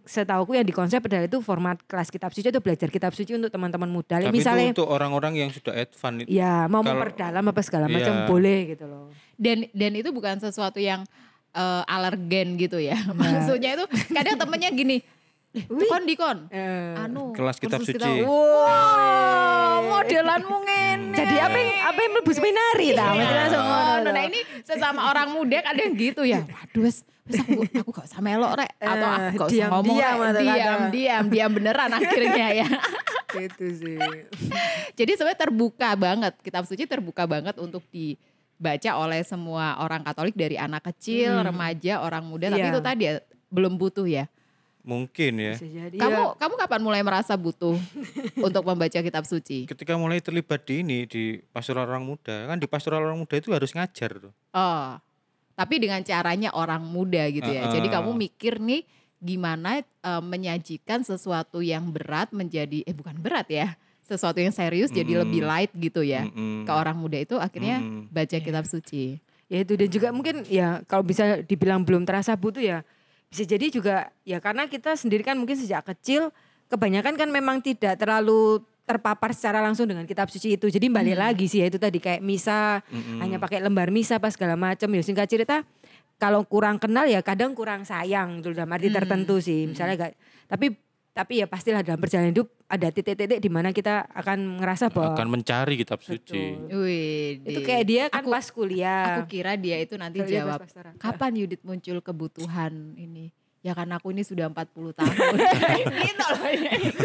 setauku 0.03 0.53
yang 0.53 0.63
dikonsep 0.63 1.01
adalah 1.01 1.25
itu 1.25 1.39
format 1.41 1.77
kelas 1.85 2.09
kitab 2.09 2.31
suci 2.31 2.47
itu 2.47 2.61
belajar 2.61 2.87
kitab 2.87 3.13
suci 3.13 3.35
untuk 3.35 3.49
teman-teman 3.49 3.87
muda. 3.87 4.19
Tapi 4.19 4.33
Misalnya 4.33 4.71
itu 4.71 4.81
untuk 4.81 4.89
orang-orang 4.89 5.33
yang 5.37 5.51
sudah 5.51 5.73
advance 5.73 6.25
ya 6.27 6.67
mau 6.67 6.81
kalau- 6.81 6.97
memperdalam 6.97 7.45
apa 7.45 7.61
segala 7.61 7.87
macam 7.87 8.15
Iya. 8.15 8.27
boleh 8.27 8.59
gitu 8.71 8.85
loh. 8.85 9.09
dan 9.35 9.65
dan 9.73 9.93
itu 9.95 10.11
bukan 10.11 10.37
sesuatu 10.37 10.77
yang 10.77 11.05
eh, 11.51 11.83
alergen 11.87 12.55
gitu 12.57 12.79
ya. 12.79 12.95
Nah. 13.11 13.15
Maksudnya 13.43 13.75
itu 13.75 13.85
kadang 14.09 14.39
temennya 14.39 14.71
gini, 14.71 15.03
"Eh, 15.51 15.65
itu 15.65 15.85
kon 15.85 16.03
di 16.05 16.15
kon. 16.15 16.39
Eh, 16.49 16.95
Anu, 16.97 17.33
Kelas 17.33 17.59
kitab 17.59 17.79
kursus 17.79 17.95
suci. 17.95 18.23
Wow, 18.23 19.75
modelanmu 19.85 20.57
ngene. 20.61 21.17
Jadi 21.17 21.37
apa 21.37 21.57
yang 21.57 21.71
apa 21.85 21.99
yang 21.99 22.11
mlebu 22.15 22.33
seminari 22.33 22.87
ta? 22.93 23.07
Mesti 23.11 23.35
langsung 23.35 23.65
ngono. 23.65 23.99
Loh. 24.01 24.13
nah 24.13 24.23
ini 24.25 24.41
sesama 24.63 25.01
orang 25.07 25.29
muda 25.31 25.59
kadang 25.61 25.91
gitu 25.93 26.23
ya. 26.23 26.41
Waduh, 26.41 26.83
wes, 26.83 27.03
aku, 27.27 27.67
aku 27.69 27.91
gak 27.93 28.07
usah 28.07 28.21
melok 28.21 28.53
rek 28.57 28.71
atau 28.77 29.09
Eh, 29.09 29.19
aku 29.27 29.35
gak 29.37 29.49
usah 29.49 29.51
diam-diam 29.51 29.71
ngomong 29.73 29.97
rek. 29.97 30.07
atau 30.31 30.41
diam, 30.41 30.55
kadang. 30.57 30.83
diam, 30.91 31.25
diam 31.29 31.51
beneran 31.53 31.91
akhirnya 31.93 32.47
ya. 32.57 32.69
Gitu 33.33 33.67
sih. 33.77 33.99
Jadi 34.93 35.11
sebenarnya 35.15 35.39
terbuka 35.41 35.95
banget, 35.95 36.35
kitab 36.41 36.63
suci 36.65 36.83
terbuka 36.85 37.23
banget 37.25 37.55
untuk 37.57 37.87
dibaca 37.89 38.91
oleh 38.99 39.23
semua 39.23 39.79
orang 39.79 40.03
Katolik 40.03 40.35
dari 40.35 40.55
anak 40.55 40.83
kecil, 40.85 41.39
Hmm. 41.39 41.47
remaja, 41.47 42.03
orang 42.03 42.23
muda. 42.23 42.51
Tapi 42.51 42.59
Iya. 42.61 42.71
itu 42.71 42.81
tadi 42.81 43.03
ya, 43.05 43.15
belum 43.47 43.75
butuh 43.75 44.03
ya. 44.03 44.27
Mungkin 44.81 45.33
ya. 45.37 45.55
Jadi 45.61 46.01
Kamu 46.01 46.23
ya. 46.35 46.37
kamu 46.41 46.55
kapan 46.57 46.81
mulai 46.81 47.03
merasa 47.05 47.37
butuh 47.37 47.77
untuk 48.47 48.65
membaca 48.65 48.99
kitab 49.01 49.25
suci? 49.29 49.69
Ketika 49.69 49.95
mulai 50.01 50.25
terlibat 50.25 50.65
di 50.65 50.81
ini 50.81 51.05
di 51.05 51.37
pastoral 51.53 51.85
orang 51.85 52.05
muda, 52.05 52.49
kan 52.49 52.57
di 52.57 52.65
pastoral 52.65 53.05
orang 53.05 53.21
muda 53.21 53.37
itu 53.37 53.53
harus 53.53 53.77
ngajar 53.77 54.17
tuh. 54.17 54.33
Oh, 54.57 54.97
tapi 55.53 55.77
dengan 55.77 56.01
caranya 56.01 56.51
orang 56.57 56.81
muda 56.81 57.29
gitu 57.29 57.49
ya. 57.49 57.69
Heeh. 57.69 57.75
Jadi 57.77 57.89
kamu 57.93 58.11
mikir 58.17 58.57
nih 58.57 58.83
gimana 59.21 59.85
eh, 59.85 60.23
menyajikan 60.25 61.05
sesuatu 61.05 61.61
yang 61.61 61.93
berat 61.93 62.33
menjadi 62.33 62.81
eh 62.89 62.97
bukan 62.97 63.21
berat 63.21 63.53
ya, 63.53 63.77
sesuatu 64.01 64.41
yang 64.41 64.51
serius 64.51 64.89
jadi 64.89 65.21
Mm-mm. 65.21 65.23
lebih 65.29 65.43
light 65.45 65.73
gitu 65.77 66.01
ya. 66.01 66.25
Mm-mm. 66.25 66.65
Ke 66.65 66.73
orang 66.73 66.97
muda 66.97 67.21
itu 67.21 67.37
akhirnya 67.37 67.85
Mm-mm. 67.85 68.09
baca 68.09 68.37
kitab 68.41 68.65
suci. 68.65 69.21
Ya 69.51 69.67
itu 69.67 69.75
dan 69.77 69.91
juga 69.91 70.09
mungkin 70.15 70.47
ya 70.47 70.81
kalau 70.87 71.03
bisa 71.05 71.43
dibilang 71.45 71.83
belum 71.85 72.07
terasa 72.07 72.33
butuh 72.39 72.63
ya 72.63 72.79
bisa 73.31 73.47
jadi 73.47 73.67
juga 73.71 73.97
ya 74.27 74.43
karena 74.43 74.67
kita 74.67 74.99
sendiri 74.99 75.23
kan 75.23 75.39
mungkin 75.39 75.55
sejak 75.55 75.87
kecil 75.87 76.35
kebanyakan 76.67 77.15
kan 77.15 77.31
memang 77.31 77.63
tidak 77.63 77.95
terlalu 77.95 78.59
terpapar 78.83 79.31
secara 79.31 79.63
langsung 79.63 79.87
dengan 79.87 80.03
kitab 80.03 80.27
suci 80.35 80.59
itu. 80.59 80.67
Jadi 80.67 80.91
balik 80.91 81.15
lagi 81.15 81.47
sih 81.47 81.63
ya 81.63 81.71
itu 81.71 81.79
tadi 81.79 82.03
kayak 82.03 82.19
misa 82.27 82.83
Mm-mm. 82.91 83.23
hanya 83.23 83.39
pakai 83.39 83.63
lembar 83.63 83.95
misa 83.95 84.19
apa 84.19 84.27
segala 84.35 84.59
macam 84.59 84.91
ya 84.91 85.03
singkat 85.07 85.31
cerita 85.31 85.63
kalau 86.19 86.43
kurang 86.43 86.83
kenal 86.83 87.07
ya 87.07 87.23
kadang 87.23 87.55
kurang 87.55 87.87
sayang 87.87 88.43
gitu 88.43 88.51
dalam 88.51 88.75
arti 88.75 88.91
Hmm. 88.91 88.99
tertentu 88.99 89.39
sih 89.39 89.71
misalnya 89.71 90.11
gak 90.11 90.13
tapi 90.51 90.75
tapi 91.11 91.43
ya 91.43 91.47
pastilah 91.51 91.83
dalam 91.83 91.99
perjalanan 91.99 92.31
hidup 92.31 92.49
ada 92.71 92.87
titik-titik 92.89 93.43
di 93.43 93.51
mana 93.51 93.75
kita 93.75 94.07
akan 94.15 94.63
ngerasa 94.63 94.95
bahwa 94.95 95.19
akan 95.19 95.29
mencari 95.29 95.75
kitab 95.75 95.99
suci. 96.01 96.55
Wih, 96.71 97.43
itu 97.43 97.61
kayak 97.67 97.85
dia 97.85 98.05
kan 98.07 98.23
Aku- 98.23 98.31
pas 98.31 98.47
kuliah 98.47 99.19
Aku 99.19 99.27
kira 99.27 99.59
dia 99.59 99.83
itu 99.83 99.99
nanti 99.99 100.23
pas 100.23 100.31
jawab, 100.31 100.59
kapan 101.03 101.33
Yudit 101.35 101.67
muncul 101.67 101.99
kebutuhan 101.99 102.95
ini? 102.95 103.35
Ya 103.61 103.77
karena 103.77 104.01
aku 104.01 104.09
ini 104.09 104.25
sudah 104.25 104.49
40 104.49 104.97
tahun. 104.97 105.13
gitu 106.09 106.25
loh. 106.33 106.41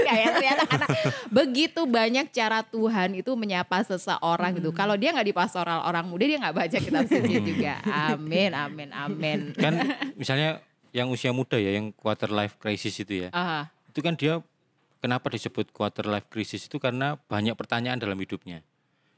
Kayak 0.08 0.40
ternyata 0.40 0.64
karena 0.64 0.88
begitu 1.28 1.82
banyak 1.84 2.32
cara 2.32 2.64
Tuhan 2.64 3.12
itu 3.20 3.28
menyapa 3.36 3.84
seseorang 3.84 4.56
gitu. 4.56 4.72
Kalau 4.72 4.96
dia 4.96 5.12
nggak 5.12 5.28
di 5.28 5.36
pastoral 5.36 5.84
orang 5.84 6.08
muda 6.08 6.24
dia 6.24 6.40
nggak 6.40 6.56
baca 6.56 6.78
kitab 6.80 7.12
suci 7.12 7.44
juga. 7.44 7.84
Amin, 7.84 8.56
amin, 8.56 8.90
amin. 8.96 9.40
Kan 9.52 9.84
misalnya 10.16 10.64
yang 10.96 11.12
usia 11.12 11.36
muda 11.36 11.60
ya, 11.60 11.76
yang 11.76 11.92
quarter 11.92 12.32
life 12.32 12.56
crisis 12.56 12.96
itu 13.04 13.28
ya. 13.28 13.30
Ah, 13.36 13.68
Itu 13.96 14.04
kan 14.04 14.20
dia 14.20 14.44
kenapa 15.00 15.32
disebut 15.32 15.72
quarter 15.72 16.04
life 16.04 16.28
crisis 16.28 16.68
itu 16.68 16.84
karena 16.84 17.16
banyak 17.32 17.56
pertanyaan 17.56 17.96
dalam 17.96 18.20
hidupnya. 18.20 18.60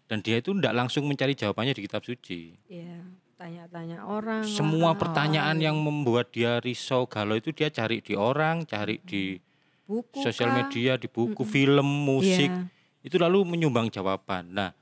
Dan 0.05 0.21
dia 0.21 0.37
itu 0.37 0.53
tidak 0.53 0.77
langsung 0.77 1.09
mencari 1.09 1.33
jawabannya 1.33 1.73
di 1.73 1.81
kitab 1.81 2.05
suci. 2.05 2.53
Iya, 2.69 3.01
tanya-tanya 3.41 4.05
orang. 4.05 4.45
Semua 4.45 4.93
pertanyaan 4.93 5.57
yang 5.57 5.81
membuat 5.81 6.29
dia 6.29 6.61
risau 6.61 7.09
galau 7.09 7.41
itu 7.41 7.49
dia 7.49 7.73
cari 7.73 8.05
di 8.05 8.13
orang, 8.13 8.69
cari 8.69 9.01
di 9.01 9.41
buku 9.89 10.21
sosial 10.21 10.53
kah? 10.53 10.61
media, 10.61 10.93
di 11.01 11.09
buku, 11.09 11.41
film, 11.41 11.89
musik. 12.05 12.53
Iya. 12.53 12.69
Itu 13.01 13.17
lalu 13.17 13.49
menyumbang 13.49 13.89
jawaban. 13.89 14.53
Nah, 14.53 14.77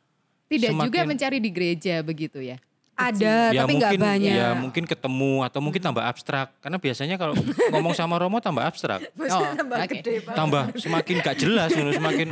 tidak 0.52 0.76
juga 0.76 0.92
Semakin- 0.92 1.08
mencari 1.08 1.38
di 1.40 1.50
gereja 1.56 2.04
begitu 2.04 2.44
ya. 2.44 2.60
Ada, 2.96 3.52
ya 3.52 3.68
tapi 3.68 3.76
nggak 3.76 3.92
mungkin 3.92 4.00
banyak. 4.00 4.36
ya 4.40 4.50
mungkin 4.56 4.84
ketemu 4.88 5.44
atau 5.44 5.60
mungkin 5.60 5.82
tambah 5.84 6.00
abstrak. 6.00 6.56
Karena 6.64 6.80
biasanya 6.80 7.16
kalau 7.20 7.36
ngomong 7.76 7.92
sama 7.92 8.16
Romo 8.16 8.40
tambah 8.40 8.64
abstrak. 8.64 9.04
Oh, 9.36 9.52
tambah 9.52 9.78
oke. 9.84 9.92
gede 10.00 10.24
banget. 10.24 10.38
tambah 10.40 10.64
semakin 10.80 11.16
gak 11.20 11.36
jelas 11.36 11.70
semakin 11.76 12.30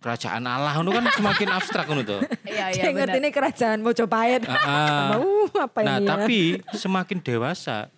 kerajaan 0.00 0.44
Allah 0.44 0.72
ngono 0.76 0.92
kan 0.96 1.04
semakin 1.12 1.48
abstrak 1.52 1.84
ngono 1.88 2.02
tuh. 2.04 2.20
Iya, 2.44 2.72
iya 2.72 2.84
benar. 2.92 3.16
ini 3.16 3.28
kerajaan 3.32 3.80
Mojopahit. 3.80 4.44
Ah, 4.44 4.56
ah. 4.56 5.08
Uh, 5.20 5.48
apa 5.60 5.78
Nah, 5.80 5.96
ini 6.00 6.04
ya? 6.04 6.08
tapi 6.08 6.38
semakin 6.76 7.18
dewasa 7.20 7.88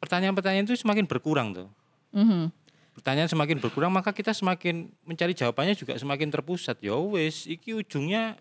pertanyaan-pertanyaan 0.00 0.64
itu 0.68 0.76
semakin 0.76 1.04
berkurang 1.04 1.52
tuh. 1.52 1.68
Mhm. 2.12 2.48
Pertanyaan 2.96 3.28
semakin 3.28 3.56
berkurang 3.60 3.92
maka 3.92 4.12
kita 4.12 4.32
semakin 4.32 4.88
mencari 5.04 5.32
jawabannya 5.32 5.72
juga 5.72 5.96
semakin 5.96 6.28
terpusat. 6.32 6.80
Ya 6.80 6.96
wis, 6.96 7.44
iki 7.44 7.72
ujungnya 7.76 8.36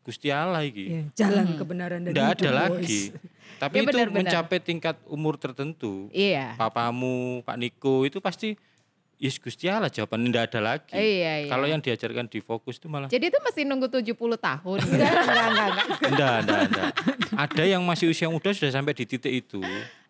Gusti 0.00 0.28
Allah 0.28 0.64
iki. 0.64 0.84
Iya, 0.88 1.02
jalan 1.14 1.54
kebenaran 1.54 2.00
dan 2.02 2.12
Nggak 2.12 2.26
hidup, 2.26 2.40
ada 2.40 2.50
lagi. 2.56 3.00
Tapi 3.60 3.74
Ya, 3.76 3.80
itu 3.84 3.88
benar-benar. 3.92 4.24
mencapai 4.24 4.58
tingkat 4.58 4.96
umur 5.04 5.36
tertentu. 5.36 6.08
Iya. 6.10 6.56
Papamu, 6.56 7.44
Pak 7.44 7.56
Niko 7.56 8.08
itu 8.08 8.16
pasti 8.18 8.56
Yes 9.20 9.36
Gusti 9.36 9.68
Allah 9.68 9.92
jawaban 9.92 10.24
tidak 10.24 10.48
ada 10.48 10.60
lagi. 10.64 10.96
Iya, 10.96 11.44
iya. 11.44 11.50
Kalau 11.52 11.68
yang 11.68 11.76
diajarkan 11.76 12.24
di 12.24 12.40
fokus 12.40 12.80
itu 12.80 12.88
malah 12.88 13.04
Jadi 13.04 13.28
itu 13.28 13.36
mesti 13.36 13.68
nunggu 13.68 13.92
70 13.92 14.16
tahun. 14.16 14.78
Enggak, 14.80 16.36
enggak, 16.40 16.60
enggak. 16.72 16.90
Ada 17.44 17.62
yang 17.68 17.84
masih 17.84 18.08
usia 18.08 18.32
muda 18.32 18.48
sudah 18.48 18.72
sampai 18.72 18.96
di 18.96 19.04
titik 19.04 19.28
itu. 19.28 19.60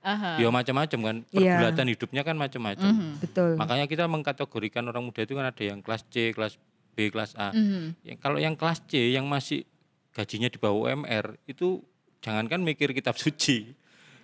Aha. 0.00 0.38
Ya 0.38 0.46
macam-macam 0.48 0.98
kan. 1.02 1.16
Iya. 1.34 1.58
Pergulatan 1.58 1.86
hidupnya 1.90 2.22
kan 2.22 2.38
macam-macam. 2.38 2.86
Mhm. 2.86 3.10
Betul. 3.18 3.50
Makanya 3.58 3.90
kita 3.90 4.06
mengkategorikan 4.06 4.86
orang 4.86 5.02
muda 5.02 5.20
itu 5.20 5.34
kan 5.34 5.42
ada 5.44 5.62
yang 5.66 5.82
kelas 5.82 6.06
C, 6.06 6.30
kelas 6.30 6.54
B, 6.94 7.10
kelas 7.10 7.34
A. 7.34 7.50
Mhm. 7.50 7.98
Yang 8.06 8.18
kalau 8.22 8.38
yang 8.38 8.54
kelas 8.54 8.78
C 8.86 9.10
yang 9.10 9.26
masih 9.26 9.66
gajinya 10.12 10.46
di 10.46 10.56
bawah 10.56 10.88
UMR 10.88 11.38
itu 11.44 11.80
jangankan 12.18 12.60
mikir 12.60 12.90
kitab 12.90 13.14
suci. 13.14 13.76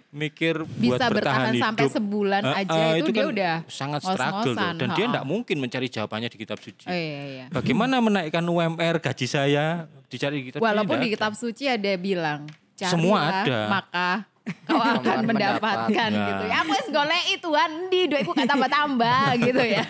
Mikir 0.08 0.64
buat 0.64 0.96
Bisa 0.96 1.06
bertahan 1.06 1.50
bertahan 1.50 1.54
sampai 1.60 1.84
hidup. 1.84 1.96
sebulan 1.98 2.42
Eh, 2.42 2.54
aja 2.56 2.78
eh, 2.88 2.92
itu, 2.96 3.10
dia 3.10 3.20
kan 3.20 3.26
udah 3.28 3.54
sangat 3.66 4.00
struggle 4.00 4.54
ngos-ngosan, 4.54 4.74
dan 4.74 4.88
dia 4.90 5.04
tidak 5.04 5.24
mungkin 5.24 5.56
mencari 5.58 5.86
jawabannya 5.86 6.28
di 6.30 6.38
kitab 6.38 6.56
suci. 6.56 6.86
Oh, 6.86 6.94
iya, 6.94 7.20
iya. 7.26 7.44
Bagaimana 7.50 7.98
menaikkan 7.98 8.40
UMR 8.40 8.96
gaji 8.98 9.26
saya 9.26 9.64
dicari 10.06 10.40
di 10.40 10.44
kitab 10.48 10.58
suci? 10.58 10.64
Walaupun 10.64 10.96
di 10.96 11.06
ada. 11.06 11.12
kitab 11.12 11.32
suci 11.34 11.64
ada 11.66 11.90
bilang, 11.96 12.40
carilah 12.72 12.92
Semua 12.92 13.18
ada. 13.34 13.58
maka 13.68 14.08
kau 14.64 14.78
akan 14.78 15.18
mendapatkan 15.26 15.90
mendapat. 16.08 16.28
gitu 16.30 16.44
ya. 16.46 16.54
Aku 16.56 16.70
wis 16.70 16.88
goleki 16.88 17.34
Tuhan 17.36 17.70
di 17.90 18.00
duitku 18.06 18.32
gak 18.32 18.46
tambah-tambah 18.46 19.20
gitu 19.44 19.62
ya. 19.66 19.84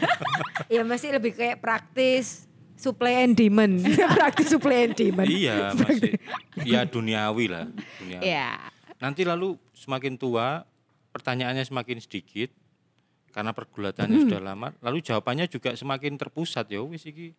Ya 0.67 0.83
masih 0.83 1.13
lebih 1.13 1.37
kayak 1.37 1.61
praktis 1.61 2.46
supply 2.77 3.25
and 3.25 3.35
demand. 3.35 3.83
praktis 4.17 4.53
supply 4.53 4.87
and 4.87 4.95
demand. 4.95 5.29
Iya, 5.29 5.73
masih 5.75 6.15
ya 6.63 6.85
duniawi 6.85 7.49
lah, 7.49 7.67
duniawi. 8.01 8.23
Iya. 8.23 8.49
Nanti 9.01 9.25
lalu 9.25 9.57
semakin 9.73 10.17
tua, 10.17 10.63
pertanyaannya 11.13 11.65
semakin 11.65 11.99
sedikit 12.01 12.53
karena 13.33 13.53
pergulatannya 13.53 14.29
sudah 14.29 14.41
lama, 14.41 14.73
lalu 14.81 15.05
jawabannya 15.05 15.45
juga 15.53 15.77
semakin 15.77 16.17
terpusat 16.17 16.73
ya 16.73 16.81
wis 16.81 17.05
iki 17.05 17.37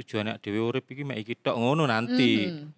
tujuannya 0.00 0.40
dhewe 0.40 0.60
urip 0.64 0.88
iki 0.88 1.04
mek 1.04 1.20
iki 1.20 1.34
tok 1.36 1.56
ngono 1.60 1.84
nanti. 1.84 2.48
Mhm. 2.48 2.68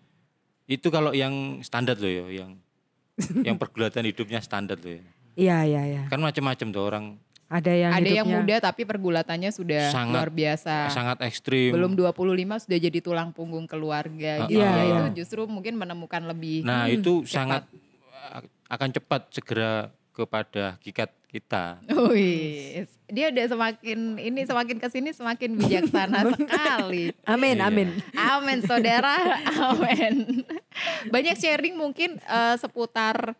Itu 0.67 0.89
kalau 0.91 1.13
yang 1.13 1.61
standar 1.63 1.99
loh 1.99 2.11
ya, 2.11 2.25
yang 2.43 2.59
yang 3.47 3.61
pergulatan 3.61 4.09
hidupnya 4.09 4.41
standar 4.43 4.79
loh 4.81 4.99
ya. 4.99 5.05
Iya, 5.33 5.59
iya, 5.65 5.83
iya. 5.89 6.03
Kan 6.13 6.21
macam-macam 6.21 6.67
tuh 6.73 6.83
orang 6.83 7.05
Ada 7.53 7.69
yang 7.71 7.93
Ada 7.93 8.09
yang 8.11 8.27
muda 8.27 8.57
tapi 8.59 8.83
pergulatannya 8.83 9.53
sudah 9.53 9.93
Sangat- 9.93 10.17
luar 10.17 10.31
biasa. 10.33 10.89
sangat 10.89 11.21
ekstrim. 11.21 11.69
Belum 11.71 11.93
25 11.93 12.57
sudah 12.59 12.79
jadi 12.81 12.99
tulang 12.99 13.29
punggung 13.29 13.69
keluarga 13.69 14.33
Ah, 14.39 14.49
gitu. 14.49 14.57
Iya, 14.57 14.65
ya. 14.65 14.81
iya. 14.81 14.97
Itu 15.05 15.21
justru 15.21 15.45
mungkin 15.45 15.77
menemukan 15.77 16.25
lebih 16.25 16.65
Nah, 16.65 16.89
hmm, 16.89 16.97
itu 16.97 17.13
cepat. 17.23 17.29
sangat 17.29 17.63
akan 18.67 18.89
cepat 18.91 19.23
segera 19.31 19.73
kepada 20.11 20.77
hakikat 20.77 21.13
kita. 21.27 21.81
Wih, 22.09 22.85
dia 23.07 23.29
udah 23.29 23.45
semakin 23.47 23.99
ini 24.17 24.41
semakin 24.43 24.77
ke 24.77 24.89
sini 24.89 25.11
semakin 25.11 25.51
bijaksana 25.55 26.21
sekali. 26.37 27.13
Amin, 27.23 27.57
Iya. 27.59 27.69
amin. 27.69 27.89
Amin 28.15 28.59
saudara, 28.63 29.17
amin. 29.67 30.45
Banyak 31.07 31.37
sharing 31.37 31.73
mungkin 31.75 32.17
eh, 32.19 32.57
seputar 32.57 33.37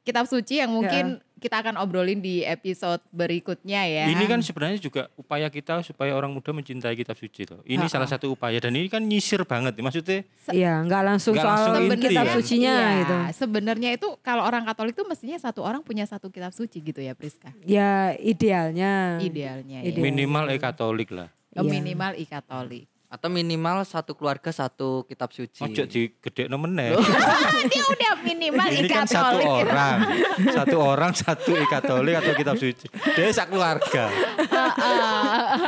kitab 0.00 0.24
suci 0.24 0.58
yang 0.58 0.72
mungkin 0.72 1.20
kita 1.40 1.56
akan 1.58 1.80
obrolin 1.80 2.20
di 2.20 2.44
episode 2.44 3.00
berikutnya 3.08 3.80
ya. 3.82 4.04
Ini 4.06 4.24
kan 4.24 4.38
sebenarnya 4.38 4.76
juga 4.76 5.08
upaya 5.16 5.48
kita 5.48 5.80
supaya 5.80 6.12
orang 6.12 6.28
muda 6.28 6.52
mencintai 6.52 6.92
kitab 6.92 7.16
suci 7.16 7.48
loh. 7.48 7.64
Ini 7.64 7.80
Ha-ha. 7.80 7.90
salah 7.90 8.04
satu 8.06 8.28
upaya 8.28 8.60
dan 8.60 8.70
ini 8.70 8.86
kan 8.86 9.00
nyisir 9.00 9.40
banget. 9.42 9.74
Maksudnya 9.74 10.22
Iya, 10.50 10.84
nggak 10.84 11.02
langsung 11.02 11.32
Nggak 11.32 11.42
soal 11.42 11.56
langsung 11.56 11.84
inti 11.88 12.06
kitab 12.06 12.24
kan? 12.24 12.34
sucinya 12.36 12.74
Iya, 12.76 12.98
gitu. 13.00 13.14
Sebenarnya 13.34 13.90
itu 13.90 14.08
kalau 14.20 14.44
orang 14.44 14.62
Katolik 14.62 14.92
itu 14.92 15.02
mestinya 15.02 15.40
satu 15.40 15.64
orang 15.64 15.80
punya 15.80 16.04
satu 16.04 16.28
kitab 16.28 16.52
suci 16.52 16.78
gitu 16.78 17.00
ya, 17.00 17.16
Priska. 17.16 17.48
Ya 17.64 18.12
idealnya. 18.14 19.16
Idealnya 19.18 19.80
ya. 19.80 19.88
Ideal. 19.88 20.04
minimal 20.04 20.44
e 20.46 20.56
Katolik 20.56 21.08
lah. 21.08 21.32
Oh, 21.52 21.64
Iya. 21.64 21.70
minimal 21.72 22.12
i 22.14 22.24
Katolik. 22.24 22.84
Atau 23.10 23.26
minimal 23.26 23.82
satu 23.82 24.14
keluarga 24.14 24.54
satu 24.54 25.02
kitab 25.02 25.34
suci. 25.34 25.66
Ojo 25.66 25.82
di 25.82 26.14
gede 26.22 26.46
meneh. 26.46 26.94
Dia 27.74 27.82
udah 27.90 28.12
minimal 28.22 28.70
Ini 28.70 28.86
kan 28.86 29.02
satu 29.18 29.42
orang, 29.42 29.98
satu 30.46 30.76
orang 30.78 31.10
satu 31.18 31.58
e 31.58 31.66
Katolik 31.66 32.22
atau 32.22 32.38
kitab 32.38 32.54
suci. 32.54 32.86
Dia 33.18 33.34
sak 33.34 33.50
keluarga. 33.50 34.06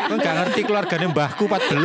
Kau 0.06 0.14
nggak 0.22 0.34
ngerti 0.38 0.60
keluarganya 0.62 1.10
mbahku 1.10 1.50
14. 1.50 1.82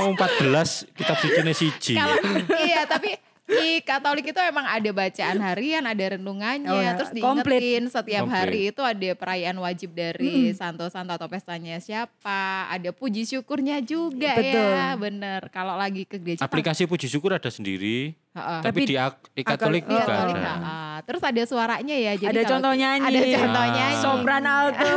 Oh 0.00 0.16
14 0.16 0.96
kitab 0.96 1.16
suci 1.20 1.40
siji. 1.52 2.00
Kalau 2.00 2.16
iya, 2.56 2.88
tapi 2.88 3.31
di 3.54 3.80
Katolik 3.82 4.26
itu 4.26 4.38
emang 4.38 4.64
ada 4.64 4.90
bacaan 4.90 5.36
harian, 5.38 5.82
ada 5.82 6.04
renungannya, 6.12 6.66
Oh 6.66 6.78
ya, 6.78 6.94
terus 6.94 7.12
komplit. 7.14 7.58
diingetin 7.58 7.84
setiap 7.86 8.24
Komplit. 8.24 8.38
hari 8.38 8.60
itu 8.68 8.82
ada 8.82 9.10
perayaan 9.12 9.56
wajib 9.58 9.90
dari 9.92 10.32
santo-santo 10.52 11.12
atau 11.12 11.26
pestanya 11.26 11.76
siapa, 11.76 12.42
ada 12.66 12.90
puji 12.90 13.22
syukurnya 13.24 13.78
juga 13.78 14.32
Betul. 14.32 14.68
ya, 14.70 14.86
bener. 14.94 15.40
Kalau 15.48 15.74
lagi 15.74 16.02
ke 16.02 16.16
gereja, 16.16 16.42
Aplikasi 16.42 16.84
puji 16.84 17.06
syukur 17.06 17.32
ada 17.32 17.48
sendiri, 17.48 18.16
Heeh. 18.32 18.60
tapi, 18.60 18.82
Tapi 18.82 18.88
di 18.88 18.96
ak- 18.96 19.28
e 19.32 19.40
Katolik 19.42 19.84
Di 19.84 19.92
juga 19.92 20.04
Katolik, 20.04 20.36
ada. 20.36 20.52
heeh. 20.54 20.96
Terus 21.02 21.22
ada 21.24 21.42
suaranya 21.44 21.96
ya, 21.96 22.12
jadi 22.14 22.30
ada 22.30 22.42
contoh 22.46 22.72
nyanyi. 22.72 23.04
Ada 23.04 23.20
contoh 23.36 23.60
Ah. 23.60 23.70
nyanyi. 23.70 23.96
Sopran 23.98 24.44
alto. 24.44 24.90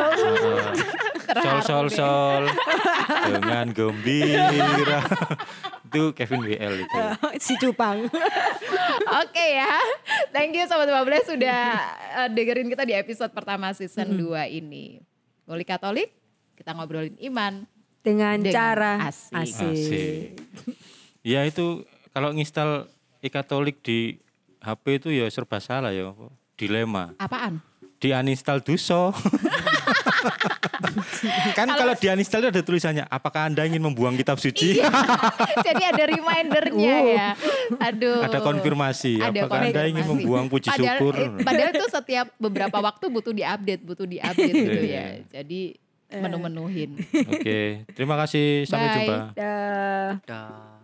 Sol 1.25 1.59
sol 1.65 1.87
sol 1.89 2.43
dengan 3.25 3.65
gembira. 3.73 5.01
itu 5.95 6.11
Kevin 6.11 6.43
WL 6.43 6.73
itu. 6.83 6.99
si 7.45 7.53
Cupang. 7.55 8.03
Oke 9.23 9.45
ya. 9.55 9.71
Thank 10.35 10.59
you 10.59 10.67
Sobat 10.67 10.91
15 10.91 11.31
sudah 11.35 11.61
eh, 12.19 12.29
dengerin 12.35 12.67
kita 12.67 12.83
di 12.83 12.91
episode 12.91 13.31
pertama 13.31 13.71
season 13.71 14.11
2 14.19 14.59
ini. 14.59 14.99
Ngoli 15.47 15.63
Katolik, 15.63 16.11
kita 16.59 16.75
ngobrolin 16.75 17.15
iman. 17.31 17.63
Dengan, 18.05 18.37
Dengan 18.37 18.53
cara 18.53 18.91
asik. 19.09 19.33
asik. 19.33 19.65
Asik. 19.65 20.25
Ya 21.25 21.41
itu 21.41 21.81
kalau 22.13 22.29
nginstal 22.37 22.85
e-Katolik 23.17 23.81
di 23.81 24.21
HP 24.61 25.01
itu 25.01 25.09
ya 25.09 25.25
serba 25.33 25.57
salah 25.57 25.89
ya. 25.89 26.13
Dilema. 26.53 27.17
Apaan? 27.17 27.65
Di 27.97 28.13
uninstall 28.13 28.61
duso. 28.61 29.09
kan 31.51 31.67
kalau 31.69 31.93
di 31.93 32.07
uninstall 32.07 32.41
itu 32.41 32.49
ada 32.49 32.61
tulisannya 32.61 33.03
apakah 33.05 33.47
Anda 33.47 33.63
ingin 33.63 33.81
membuang 33.81 34.13
kitab 34.13 34.37
suci? 34.37 34.79
Jadi 35.67 35.83
ada 35.83 36.03
remindernya 36.05 36.73
Uh. 36.95 37.05
ya. 37.07 37.29
Aduh. 37.81 38.21
ada 38.21 38.39
konfirmasi 38.39 39.17
Ada 39.17 39.39
apakah 39.41 39.59
Anda 39.63 39.81
ingin 39.85 40.01
konfirmasi. 40.01 40.11
membuang 40.11 40.45
puji 40.47 40.67
padahal, 40.67 40.85
syukur? 40.95 41.13
eh, 41.15 41.29
padahal 41.39 41.69
itu 41.71 41.87
setiap 41.87 42.27
beberapa 42.35 42.77
waktu 42.79 43.05
butuh 43.07 43.31
diupdate, 43.31 43.81
butuh 43.81 44.05
diupdate 44.05 44.53
gitu 44.53 44.71
Iya. 44.83 44.91
ya. 44.91 45.05
Jadi 45.33 45.61
menu-menuhin. 46.07 46.95
Oke, 47.27 47.59
terima 47.91 48.15
kasih. 48.15 48.63
Sampai 48.63 48.87
Bye. 48.87 48.95
jumpa. 48.99 49.17
Dah. 49.33 50.09
Dah. 50.23 50.74